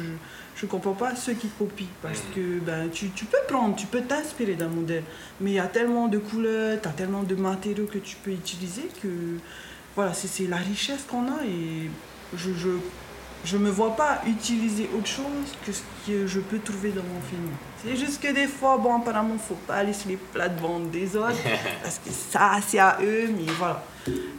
ne 0.66 0.70
comprends 0.70 0.92
pas 0.94 1.14
ceux 1.16 1.34
qui 1.34 1.48
copient. 1.48 1.86
Parce 2.02 2.18
Mhm. 2.20 2.34
que 2.34 2.58
ben, 2.60 2.88
tu, 2.90 3.10
tu 3.10 3.24
peux 3.26 3.38
prendre, 3.48 3.76
tu 3.76 3.86
peux 3.86 4.02
t'inspirer 4.02 4.54
d'un 4.54 4.68
modèle. 4.68 5.04
Mais 5.40 5.50
il 5.52 5.54
y 5.54 5.58
a 5.58 5.66
tellement 5.66 6.08
de 6.08 6.18
couleurs, 6.18 6.80
tu 6.80 6.88
as 6.88 6.92
tellement 6.92 7.22
de 7.22 7.34
matériaux 7.34 7.86
que 7.86 7.98
tu 7.98 8.16
peux 8.16 8.30
utiliser 8.32 8.88
que 9.02 9.08
voilà, 9.94 10.12
c'est 10.14 10.46
la 10.46 10.56
richesse 10.58 11.04
qu'on 11.08 11.24
a 11.28 11.44
et 11.44 11.90
je 12.36 12.52
je, 12.52 12.68
je 13.44 13.56
me 13.56 13.70
vois 13.70 13.94
pas 13.96 14.20
utiliser 14.26 14.88
autre 14.96 15.06
chose 15.06 15.48
que 15.64 15.72
ce 15.72 15.82
que 16.06 16.26
je 16.26 16.40
peux 16.40 16.58
trouver 16.58 16.90
dans 16.90 17.02
mon 17.02 17.20
film. 17.28 17.48
C'est 17.84 17.96
juste 17.96 18.20
que 18.20 18.32
des 18.32 18.46
fois, 18.48 18.76
bon, 18.78 18.96
apparemment, 19.00 19.36
faut 19.38 19.54
pas 19.66 19.76
aller 19.76 19.92
sur 19.92 20.08
les 20.08 20.16
plates-bandes 20.16 20.90
des 20.90 21.16
autres 21.16 21.36
parce 21.82 21.98
que 21.98 22.10
ça, 22.10 22.52
c'est 22.66 22.78
à 22.80 22.98
eux, 23.02 23.28
mais 23.36 23.50
voilà. 23.58 23.82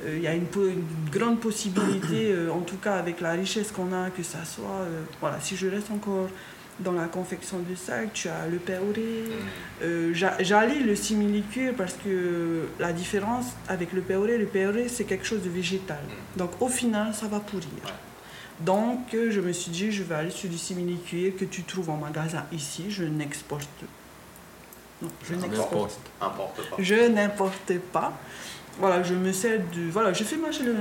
Euh, 0.05 0.15
Il 0.17 0.21
y 0.23 0.27
a 0.27 0.33
une, 0.33 0.45
grande 1.11 1.39
possibilité, 1.39 2.31
euh, 2.31 2.51
en 2.51 2.61
tout 2.61 2.77
cas 2.77 2.95
avec 2.95 3.21
la 3.21 3.31
richesse 3.33 3.71
qu'on 3.71 3.91
a, 3.93 4.09
que 4.09 4.23
ça 4.23 4.43
soit. 4.45 4.81
euh, 4.81 5.03
voilà, 5.19 5.39
si 5.41 5.55
je 5.55 5.67
reste 5.67 5.91
encore 5.91 6.29
dans 6.79 6.93
la 6.93 7.07
confection 7.07 7.59
du 7.59 7.75
sac, 7.75 8.13
tu 8.13 8.29
as 8.29 8.47
le 8.47 8.57
peoré, 8.57 9.23
Hmm. 9.25 9.83
euh, 9.83 10.13
j'a- 10.13 10.37
J'allie 10.41 10.81
le 10.81 10.95
simili-cuir 10.95 11.73
parce 11.77 11.93
que 11.93 12.67
la 12.79 12.93
différence 12.93 13.47
avec 13.67 13.91
le 13.91 14.01
peoré, 14.01 14.37
le 14.37 14.45
peoré 14.45 14.87
c'est 14.87 15.03
quelque 15.03 15.25
chose 15.25 15.41
de 15.43 15.49
végétal. 15.49 15.99
Mm. 16.07 16.37
Donc 16.39 16.51
au 16.61 16.69
final, 16.69 17.13
ça 17.13 17.27
va 17.27 17.41
pourrir. 17.41 17.67
Donc 18.61 18.99
je 19.13 19.39
me 19.41 19.51
suis 19.51 19.71
dit, 19.71 19.91
je 19.91 20.03
vais 20.03 20.15
aller 20.15 20.31
sur 20.31 20.49
du 20.49 20.57
simili-cuir 20.57 21.33
que 21.37 21.43
tu 21.45 21.63
trouves 21.63 21.89
en 21.89 21.97
magasin 21.97 22.45
ici. 22.53 22.85
Je 22.89 23.03
n'exporte. 23.03 23.67
Non, 25.01 25.09
je 25.27 25.33
N'importe. 25.35 25.51
n'exporte. 25.51 25.99
Pas. 26.19 26.35
Je 26.79 26.95
n'importe 27.09 27.73
pas. 27.91 28.13
Voilà, 28.77 29.03
je 29.03 29.13
me 29.13 29.31
sers 29.31 29.59
du. 29.71 29.89
Voilà, 29.89 30.13
je 30.13 30.23
fais 30.23 30.37
marcher 30.37 30.63
le, 30.63 30.75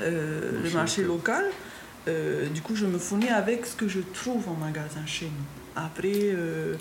euh, 0.00 0.62
le 0.62 0.70
Marché 0.70 1.02
local. 1.02 1.44
Euh, 2.08 2.48
du 2.48 2.60
coup, 2.62 2.74
je 2.74 2.86
me 2.86 2.98
fournis 2.98 3.28
avec 3.28 3.66
ce 3.66 3.76
que 3.76 3.88
je 3.88 4.00
trouve 4.00 4.48
en 4.48 4.54
magasin 4.54 5.06
chez 5.06 5.26
nous. 5.26 5.44
Après, 5.76 6.10
euh, 6.14 6.74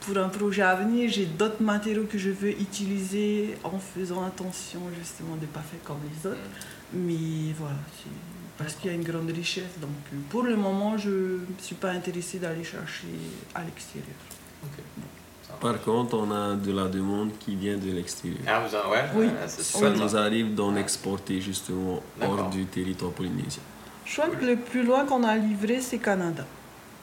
pour 0.00 0.16
un 0.18 0.28
projet 0.28 0.62
à 0.62 0.74
venir, 0.76 1.10
j'ai 1.10 1.26
d'autres 1.26 1.62
matériaux 1.62 2.06
que 2.10 2.18
je 2.18 2.30
veux 2.30 2.50
utiliser 2.50 3.56
en 3.64 3.78
faisant 3.78 4.24
attention 4.24 4.80
justement 4.98 5.36
de 5.36 5.42
ne 5.42 5.46
pas 5.46 5.60
faire 5.60 5.82
comme 5.84 5.98
les 6.08 6.30
autres. 6.30 6.38
Mais 6.92 7.52
voilà, 7.58 7.76
parce 8.58 8.74
qu'il 8.74 8.90
y 8.90 8.94
a 8.94 8.96
une 8.96 9.04
grande 9.04 9.30
richesse. 9.30 9.78
Donc, 9.80 9.90
pour 10.28 10.42
le 10.42 10.56
moment, 10.56 10.96
je 10.96 11.10
ne 11.10 11.60
suis 11.60 11.74
pas 11.74 11.90
intéressée 11.90 12.38
d'aller 12.38 12.64
chercher 12.64 13.08
à 13.54 13.64
l'extérieur. 13.64 14.16
Ça 14.62 14.68
Par 15.62 15.80
contre, 15.80 16.14
on 16.18 16.30
a 16.32 16.54
de 16.56 16.72
la 16.72 16.86
demande 16.88 17.30
qui 17.38 17.54
vient 17.54 17.76
de 17.76 17.90
l'extérieur. 17.92 18.40
Ah, 18.48 18.60
vous 18.66 18.74
en... 18.74 18.90
ouais, 18.90 19.04
Oui. 19.14 19.26
c'est 19.46 19.62
Ça 19.62 19.90
nous 19.90 20.16
arrive 20.16 20.54
d'en 20.56 20.74
exporter 20.76 21.40
justement 21.40 22.02
hors 22.20 22.50
du 22.50 22.64
territoire 22.66 23.12
polynésien. 23.12 23.62
Je 24.04 24.12
crois 24.20 24.28
que 24.34 24.44
le 24.44 24.56
plus 24.56 24.82
loin 24.82 25.04
qu'on 25.06 25.22
a 25.22 25.36
livré, 25.36 25.80
c'est 25.80 25.98
Canada. 25.98 26.44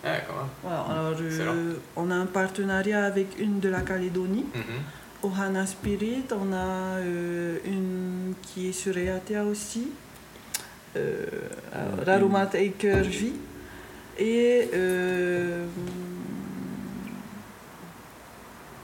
Ouais, 0.03 0.21
quand 0.27 0.35
même. 0.35 0.51
Voilà, 0.63 0.81
alors, 0.91 1.19
euh, 1.21 1.73
on 1.95 2.11
a 2.11 2.15
un 2.15 2.25
partenariat 2.25 3.05
avec 3.05 3.27
une 3.39 3.59
de 3.61 3.69
la 3.69 3.81
Calédonie, 3.81 4.45
Mhm. 4.53 4.79
Ohana 5.23 5.65
Spirit. 5.65 6.23
On 6.31 6.51
a 6.53 6.67
euh, 6.99 7.57
une 7.65 8.33
qui 8.41 8.69
est 8.69 8.73
sur 8.83 8.97
Eatea 8.97 9.43
aussi, 9.45 9.87
euh, 10.97 11.25
Euh, 11.75 12.03
Rarumat 12.05 12.49
Vie. 13.19 13.33
Et 14.17 14.69
euh, 14.73 15.65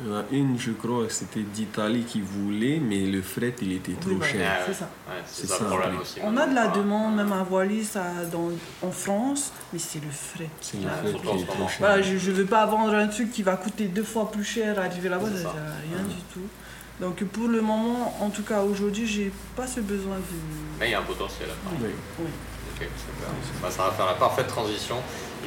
Il 0.01 0.07
y 0.09 0.11
en 0.13 0.17
a 0.17 0.23
une, 0.31 0.59
je 0.59 0.71
crois, 0.71 1.05
c'était 1.09 1.39
d'Italie 1.41 2.03
qui 2.03 2.19
voulait, 2.19 2.79
mais 2.79 2.99
le 3.05 3.21
fret, 3.21 3.55
il 3.61 3.71
était 3.71 3.93
trop 3.93 4.09
Oui, 4.09 4.15
voilà. 4.17 4.33
cher. 4.33 4.51
Ah, 4.51 4.61
c'est 4.65 4.71
ouais. 4.71 4.77
ça. 4.77 4.85
Ouais, 5.07 5.21
c'est 5.25 5.41
C'est 5.41 5.47
ça, 5.47 5.57
ça, 5.57 5.63
le 5.63 5.69
problème 5.69 5.91
oui. 5.95 6.01
aussi. 6.01 6.19
on 6.21 6.35
a 6.37 6.47
de 6.47 6.53
la 6.55 6.67
demande, 6.67 7.15
même 7.15 7.31
à 7.31 7.43
Wallis, 7.49 7.89
à- 7.95 8.25
dans, 8.25 8.49
en 8.85 8.91
France, 8.91 9.53
mais 9.71 9.79
c'est 9.79 10.03
le 10.03 10.11
frais. 10.11 10.49
C'est 10.59 10.77
le 10.81 10.89
fret 10.89 11.13
qui 11.13 11.43
est 11.43 11.45
trop 11.45 11.67
cher. 11.69 11.77
Voilà, 11.79 12.01
je 12.01 12.11
ne 12.13 12.35
veux 12.35 12.45
pas 12.45 12.65
vendre 12.65 12.93
un 12.93 13.07
truc 13.07 13.31
qui 13.31 13.41
va 13.41 13.55
coûter 13.55 13.85
deux 13.85 14.03
fois 14.03 14.29
plus 14.29 14.43
cher 14.43 14.77
arriver 14.77 15.07
là-bas, 15.07 15.27
à 15.27 15.29
rien 15.29 16.03
Ouais. 16.03 16.09
du 16.13 16.21
tout. 16.33 16.47
Donc 16.99 17.23
pour 17.25 17.47
le 17.47 17.61
moment, 17.61 18.17
en 18.21 18.29
tout 18.29 18.43
cas 18.43 18.61
aujourd'hui, 18.63 19.05
j'ai 19.07 19.31
pas 19.55 19.65
ce 19.67 19.79
besoin 19.79 20.15
de. 20.17 20.21
Mais 20.79 20.87
il 20.89 20.91
y 20.91 20.95
a 20.95 20.99
un 20.99 21.03
potentiel. 21.03 21.47
Oui. 21.81 21.89
Oui. 22.19 22.25
Ok, 22.75 22.81
super. 22.97 23.29
Bah, 23.61 23.71
ça 23.71 23.83
va 23.85 23.91
faire 23.91 24.05
la 24.07 24.13
parfaite 24.15 24.47
transition 24.47 24.97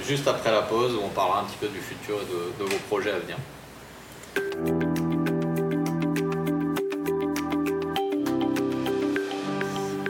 juste 0.06 0.26
après 0.26 0.50
la 0.52 0.62
pause 0.62 0.94
où 0.94 1.00
on 1.04 1.08
parlera 1.10 1.40
un 1.42 1.44
petit 1.44 1.58
peu 1.60 1.68
du 1.68 1.80
futur 1.80 2.16
et 2.22 2.24
de, 2.24 2.64
de 2.64 2.70
vos 2.70 2.78
projets 2.88 3.10
à 3.12 3.18
venir. 3.18 3.36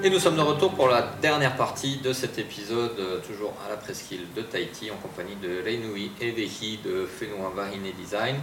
Et 0.09 0.11
nous 0.11 0.18
sommes 0.21 0.37
de 0.37 0.40
retour 0.40 0.73
pour 0.73 0.88
la 0.88 1.03
dernière 1.21 1.55
partie 1.55 1.99
de 1.99 2.14
cet 2.14 2.38
épisode, 2.38 2.99
euh, 2.99 3.21
toujours 3.21 3.53
à 3.66 3.68
la 3.68 3.77
presqu'île 3.77 4.25
de 4.35 4.40
Tahiti, 4.40 4.90
en 4.90 4.97
compagnie 4.97 5.37
de 5.37 5.62
Reinui 5.62 6.11
et 6.23 6.31
Vehi 6.31 6.79
de 6.83 7.05
Fenua 7.05 7.53
Varine 7.55 7.92
Design. 7.92 8.37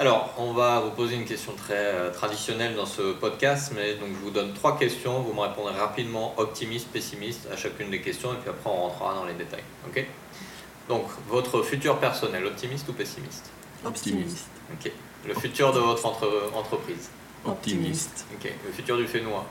Alors, 0.00 0.34
on 0.36 0.52
va 0.52 0.80
vous 0.80 0.90
poser 0.90 1.14
une 1.14 1.24
question 1.24 1.52
très 1.52 1.76
euh, 1.76 2.10
traditionnelle 2.10 2.74
dans 2.74 2.86
ce 2.86 3.12
podcast, 3.12 3.70
mais 3.72 3.94
donc 3.94 4.08
je 4.08 4.18
vous 4.24 4.32
donne 4.32 4.52
trois 4.52 4.76
questions, 4.76 5.20
vous 5.20 5.32
me 5.32 5.38
répondrez 5.42 5.78
rapidement, 5.78 6.34
optimiste, 6.38 6.88
pessimiste 6.88 7.46
à 7.52 7.56
chacune 7.56 7.88
des 7.88 8.00
questions, 8.00 8.32
et 8.32 8.36
puis 8.38 8.50
après 8.50 8.68
on 8.68 8.88
rentrera 8.88 9.14
dans 9.14 9.24
les 9.24 9.34
détails. 9.34 9.62
Ok? 9.86 10.04
Donc, 10.88 11.04
votre 11.28 11.62
futur 11.62 12.00
personnel, 12.00 12.44
optimiste 12.46 12.88
ou 12.88 12.94
pessimiste? 12.94 13.48
Optimiste. 13.84 14.48
Ok. 14.72 14.90
Le 15.28 15.34
futur 15.34 15.72
de 15.72 15.78
votre 15.78 16.04
entre- 16.04 16.50
entreprise? 16.52 17.10
Optimiste. 17.44 18.26
Ok. 18.34 18.50
Le 18.66 18.72
futur 18.72 18.96
du 18.96 19.06
Fénois 19.06 19.46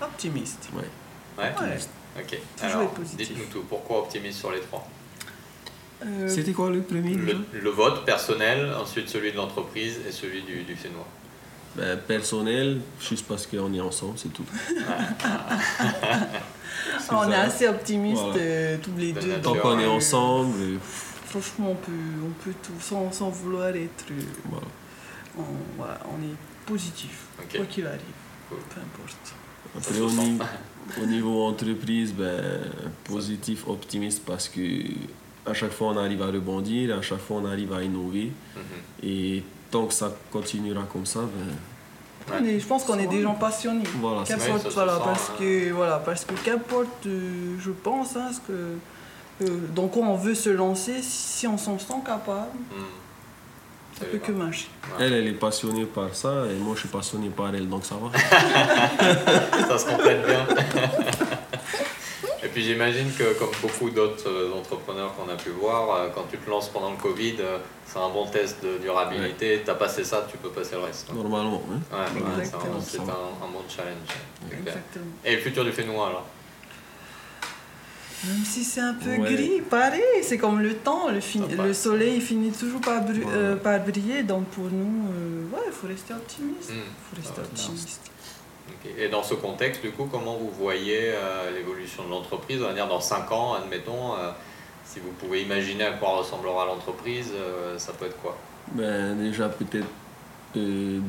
Optimiste. 0.00 0.68
Ouais. 0.76 0.84
Ouais 1.38 1.50
Optimiste. 1.56 1.90
Ok. 2.18 2.38
Toujours 2.56 2.70
Alors, 2.70 2.82
être 2.82 2.90
positif. 2.94 3.28
dites-nous 3.28 3.44
tout. 3.52 3.62
Pourquoi 3.68 3.98
optimiste 4.00 4.38
sur 4.40 4.50
les 4.50 4.60
trois 4.60 4.86
Euh, 6.04 6.28
C'était 6.28 6.52
quoi 6.52 6.70
le 6.70 6.80
premier 6.82 7.14
le, 7.14 7.38
le 7.52 7.70
vote 7.70 8.04
personnel, 8.04 8.72
ensuite 8.80 9.08
celui 9.08 9.32
de 9.32 9.36
l'entreprise 9.36 9.98
et 10.08 10.12
celui 10.12 10.42
du, 10.42 10.62
du 10.62 10.74
Fénois. 10.76 11.06
Ben, 11.76 11.96
Personnel, 11.98 12.80
juste 13.00 13.26
parce 13.28 13.46
qu'on 13.46 13.72
est 13.72 13.80
ensemble, 13.80 14.18
c'est 14.18 14.32
tout. 14.32 14.44
on 17.10 17.22
ça. 17.22 17.30
est 17.30 17.34
assez 17.34 17.68
optimistes 17.68 18.20
Voilà. 18.22 18.40
euh, 18.40 18.76
tous 18.82 18.90
les 18.96 19.12
De 19.12 19.20
deux. 19.20 19.28
nature. 19.28 19.42
Tant 19.52 19.58
qu'on 19.60 19.78
est 19.78 19.84
euh, 19.84 19.90
ensemble, 19.90 20.54
euh, 20.60 20.76
Franchement, 21.26 21.72
on 21.72 21.74
peut, 21.74 21.92
on 22.24 22.30
peut 22.42 22.54
tout, 22.62 22.72
sans, 22.80 23.12
sans 23.12 23.28
vouloir 23.28 23.68
être. 23.68 24.06
euh, 24.10 24.14
voilà. 24.46 24.66
on, 25.38 25.42
voilà, 25.76 26.00
on 26.06 26.16
est 26.24 26.36
positif, 26.66 27.26
quoi 27.54 27.66
qu'il 27.66 27.86
arrive. 27.86 28.00
Cool. 28.48 28.58
Peu 28.74 28.80
importe. 28.80 29.34
Après, 29.76 29.92
niveau, 29.94 30.08
au 31.02 31.06
niveau 31.06 31.44
entreprise, 31.44 32.12
ben, 32.12 32.60
positif, 33.04 33.66
optimiste, 33.68 34.22
parce 34.24 34.48
que 34.48 34.60
à 35.46 35.54
chaque 35.54 35.72
fois 35.72 35.88
on 35.88 35.96
arrive 35.96 36.22
à 36.22 36.26
rebondir, 36.26 36.96
à 36.96 37.02
chaque 37.02 37.20
fois 37.20 37.38
on 37.42 37.46
arrive 37.46 37.72
à 37.72 37.82
innover. 37.82 38.32
Mhm. 38.56 38.62
Et 39.08 39.42
tant 39.70 39.86
que 39.86 39.94
ça 39.94 40.12
continuera 40.30 40.82
comme 40.92 41.06
ça, 41.06 41.20
ben, 41.20 41.54
Ouais. 42.30 42.58
Je 42.60 42.66
pense 42.66 42.84
qu'on 42.84 42.98
est 42.98 43.06
des 43.06 43.22
gens 43.22 43.34
passionnés. 43.36 43.84
voilà. 44.00 44.22
Qu'importe, 44.24 44.62
ça 44.64 44.68
se 44.68 44.74
voilà, 44.74 44.96
sent, 44.96 45.02
parce 45.02 45.30
hein. 45.30 45.32
que, 45.38 45.70
voilà, 45.72 45.96
parce 45.98 46.24
que 46.26 46.34
qu'importe, 46.44 47.06
euh, 47.06 47.56
je 47.58 47.70
pense, 47.70 48.16
hein, 48.16 48.30
ce 48.34 48.40
que, 48.40 49.46
euh, 49.50 49.58
dans 49.74 49.88
quoi 49.88 50.04
on 50.08 50.14
veut 50.16 50.34
se 50.34 50.50
lancer, 50.50 50.96
si 51.00 51.46
on 51.46 51.56
s'en 51.56 51.78
sent 51.78 51.94
capable, 52.04 52.50
Mhm. 52.70 52.84
Ça 53.98 54.04
peut 54.04 54.18
que 54.18 54.32
marcher. 54.32 54.68
Elle, 54.98 55.12
elle 55.12 55.26
est 55.26 55.32
passionnée 55.32 55.84
par 55.84 56.14
ça, 56.14 56.44
et 56.50 56.54
moi 56.54 56.74
je 56.74 56.80
suis 56.80 56.88
passionné 56.88 57.28
par 57.28 57.54
elle, 57.54 57.68
donc 57.68 57.84
ça 57.84 57.96
va. 57.96 58.16
Ça 59.68 59.78
se 59.78 59.86
complète 59.86 60.24
bien. 60.26 60.46
puis 62.58 62.66
j'imagine 62.66 63.12
que 63.12 63.38
comme 63.38 63.52
beaucoup 63.62 63.88
d'autres 63.90 64.28
euh, 64.28 64.58
entrepreneurs 64.58 65.14
qu'on 65.14 65.32
a 65.32 65.36
pu 65.36 65.50
voir, 65.50 65.94
euh, 65.94 66.08
quand 66.12 66.24
tu 66.28 66.38
te 66.38 66.50
lances 66.50 66.68
pendant 66.68 66.90
le 66.90 66.96
Covid, 66.96 67.36
euh, 67.38 67.58
c'est 67.86 68.00
un 68.00 68.08
bon 68.08 68.26
test 68.26 68.64
de 68.64 68.78
durabilité. 68.78 69.62
Tu 69.64 69.70
as 69.70 69.76
passé 69.76 70.02
ça, 70.02 70.26
tu 70.28 70.36
peux 70.38 70.48
passer 70.48 70.74
le 70.74 70.82
reste. 70.82 71.12
Normalement, 71.14 71.62
hein. 71.70 71.78
Ouais, 71.92 72.20
ouais, 72.20 72.44
c'est 72.44 72.98
un, 72.98 73.02
bon 73.02 73.62
challenge. 73.68 74.10
Exactement. 74.50 75.04
Et 75.24 75.36
le 75.36 75.40
futur 75.40 75.64
du 75.64 75.70
Fénois 75.70 76.08
alors? 76.08 76.26
Même 78.26 78.44
si 78.44 78.64
c'est 78.64 78.80
un 78.80 78.94
peu 78.94 79.10
Ouais. 79.10 79.18
gris, 79.34 79.60
pareil, 79.70 80.02
c'est 80.22 80.38
comme 80.38 80.60
le 80.60 80.74
temps, 80.74 81.08
le, 81.08 81.20
fin- 81.20 81.40
Sympa. 81.48 81.62
le 81.62 81.72
soleil 81.72 82.14
il 82.16 82.20
finit 82.22 82.50
toujours 82.50 82.80
par, 82.80 83.02
bru- 83.02 83.18
Ouais. 83.24 83.32
euh, 83.32 83.56
par 83.56 83.78
briller, 83.80 84.22
donc 84.24 84.44
pour 84.46 84.64
nous, 84.64 85.04
euh, 85.12 85.44
ouais, 85.54 85.62
il 85.66 85.72
faut 85.72 85.86
rester 85.86 86.14
optimiste. 86.14 86.70
Hmm. 86.70 86.80
faut 87.10 87.16
rester 87.16 87.40
Ah 87.40 87.44
optimiste. 87.44 88.00
Et 88.98 89.08
dans 89.08 89.22
ce 89.22 89.34
contexte, 89.34 89.82
du 89.82 89.90
coup, 89.90 90.08
comment 90.10 90.36
vous 90.36 90.50
voyez 90.50 91.12
euh, 91.14 91.50
l'évolution 91.56 92.04
de 92.04 92.10
l'entreprise? 92.10 92.60
On 92.62 92.66
va 92.66 92.74
dire 92.74 92.88
dans 92.88 93.00
5 93.00 93.30
ans, 93.32 93.54
admettons, 93.54 94.14
euh, 94.14 94.30
si 94.84 94.98
vous 95.00 95.10
pouvez 95.20 95.42
imaginer 95.42 95.84
à 95.84 95.92
quoi 95.92 96.16
ressemblera 96.18 96.64
l'entreprise, 96.66 97.30
euh, 97.34 97.78
ça 97.78 97.92
peut 97.92 98.06
être 98.06 98.20
quoi? 98.20 98.36
Ben, 98.72 99.14
déjà, 99.16 99.48
peut-être 99.48 99.86
euh, 100.56 101.00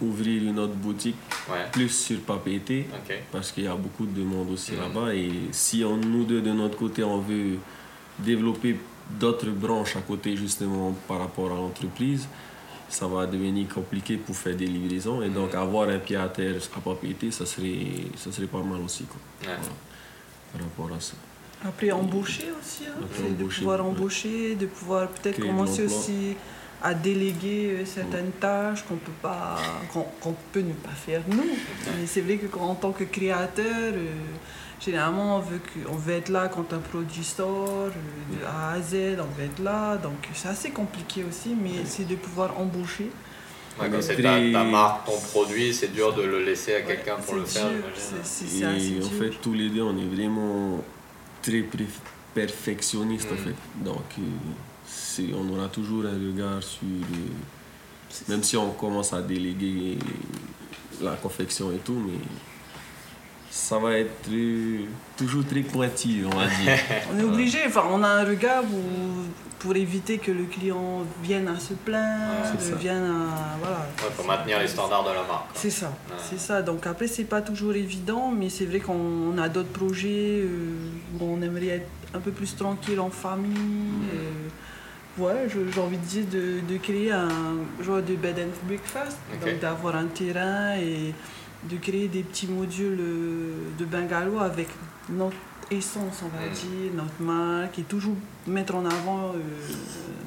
ouvrir 0.00 0.42
une 0.42 0.58
autre 0.58 0.74
boutique 0.74 1.16
Ouais, 1.50 1.66
plus 1.72 1.88
sur 1.88 2.20
Papeete, 2.20 2.86
ok. 2.92 3.16
parce 3.30 3.52
qu'il 3.52 3.64
y 3.64 3.66
a 3.66 3.74
beaucoup 3.74 4.06
de 4.06 4.22
monde 4.22 4.50
aussi 4.50 4.72
Mhm. 4.72 4.80
là-bas. 4.80 5.14
Et 5.14 5.30
si 5.52 5.84
on, 5.84 5.96
nous 5.96 6.24
deux, 6.24 6.40
de 6.40 6.52
notre 6.52 6.76
côté, 6.76 7.04
on 7.04 7.18
veut 7.18 7.58
développer 8.18 8.76
d'autres 9.20 9.50
branches 9.50 9.96
à 9.96 10.00
côté, 10.00 10.36
justement, 10.36 10.94
par 11.06 11.18
rapport 11.20 11.50
à 11.52 11.54
l'entreprise, 11.54 12.26
ça 12.88 13.06
va 13.06 13.26
devenir 13.26 13.68
compliqué 13.68 14.16
pour 14.16 14.36
faire 14.36 14.56
des 14.56 14.66
livraisons. 14.66 15.22
Et 15.22 15.28
donc, 15.28 15.52
Mhm. 15.54 15.58
avoir 15.60 15.88
un 15.88 15.98
pied 15.98 16.16
à 16.16 16.28
terre 16.28 16.56
à 16.76 16.80
Papeete, 16.80 17.30
ça 17.32 17.44
serait, 17.46 17.86
ça 18.16 18.30
serait 18.32 18.46
pas 18.46 18.62
mal 18.62 18.80
aussi, 18.80 19.04
quoi, 19.04 19.20
Ouais. 19.48 19.56
par 20.52 20.60
rapport 20.62 20.96
à 20.96 21.00
ça. 21.00 21.14
Après, 21.66 21.90
embaucher 21.92 22.48
aussi, 22.60 22.84
hein, 22.86 22.92
Après, 23.02 23.22
de 23.22 23.28
embaucher, 23.28 23.58
pouvoir 23.60 23.80
ouais. 23.80 23.90
embaucher, 23.90 24.54
de 24.54 24.66
pouvoir 24.66 25.08
peut-être 25.08 25.40
commencer 25.40 25.84
aussi 25.86 26.36
à 26.84 26.92
déléguer 26.94 27.78
euh, 27.80 27.84
certaines 27.86 28.30
tâches 28.32 28.84
qu'on 28.86 28.96
peut 28.96 29.18
pas 29.22 29.56
qu'on 29.92 30.02
qu'on 30.20 30.34
peut 30.52 30.60
ne 30.60 30.74
pas 30.74 30.90
faire 31.06 31.22
nous. 31.28 31.42
Mais 31.98 32.06
c'est 32.06 32.20
vrai 32.20 32.36
que 32.36 32.46
quand- 32.46 32.60
en 32.60 32.74
tant 32.74 32.92
que 32.92 33.04
créateur, 33.04 33.64
euh, 33.94 34.06
généralement 34.80 35.36
on 35.38 35.40
veut 35.40 35.58
que, 35.68 35.88
on 35.90 35.96
veut 35.96 36.12
être 36.14 36.28
là 36.28 36.48
quand 36.48 36.72
un 36.74 36.78
produit 36.78 37.24
sort, 37.24 37.88
euh, 37.88 37.90
de 38.38 38.44
A 38.44 38.72
à 38.72 38.80
Z, 38.82 38.94
on 39.18 39.30
veut 39.40 39.46
être 39.46 39.62
là. 39.62 39.96
Donc 39.96 40.18
c'est 40.34 40.48
assez 40.48 40.70
compliqué 40.70 41.24
aussi, 41.28 41.56
mais 41.60 41.84
c'est 41.86 42.06
de 42.06 42.16
pouvoir 42.16 42.50
embaucher. 42.60 43.10
Ouais, 43.80 43.88
quand 43.90 44.02
c'est 44.02 44.20
ta, 44.22 44.62
marque, 44.64 45.06
ton 45.06 45.18
produit, 45.32 45.74
c'est 45.74 45.88
dur 45.92 46.14
de 46.14 46.22
le 46.22 46.44
laisser 46.44 46.74
à 46.76 46.82
quelqu'un 46.82 47.16
Ouais, 47.16 47.22
pour 47.26 47.34
le 47.36 47.46
c'est 47.46 47.58
faire, 47.58 47.70
c'est- 47.96 48.24
c'est- 48.24 48.46
c'est 48.58 48.64
assez 48.64 48.92
Et 48.92 48.96
en 49.02 49.08
dur. 49.08 49.18
fait, 49.18 49.30
tous 49.42 49.52
les 49.54 49.68
deux, 49.70 49.82
on 49.82 49.96
est 49.98 50.06
vraiment 50.16 50.80
très 51.42 51.64
perfectionnistes, 52.34 53.30
en 53.32 53.34
Mhm. 53.34 53.44
fait. 53.46 53.84
Donc, 53.84 54.04
euh, 54.18 54.22
on 55.34 55.48
aura 55.56 55.68
toujours 55.68 56.04
un 56.06 56.12
regard 56.14 56.62
sur... 56.62 56.82
euh, 56.84 58.24
même 58.28 58.42
si 58.42 58.56
on 58.56 58.70
commence 58.72 59.12
à 59.12 59.22
déléguer 59.22 59.98
la 61.02 61.12
confection 61.16 61.72
et 61.72 61.78
tout, 61.78 61.94
mais 62.06 62.18
ça 63.50 63.78
va 63.78 63.92
être 63.98 64.28
euh, 64.30 64.84
toujours 65.16 65.44
très 65.46 65.60
pointu, 65.62 66.24
on 66.24 66.36
va 66.36 66.46
dire. 66.46 66.78
On 67.14 67.18
est 67.18 67.22
obligé, 67.24 67.58
enfin, 67.66 67.84
on 67.90 68.02
a 68.02 68.08
un 68.08 68.24
regard 68.24 68.62
pour, 68.64 68.80
pour 69.60 69.76
éviter 69.76 70.18
que 70.18 70.30
le 70.32 70.44
client 70.44 71.04
vienne 71.22 71.48
à 71.48 71.58
se 71.58 71.74
plaindre, 71.74 72.52
Ouais, 72.52 72.58
c'est 72.58 72.70
ça. 72.70 72.76
vienne 72.76 73.04
à. 73.04 73.56
Voilà. 73.60 73.78
Ouais, 74.02 74.10
faut 74.16 74.24
maintenir 74.26 74.58
les 74.60 74.68
standards 74.68 75.04
de 75.04 75.10
la 75.10 75.22
marque. 75.22 75.50
C'est 75.54 75.70
ça, 75.70 75.86
Ouais. 75.86 76.16
c'est 76.30 76.38
ça. 76.40 76.62
Donc 76.62 76.86
après, 76.86 77.06
c'est 77.08 77.24
pas 77.24 77.42
toujours 77.42 77.74
évident, 77.74 78.30
mais 78.36 78.48
c'est 78.48 78.66
vrai 78.66 78.80
qu'on 78.80 79.36
a 79.38 79.48
d'autres 79.48 79.72
projets 79.72 80.42
euh, 80.44 80.88
où 81.20 81.24
on 81.24 81.40
aimerait 81.42 81.68
être 81.68 81.88
un 82.12 82.20
peu 82.20 82.30
plus 82.32 82.54
tranquille 82.56 83.00
en 83.00 83.10
famille. 83.10 83.52
euh, 84.12 84.16
ouais, 84.16 84.50
je- 85.18 85.70
j'ai 85.72 85.80
envie 85.80 85.96
de 85.98 86.04
dire 86.04 86.24
de, 86.30 86.72
de 86.72 86.78
créer 86.78 87.12
un 87.12 87.28
genre 87.82 88.02
de 88.02 88.14
bed 88.14 88.38
and 88.38 88.66
breakfast, 88.66 89.16
donc 89.44 89.60
d'avoir 89.60 89.96
un 89.96 90.06
terrain 90.06 90.76
et 90.76 91.14
de 91.70 91.76
créer 91.78 92.08
des 92.08 92.22
petits 92.22 92.46
modules 92.48 92.98
euh, 93.00 93.52
de 93.78 93.84
bungalow 93.84 94.38
avec 94.40 94.68
notre 95.08 95.36
essence, 95.70 96.22
on 96.22 96.28
va 96.28 96.46
Mm. 96.46 96.52
dire, 96.52 96.92
notre 96.94 97.20
marque, 97.20 97.78
et 97.78 97.82
toujours 97.82 98.16
mettre 98.46 98.74
en 98.74 98.84
avant 98.84 99.28
euh, 99.34 99.38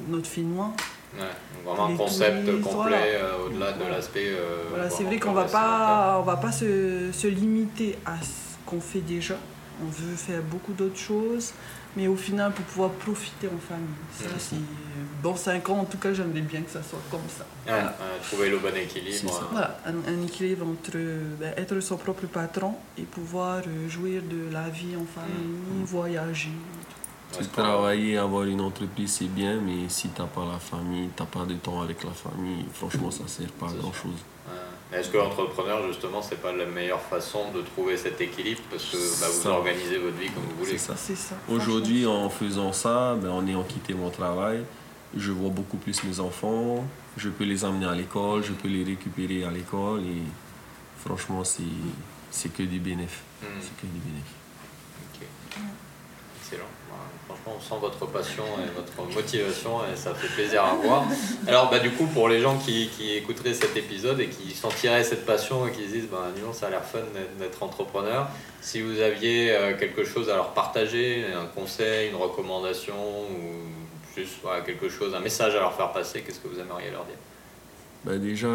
notre 0.08 0.26
finnois. 0.26 0.72
Ouais, 1.16 1.24
vraiment 1.64 1.86
un 1.86 1.96
concept 1.96 2.44
touristes, 2.44 2.64
complet 2.64 2.74
voilà. 2.90 2.96
euh, 2.98 3.46
au-delà 3.46 3.72
de 3.72 3.78
Voilà. 3.78 3.96
l'aspect. 3.96 4.26
euh, 4.28 4.64
Voilà, 4.70 4.90
c'est 4.90 5.04
vrai 5.04 5.18
qu'on 5.18 5.32
va 5.32 5.44
pas, 5.44 6.18
on 6.20 6.22
va 6.24 6.36
pas 6.36 6.52
se, 6.52 7.10
se 7.12 7.26
limiter 7.28 7.96
à 8.04 8.16
ce 8.20 8.56
qu'on 8.66 8.80
fait 8.80 9.00
déjà. 9.00 9.36
On 9.80 9.86
veut 9.86 10.16
faire 10.16 10.42
beaucoup 10.42 10.72
d'autres 10.72 10.98
choses, 10.98 11.52
mais 11.96 12.06
au 12.08 12.16
final, 12.16 12.52
pour 12.52 12.64
pouvoir 12.66 12.90
profiter 12.90 13.46
en 13.48 13.58
famille. 13.58 13.86
Ça, 14.12 14.24
Mhm. 14.28 14.34
c'est 14.38 15.22
dans 15.22 15.34
5 15.36 15.68
ans, 15.70 15.78
en 15.80 15.84
tout 15.84 15.98
cas, 15.98 16.12
j'aimerais 16.12 16.40
bien 16.42 16.62
que 16.62 16.70
ça 16.70 16.82
soit 16.82 17.00
comme 17.10 17.20
ça. 17.36 17.44
Voilà. 17.66 17.84
ouais, 17.84 18.20
trouver 18.28 18.50
le 18.50 18.58
bon 18.58 18.74
équilibre. 18.76 19.32
Ça. 19.32 19.48
Voilà, 19.50 19.80
un, 19.86 19.94
un 20.12 20.22
équilibre 20.24 20.66
entre 20.66 20.96
ben, 21.40 21.52
être 21.56 21.80
son 21.80 21.96
propre 21.96 22.26
patron 22.26 22.74
et 22.96 23.02
pouvoir 23.02 23.58
euh, 23.66 23.88
jouir 23.88 24.22
de 24.22 24.52
la 24.52 24.68
vie 24.68 24.94
en 24.96 25.04
famille, 25.06 25.84
voyager. 25.84 26.50
Tu 27.32 27.44
qu'on- 27.44 27.62
travailler, 27.62 28.16
avoir 28.16 28.44
une 28.44 28.60
entreprise, 28.62 29.12
c'est 29.18 29.26
bien, 29.28 29.60
mais 29.60 29.88
si 29.88 30.08
t'as 30.08 30.24
pas 30.24 30.46
la 30.50 30.58
famille, 30.58 31.10
t'as 31.14 31.26
pas 31.26 31.44
de 31.44 31.54
temps 31.54 31.82
avec 31.82 32.02
la 32.04 32.12
famille, 32.12 32.64
franchement, 32.72 33.10
ça 33.10 33.26
sert 33.26 33.50
pas 33.52 33.66
à 33.66 33.70
C'est 33.70 33.78
grand 33.78 33.92
chose. 33.92 34.12
Ouais. 34.12 34.37
Mais 34.90 34.98
Est-ce 34.98 35.10
que 35.10 35.18
l'entrepreneur, 35.18 35.86
justement, 35.86 36.22
c'est 36.22 36.40
pas 36.40 36.52
la 36.52 36.64
meilleure 36.64 37.00
façon 37.02 37.50
de 37.52 37.60
trouver 37.60 37.96
cet 37.98 38.20
équilibre 38.20 38.60
Parce 38.70 38.84
que 38.86 38.96
bah, 38.96 39.26
vous 39.30 39.42
Ça. 39.42 39.50
organisez 39.50 39.98
votre 39.98 40.16
vie 40.16 40.30
comme 40.30 40.44
vous 40.44 40.64
voulez? 40.64 40.78
C'est 40.78 41.14
ça. 41.16 41.34
Aujourd'hui, 41.48 42.06
en 42.06 42.30
faisant 42.30 42.72
ça, 42.72 43.14
ben, 43.20 43.30
en 43.30 43.46
ayant 43.46 43.64
quitté 43.64 43.92
mon 43.92 44.08
travail, 44.08 44.64
je 45.16 45.30
vois 45.30 45.50
beaucoup 45.50 45.76
plus 45.76 46.02
mes 46.04 46.20
enfants, 46.20 46.86
je 47.18 47.28
peux 47.28 47.44
les 47.44 47.64
emmener 47.64 47.86
à 47.86 47.94
l'école, 47.94 48.42
je 48.44 48.52
peux 48.52 48.68
les 48.68 48.84
récupérer 48.84 49.44
à 49.44 49.50
l'école 49.50 50.00
et 50.04 50.22
franchement, 51.04 51.44
c'est, 51.44 51.62
c'est 52.30 52.52
que 52.52 52.62
du 52.62 52.78
bénéfice. 52.80 53.18
Hmm, 53.42 53.46
C'est 53.60 53.76
que 53.76 53.86
du 53.86 53.98
bénéfice. 54.00 54.32
ok. 55.14 55.26
Excellent. 56.42 56.64
Voilà, 56.88 57.04
Franchement, 57.26 57.37
on 57.56 57.60
sent 57.60 57.74
votre 57.80 58.06
passion 58.06 58.42
et 58.64 58.68
votre 58.76 59.14
motivation 59.14 59.80
et 59.92 59.96
ça 59.96 60.14
fait 60.14 60.28
plaisir 60.34 60.64
à 60.64 60.74
voir. 60.74 61.04
Alors, 61.46 61.70
bah, 61.70 61.78
du 61.78 61.90
coup, 61.90 62.06
pour 62.06 62.28
les 62.28 62.40
gens 62.40 62.56
qui, 62.58 62.88
qui 62.96 63.14
écouteraient 63.14 63.54
cet 63.54 63.76
épisode 63.76 64.20
et 64.20 64.28
qui 64.28 64.54
sentiraient 64.54 65.04
cette 65.04 65.24
passion 65.26 65.66
et 65.66 65.72
qui 65.72 65.84
se 65.86 65.92
disent, 65.92 66.08
bah, 66.10 66.26
donc, 66.44 66.54
ça 66.54 66.66
a 66.66 66.70
l'air 66.70 66.84
fun 66.84 66.98
d'être- 67.38 67.62
entrepreneur, 67.62 68.28
si 68.60 68.80
vous 68.82 69.00
aviez 69.00 69.52
euh, 69.52 69.76
quelque 69.78 70.04
chose 70.04 70.28
à 70.30 70.36
leur 70.36 70.52
partager, 70.54 71.24
un 71.34 71.46
conseil, 71.46 72.10
une 72.10 72.16
recommandation 72.16 72.94
ou 72.94 74.16
juste 74.16 74.34
voilà, 74.42 74.62
quelque 74.62 74.88
chose, 74.88 75.14
un 75.14 75.20
message 75.20 75.54
à 75.54 75.60
leur 75.60 75.74
faire 75.74 75.92
passer, 75.92 76.22
qu'est-ce 76.22 76.40
que 76.40 76.48
vous 76.48 76.58
aimeriez 76.60 76.90
leur 76.90 77.04
dire? 77.04 77.16
Ben, 78.04 78.18
déjà, 78.20 78.48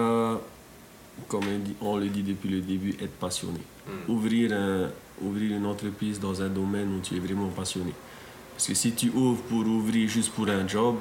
comme 1.27 1.43
on 1.81 1.97
le 1.97 2.07
dit 2.07 2.23
depuis 2.23 2.49
le 2.49 2.61
début, 2.61 2.91
être 3.01 3.13
passionné. 3.19 3.59
Hmm. 3.87 4.11
Ouvrir, 4.11 4.51
un- 4.53 4.89
ouvrir 5.21 5.57
une 5.57 5.65
entreprise 5.65 6.19
dans 6.19 6.41
un 6.41 6.47
domaine 6.47 6.95
où 6.95 7.01
tu 7.01 7.15
es 7.15 7.19
vraiment 7.19 7.49
passionné. 7.49 7.91
Parce 8.53 8.67
que 8.67 8.73
si 8.73 8.91
tu 8.93 9.09
ouvres 9.09 9.41
pour 9.43 9.59
ouvrir 9.59 10.07
juste 10.09 10.31
pour 10.33 10.47
un 10.47 10.67
job, 10.67 10.97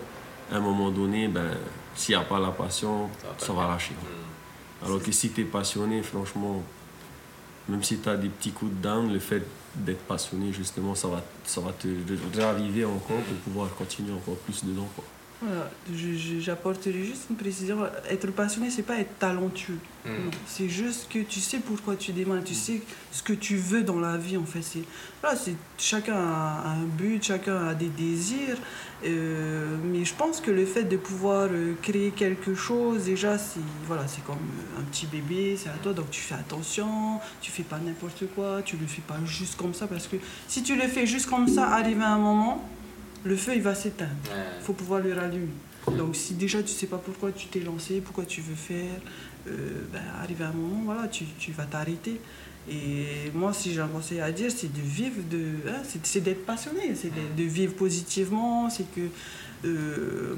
à 0.50 0.56
un 0.56 0.60
moment 0.60 0.90
donné, 0.90 1.28
ben, 1.28 1.50
s'il 1.94 2.16
n'y 2.16 2.20
a 2.20 2.24
pas 2.24 2.38
la 2.38 2.50
passion, 2.50 3.08
Ça 3.38 3.52
va 3.52 3.62
ça 3.62 3.68
lâcher. 3.68 3.94
Hmm. 3.94 4.86
Alors 4.86 5.02
que 5.02 5.12
si 5.12 5.30
tu 5.30 5.42
es 5.42 5.44
passionné, 5.44 6.02
franchement, 6.02 6.62
même 7.68 7.82
si 7.82 7.98
tu 7.98 8.08
as 8.08 8.16
des 8.16 8.28
petits 8.28 8.52
coups 8.52 8.72
de 8.72 8.82
down, 8.82 9.12
le 9.12 9.18
fait 9.18 9.42
d'être 9.74 10.02
passionné, 10.04 10.52
justement, 10.52 10.94
ça 10.94 11.08
va, 11.08 11.22
ça 11.44 11.60
va 11.60 11.72
te 11.72 11.88
raviver 12.40 12.84
encore 12.84 13.20
pour 13.20 13.36
pouvoir 13.44 13.74
continuer 13.74 14.12
encore 14.12 14.36
plus 14.36 14.64
dedans. 14.64 14.88
Quoi. 14.94 15.04
Voilà, 15.44 15.68
je- 15.92 16.38
j'apporterai 16.40 17.02
juste 17.04 17.24
une 17.30 17.36
précision. 17.36 17.78
Être 18.08 18.30
passionné, 18.30 18.70
c'est 18.70 18.82
pas 18.84 18.98
être 18.98 19.18
talentueux. 19.18 19.78
Hmm. 20.04 20.30
C'est 20.46 20.68
juste 20.68 21.08
que 21.12 21.18
tu 21.20 21.40
sais 21.40 21.58
pourquoi 21.58 21.96
tu 21.96 22.12
démarres, 22.12 22.44
tu 22.44 22.54
sais 22.54 22.80
ce 23.10 23.22
que 23.22 23.32
tu 23.32 23.56
veux 23.56 23.82
dans 23.82 23.98
la 23.98 24.16
vie 24.16 24.36
en 24.36 24.44
fait. 24.44 24.62
C'est, 24.62 24.82
voilà, 25.20 25.36
c'est, 25.36 25.54
chacun 25.78 26.14
a 26.16 26.68
un 26.76 26.84
but, 26.84 27.22
chacun 27.24 27.66
a 27.68 27.74
des 27.74 27.88
désirs. 27.88 28.56
euh, 29.04 29.76
mais 29.84 30.04
je 30.04 30.14
pense 30.14 30.40
que 30.40 30.50
le 30.52 30.64
fait 30.64 30.84
de 30.84 30.96
pouvoir 30.96 31.48
euh, 31.50 31.74
créer 31.82 32.10
quelque 32.12 32.54
chose, 32.54 33.04
déjà, 33.04 33.36
c'est, 33.36 33.58
voilà, 33.88 34.06
c'est 34.06 34.24
comme 34.24 34.36
euh, 34.36 34.80
un 34.80 34.84
petit 34.84 35.06
bébé, 35.06 35.56
c'est 35.60 35.68
à 35.70 35.78
toi, 35.82 35.92
donc 35.92 36.10
tu 36.10 36.20
fais 36.20 36.34
attention, 36.36 37.18
tu 37.40 37.50
fais 37.50 37.64
pas 37.64 37.78
n'importe 37.78 38.24
quoi, 38.34 38.62
tu 38.64 38.76
le 38.76 38.86
fais 38.86 39.02
pas 39.02 39.18
juste 39.24 39.56
comme 39.56 39.74
ça, 39.74 39.88
parce 39.88 40.06
que 40.06 40.16
si 40.46 40.62
tu 40.62 40.76
le 40.76 40.82
fais 40.86 41.04
juste 41.06 41.26
comme 41.26 41.48
ça, 41.48 41.68
arrivé 41.68 42.02
à 42.02 42.10
un 42.12 42.18
moment, 42.18 42.68
le 43.24 43.36
feu 43.36 43.52
il 43.54 43.62
va 43.62 43.74
s'éteindre 43.74 44.10
il 44.58 44.64
faut 44.64 44.72
pouvoir 44.72 45.00
le 45.00 45.12
rallumer. 45.12 45.48
Donc 45.98 46.14
si 46.14 46.34
déjà 46.34 46.62
tu 46.62 46.72
sais 46.72 46.86
pas 46.86 46.98
pourquoi 46.98 47.32
tu 47.32 47.48
t'es 47.48 47.60
lancé, 47.60 48.00
pourquoi 48.00 48.24
tu 48.24 48.40
veux 48.40 48.54
faire, 48.54 49.00
euh, 49.48 49.82
ben, 49.92 50.02
arrivé 50.20 50.44
à 50.44 50.48
un 50.48 50.52
moment, 50.52 50.82
voilà, 50.84 51.08
tu, 51.08 51.24
tu 51.38 51.50
vas 51.52 51.64
t'arrêter. 51.64 52.20
Et 52.70 53.32
moi, 53.34 53.52
si 53.52 53.72
j'ai 53.72 53.80
un 53.80 53.88
conseil 53.88 54.20
à 54.20 54.30
dire, 54.30 54.50
c'est 54.54 54.72
de 54.72 54.80
vivre, 54.80 55.20
de, 55.28 55.68
hein, 55.68 55.82
c'est, 55.82 56.06
c'est 56.06 56.20
d'être 56.20 56.46
passionné, 56.46 56.94
c'est 56.94 57.12
de, 57.12 57.42
de 57.42 57.48
vivre 57.48 57.74
positivement, 57.74 58.70
c'est 58.70 58.86
que 58.94 59.00
euh, 59.64 60.36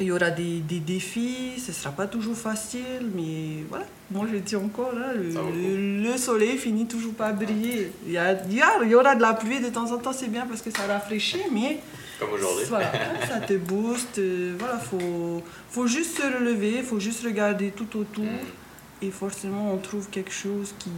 Il 0.00 0.06
y 0.06 0.12
aura 0.12 0.30
des, 0.30 0.60
des 0.60 0.80
défis, 0.80 1.58
ce 1.58 1.68
ne 1.70 1.74
sera 1.76 1.90
pas 1.92 2.06
toujours 2.06 2.36
facile, 2.36 3.10
mais 3.14 3.64
voilà. 3.68 3.84
Moi, 4.10 4.26
je 4.32 4.38
dis 4.38 4.56
encore, 4.56 4.92
le, 4.92 5.28
le 5.28 5.32
coup. 5.34 5.46
le- 5.54 6.02
le 6.10 6.16
soleil 6.16 6.56
finit 6.56 6.86
toujours 6.86 7.12
par 7.14 7.34
briller. 7.34 7.92
Il 8.06 8.12
y, 8.12 8.18
a, 8.18 8.32
il 8.46 8.54
y 8.54 8.62
a- 8.62 8.82
il 8.82 8.88
y 8.88 8.94
aura 8.94 9.14
de 9.14 9.20
la 9.20 9.34
pluie 9.34 9.60
de 9.60 9.68
temps 9.68 9.92
en 9.92 9.98
temps, 9.98 10.12
c'est 10.12 10.28
bien 10.28 10.46
parce 10.46 10.62
que 10.62 10.70
ça 10.70 10.86
rafraîchit, 10.86 11.42
mais 11.52 11.80
Comme 12.18 12.30
aujourd'hui. 12.32 12.64
voilà, 12.68 12.90
ça 13.28 13.40
te 13.40 13.52
booste. 13.54 14.18
euh, 14.18 14.54
Voilà, 14.58 14.78
faut, 14.78 15.42
faut 15.70 15.86
juste 15.86 16.16
se 16.16 16.22
relever, 16.22 16.82
faut 16.82 16.98
juste 16.98 17.22
regarder 17.24 17.70
tout 17.70 17.98
autour, 17.98 18.24
Mm. 18.24 19.02
et 19.02 19.10
forcément, 19.10 19.72
on 19.74 19.76
trouve 19.76 20.08
quelque 20.08 20.32
chose 20.32 20.74
qui, 20.78 20.90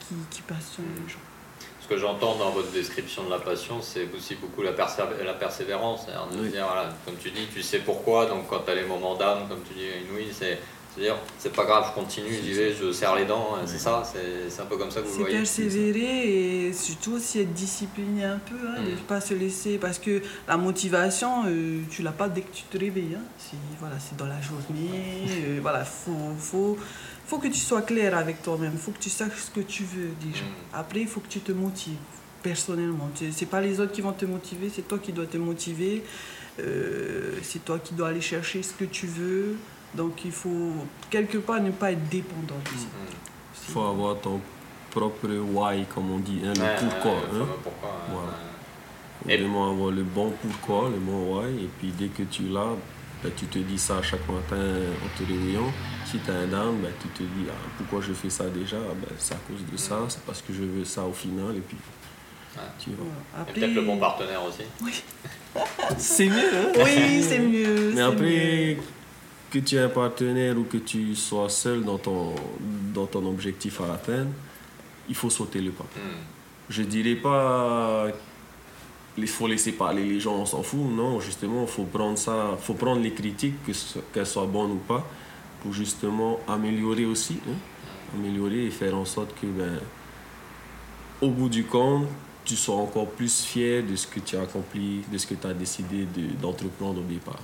qui, 0.00 0.14
qui 0.30 0.42
passionne 0.42 0.86
les 1.04 1.12
gens. 1.12 1.18
Ce 1.88 1.94
que 1.94 2.00
j'entends 2.00 2.34
dans 2.36 2.50
votre 2.50 2.70
description 2.70 3.24
de 3.24 3.30
la 3.30 3.38
passion, 3.38 3.80
c'est 3.80 4.06
aussi 4.14 4.34
beaucoup 4.34 4.60
la, 4.60 4.72
persévé- 4.72 5.24
la 5.24 5.32
persévérance. 5.32 6.02
C'est-à-dire 6.04 6.26
de 6.36 6.42
Oui. 6.42 6.50
dire, 6.50 6.66
voilà, 6.66 6.90
comme 7.06 7.14
tu 7.16 7.30
dis, 7.30 7.46
tu 7.50 7.62
sais 7.62 7.78
pourquoi, 7.78 8.26
donc 8.26 8.46
quand 8.46 8.58
tu 8.66 8.70
as 8.70 8.74
les 8.74 8.84
moments 8.84 9.14
d'âme, 9.14 9.48
comme 9.48 9.60
tu 9.66 9.72
dis, 9.72 9.86
inouïs, 10.06 10.28
c'est 10.38 10.58
c'est 10.94 11.02
dire, 11.02 11.16
c'est 11.38 11.52
pas 11.54 11.64
grave, 11.64 11.84
je 11.90 11.94
continue, 12.00 12.28
j'y 12.42 12.52
vais, 12.52 12.74
je 12.74 12.92
serre 12.92 13.14
les 13.14 13.24
dents, 13.26 13.50
hein, 13.54 13.60
c'est 13.66 13.78
ça, 13.78 14.02
c'est 14.04 14.60
un 14.60 14.64
peu 14.66 14.76
comme 14.76 14.90
ça 14.90 15.00
que 15.00 15.06
vous 15.06 15.18
voyez. 15.20 15.36
persévérer 15.36 16.66
et 16.68 16.72
surtout 16.72 17.12
aussi 17.12 17.40
être 17.40 17.52
discipliné 17.54 18.24
un 18.24 18.38
peu, 18.38 18.56
hein, 18.68 18.82
de 18.82 18.90
ne 18.90 18.94
Mm. 18.96 19.00
pas 19.00 19.20
se 19.20 19.32
laisser. 19.34 19.78
Parce 19.78 19.98
que 19.98 20.20
la 20.48 20.56
motivation, 20.56 21.44
euh, 21.46 21.80
tu 21.90 22.02
l'as 22.02 22.10
pas 22.12 22.28
dès 22.28 22.40
que 22.40 22.52
tu 22.52 22.62
te 22.64 22.76
réveilles. 22.78 23.16
Hein. 23.16 23.22
C'est 23.38 23.56
voilà, 23.80 23.96
c'est 23.98 24.16
dans 24.16 24.26
la 24.26 24.40
journée. 24.40 24.90
euh, 25.28 25.58
voilà, 25.62 25.84
faut, 25.84 26.34
faut, 26.38 26.76
faut 27.28 27.38
que 27.38 27.46
tu 27.48 27.60
sois 27.60 27.82
clair 27.82 28.16
avec 28.16 28.42
toi-même. 28.42 28.76
faut 28.76 28.90
que 28.90 28.98
tu 28.98 29.10
saches 29.10 29.36
ce 29.46 29.50
que 29.50 29.60
tu 29.60 29.84
veux 29.84 30.10
déjà. 30.20 30.42
Mm. 30.44 30.74
Après, 30.74 31.00
il 31.02 31.06
faut 31.06 31.20
que 31.20 31.28
tu 31.28 31.40
te 31.40 31.52
motives 31.52 31.94
personnellement. 32.42 33.08
Tu- 33.14 33.30
C'est 33.32 33.46
pas 33.46 33.60
les 33.60 33.78
autres 33.80 33.92
qui 33.92 34.00
vont 34.00 34.12
te 34.12 34.24
motiver, 34.24 34.70
c'est 34.74 34.86
toi 34.88 34.98
qui 34.98 35.12
dois 35.12 35.26
te 35.26 35.36
motiver. 35.36 36.02
Euh, 36.60 37.34
c'est 37.42 37.64
toi 37.64 37.78
qui 37.78 37.94
dois 37.94 38.08
aller 38.08 38.20
chercher 38.20 38.62
ce 38.64 38.72
que 38.72 38.84
tu 38.84 39.06
veux. 39.06 39.56
Donc 39.94 40.24
il 40.24 40.32
faut 40.32 40.72
quelque 41.10 41.38
part 41.38 41.60
ne 41.62 41.70
pas 41.70 41.92
être 41.92 42.08
dépendant. 42.08 42.56
Mm. 42.72 42.76
Il 43.68 43.72
faut 43.72 43.82
avoir 43.82 44.18
ton 44.20 44.40
propre 44.90 45.28
why, 45.28 45.84
comme 45.94 46.10
on 46.10 46.18
dit, 46.18 46.40
hein, 46.44 46.52
le 46.56 46.62
Ouais, 46.62 46.76
pourquoi. 46.80 47.12
ouais, 47.12 47.18
le 47.32 47.40
hein. 47.42 47.46
pourquoi, 47.62 47.88
ouais, 47.90 47.96
Voilà. 48.12 48.28
ouais. 48.28 48.34
Faut 49.22 49.28
Et- 49.30 49.36
vraiment 49.36 49.70
avoir 49.70 49.90
le 49.90 50.02
bon 50.02 50.32
pourquoi, 50.42 50.88
le 50.90 50.96
bon 50.98 51.38
why, 51.40 51.64
et 51.64 51.68
puis 51.78 51.92
dès 51.98 52.06
que 52.08 52.22
tu 52.22 52.44
l'as, 52.44 52.74
ben, 53.22 53.32
tu 53.36 53.46
te 53.46 53.58
dis 53.58 53.78
ça 53.78 54.00
chaque 54.02 54.26
matin 54.28 54.56
en 54.56 55.18
te 55.18 55.28
réveillant. 55.28 55.72
Si 56.06 56.18
tu 56.18 56.30
as 56.30 56.34
un 56.34 56.46
down, 56.46 56.76
ben, 56.80 56.90
tu 57.02 57.08
te 57.08 57.22
dis 57.22 57.46
ah, 57.50 57.54
pourquoi 57.76 58.00
je 58.00 58.12
fais 58.12 58.30
ça 58.30 58.44
déjà? 58.48 58.76
Ah, 58.78 58.94
ben, 58.94 59.08
C'est 59.18 59.34
à 59.34 59.38
cause 59.48 59.60
de 59.70 59.76
ça, 59.76 59.98
c'est 60.08 60.22
parce 60.22 60.40
que 60.42 60.52
je 60.52 60.62
veux 60.62 60.84
ça 60.84 61.04
au 61.04 61.12
final, 61.12 61.56
et 61.56 61.60
puis 61.60 61.76
Ouais. 62.56 62.62
tu. 62.82 62.90
Voilà. 62.96 63.48
Et 63.48 63.52
peut-être 63.52 63.74
le 63.74 63.82
bon 63.82 63.98
partenaire 63.98 64.42
aussi. 64.42 64.62
C'est 65.98 66.26
mieux, 66.28 66.36
hein? 66.56 66.72
Oui, 66.76 67.22
c'est 67.22 67.38
mieux. 67.38 67.92
Mais 67.94 68.00
après, 68.00 68.76
mieux. 68.76 68.82
que 69.50 69.58
tu 69.58 69.76
aies 69.76 69.80
un 69.80 69.88
partenaire 69.88 70.56
ou 70.58 70.64
que 70.64 70.78
tu 70.78 71.14
sois 71.14 71.48
seul 71.48 71.84
dans 71.84 71.98
ton, 71.98 72.34
dans 72.94 73.06
ton 73.06 73.24
objectif 73.26 73.80
à 73.80 73.94
atteindre, 73.94 74.30
il 75.08 75.14
faut 75.14 75.30
sauter 75.30 75.60
le 75.60 75.70
pas. 75.70 75.84
Mm. 75.84 76.00
Je 76.70 76.82
dirais 76.82 77.14
pas 77.16 78.06
il 79.22 79.28
faut 79.28 79.46
laisser 79.46 79.72
parler 79.72 80.04
les 80.04 80.20
gens, 80.20 80.34
on 80.36 80.46
s'en 80.46 80.62
fout. 80.62 80.80
Non, 80.80 81.20
justement, 81.20 81.62
il 81.62 81.68
faut 81.68 81.84
prendre 81.84 82.18
ça, 82.18 82.56
faut 82.60 82.74
prendre 82.74 83.00
les 83.00 83.12
critiques, 83.12 83.54
qu'elles 84.12 84.26
soient 84.26 84.46
bonnes 84.46 84.72
ou 84.72 84.76
pas, 84.86 85.06
pour 85.62 85.72
justement 85.72 86.38
améliorer 86.48 87.04
aussi. 87.06 87.38
hein. 87.48 87.54
Améliorer 88.14 88.66
et 88.66 88.70
faire 88.70 88.96
en 88.96 89.04
sorte 89.04 89.34
que, 89.40 89.46
ben, 89.46 89.78
au 91.20 91.30
bout 91.30 91.48
du 91.48 91.64
compte, 91.64 92.06
tu 92.44 92.56
sois 92.56 92.76
encore 92.76 93.08
plus 93.08 93.42
fier 93.42 93.82
de 93.82 93.94
ce 93.96 94.06
que 94.06 94.20
tu 94.20 94.36
as 94.36 94.42
accompli, 94.42 95.02
de 95.12 95.18
ce 95.18 95.26
que 95.26 95.34
tu 95.34 95.46
as 95.46 95.52
décidé 95.52 96.06
de- 96.06 96.34
d'entreprendre 96.40 97.00
au 97.00 97.04
départ. 97.04 97.40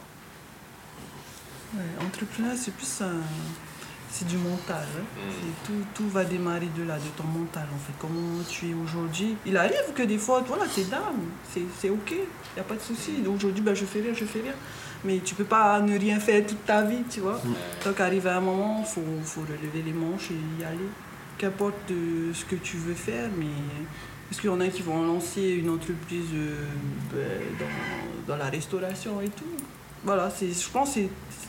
Entrepreneur, 2.01 2.55
c'est 2.57 2.73
plus 2.73 3.01
un... 3.03 3.17
C'est 4.17 4.29
du 4.29 4.37
mental. 4.37 4.87
hein. 4.97 5.03
Mm. 5.17 5.67
Tout, 5.67 5.85
tout 6.05 6.09
va 6.09 6.23
démarrer 6.25 6.69
de 6.79 6.85
là, 6.85 6.95
de 6.99 7.09
ton 7.21 7.25
mental 7.25 7.67
en 7.75 7.79
fait. 7.79 7.93
Comment 7.99 8.39
tu 8.49 8.69
es 8.71 8.75
aujourd'hui? 8.75 9.35
Il 9.45 9.57
arrive 9.57 9.93
que 9.93 10.05
des 10.05 10.19
fois, 10.19 10.41
voilà, 10.47 10.67
t'es 10.73 10.85
down. 10.85 11.19
C'est 11.53 11.63
c'est 11.81 11.91
ok. 11.91 12.11
Il 12.13 12.17
n'y 12.55 12.61
a 12.61 12.63
pas 12.63 12.77
de 12.77 12.81
souci. 12.81 13.11
Aujourd'hui, 13.27 13.61
ben, 13.63 13.75
je 13.75 13.85
fais 13.85 14.01
rien, 14.03 14.15
je 14.15 14.25
fais 14.25 14.41
rien. 14.43 14.55
Mais 15.05 15.19
tu 15.19 15.35
peux 15.35 15.45
pas 15.57 15.81
ne 15.81 15.99
rien 15.99 16.21
faire 16.21 16.47
toute 16.47 16.65
ta 16.65 16.83
vie, 16.83 17.03
tu 17.11 17.21
vois. 17.21 17.41
Euh, 17.45 17.85
Donc, 17.85 17.99
arrivé 17.99 18.29
à 18.31 18.37
un 18.37 18.41
moment, 18.41 18.77
il 18.81 18.87
faut, 18.87 19.03
faut 19.25 19.41
relever 19.43 19.83
les 19.85 19.93
manches 19.93 20.31
et 20.31 20.63
y 20.63 20.65
aller. 20.65 20.89
Qu'importe 21.37 21.91
euh, 21.91 22.33
ce 22.33 22.45
que 22.45 22.55
tu 22.55 22.77
veux 22.77 22.95
faire, 22.95 23.29
mais. 23.37 23.47
Parce 24.31 24.41
qu'il 24.41 24.49
y 24.49 24.53
en 24.53 24.61
a 24.61 24.69
qui 24.69 24.83
vont 24.83 25.03
lancer 25.05 25.43
une 25.43 25.71
entreprise 25.71 26.31
euh, 26.35 26.55
ben, 27.13 27.19
dans, 27.59 28.33
dans 28.33 28.37
la 28.39 28.49
restauration 28.49 29.21
et 29.21 29.29
tout. 29.29 29.45
Voilà, 30.05 30.31
c'est- 30.31 30.53
je 30.65 30.71
pense 30.71 30.91
que 30.91 31.01
c'est- 31.01 31.09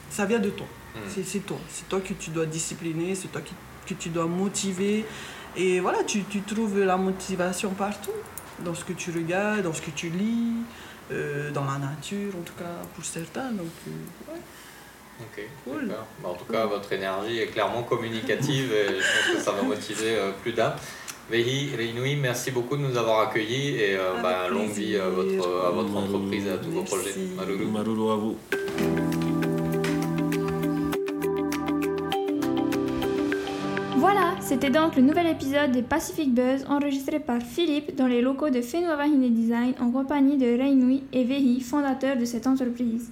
ça 0.09 0.25
vient 0.25 0.39
de 0.39 0.49
toi. 0.49 0.65
Mm. 0.95 1.23
C'est- 1.23 1.45
toi. 1.45 1.57
C'est 1.69 1.87
toi 1.89 1.99
que 2.01 2.13
tu 2.13 2.29
dois 2.31 2.45
discipliner, 2.45 3.15
c'est 3.15 3.27
toi 3.29 3.41
qui, 3.41 3.53
que 3.87 3.93
tu 3.99 4.09
dois 4.09 4.25
motiver. 4.25 5.05
Et 5.57 5.79
voilà, 5.79 6.03
tu, 6.03 6.23
tu 6.23 6.41
trouves 6.41 6.79
la 6.79 6.97
motivation 6.97 7.71
partout. 7.71 8.11
Dans 8.63 8.73
ce 8.73 8.85
que 8.85 8.93
tu 8.93 9.11
regardes, 9.11 9.63
dans 9.63 9.73
ce 9.73 9.81
que 9.81 9.91
tu 9.91 10.09
lis, 10.09 10.53
euh, 11.11 11.51
dans 11.51 11.65
la 11.65 11.77
nature, 11.77 12.33
en 12.39 12.41
tout 12.43 12.53
cas 12.57 12.75
pour 12.93 13.03
certains. 13.03 13.51
Donc, 13.51 13.67
euh, 13.87 14.31
ouais. 14.31 14.39
Ok, 15.21 15.43
Cool. 15.63 15.87
Bah, 16.21 16.29
en 16.29 16.33
tout 16.33 16.45
cas, 16.51 16.65
votre 16.65 16.91
énergie 16.91 17.39
est 17.39 17.47
clairement 17.47 17.83
communicative 17.83 18.71
et 18.73 18.87
je 18.87 18.93
pense 18.95 19.37
que 19.37 19.41
ça 19.41 19.51
va 19.51 19.61
motiver 19.61 20.15
euh, 20.15 20.31
plus 20.41 20.51
d'un. 20.51 20.73
Vehi, 21.29 21.75
Reinui, 21.75 22.17
merci 22.17 22.51
beaucoup 22.51 22.75
de 22.77 22.81
nous 22.83 22.97
avoir 22.97 23.27
accueillis 23.29 23.75
et 23.77 23.95
euh, 23.95 24.21
bah, 24.21 24.47
longue 24.49 24.71
vie 24.71 24.95
à 24.97 25.09
votre, 25.09 25.65
à 25.65 25.71
votre 25.71 25.95
entreprise 25.95 26.45
et 26.47 26.51
à 26.51 26.57
tous 26.57 26.69
vos 26.69 26.81
Merci. 26.81 26.95
projets. 26.95 27.15
Maruru. 27.35 27.65
Maruru 27.65 28.11
à 28.11 28.15
vous. 28.15 28.37
C'était 34.45 34.69
donc 34.69 34.95
le 34.95 35.01
nouvel 35.01 35.25
épisode 35.25 35.71
des 35.71 35.81
Pacific 35.81 36.31
Buzz 36.31 36.65
enregistré 36.69 37.19
par 37.19 37.41
Philippe 37.41 37.95
dans 37.95 38.05
les 38.05 38.21
locaux 38.21 38.51
de 38.51 38.61
Fenuava 38.61 39.07
Hine 39.07 39.33
Design 39.33 39.73
en 39.81 39.89
compagnie 39.89 40.37
de 40.37 40.45
Reinui 40.45 41.03
et 41.11 41.23
Vehi, 41.23 41.61
fondateurs 41.61 42.15
de 42.15 42.25
cette 42.25 42.45
entreprise. 42.45 43.11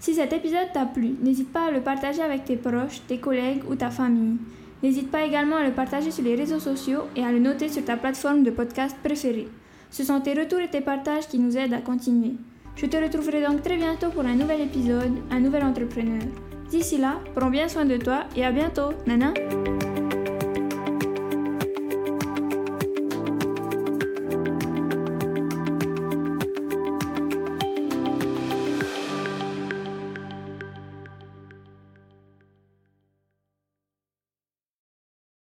Si 0.00 0.14
cet 0.14 0.32
épisode 0.32 0.72
t'a 0.74 0.84
plu, 0.84 1.14
n'hésite 1.22 1.52
pas 1.52 1.68
à 1.68 1.70
le 1.70 1.80
partager 1.80 2.22
avec 2.22 2.44
tes 2.44 2.56
proches, 2.56 3.02
tes 3.06 3.18
collègues 3.18 3.62
ou 3.70 3.76
ta 3.76 3.90
famille. 3.90 4.36
N'hésite 4.82 5.12
pas 5.12 5.24
également 5.24 5.56
à 5.56 5.64
le 5.64 5.70
partager 5.70 6.10
sur 6.10 6.24
les 6.24 6.34
réseaux 6.34 6.58
sociaux 6.58 7.02
et 7.14 7.22
à 7.22 7.30
le 7.30 7.38
noter 7.38 7.68
sur 7.68 7.84
ta 7.84 7.96
plateforme 7.96 8.42
de 8.42 8.50
podcast 8.50 8.96
préférée. 9.02 9.48
Ce 9.90 10.02
sont 10.02 10.20
tes 10.20 10.34
retours 10.34 10.58
et 10.58 10.68
tes 10.68 10.80
partages 10.80 11.28
qui 11.28 11.38
nous 11.38 11.56
aident 11.56 11.74
à 11.74 11.80
continuer. 11.82 12.32
Je 12.74 12.86
te 12.86 12.96
retrouverai 12.96 13.44
donc 13.44 13.62
très 13.62 13.76
bientôt 13.76 14.10
pour 14.10 14.26
un 14.26 14.34
nouvel 14.34 14.62
épisode, 14.62 15.12
un 15.30 15.38
nouvel 15.38 15.62
entrepreneur. 15.62 16.22
D'ici 16.68 16.98
là, 16.98 17.20
prends 17.36 17.50
bien 17.50 17.68
soin 17.68 17.84
de 17.84 17.96
toi 17.96 18.24
et 18.34 18.44
à 18.44 18.50
bientôt. 18.50 18.90
Nana? 19.06 19.32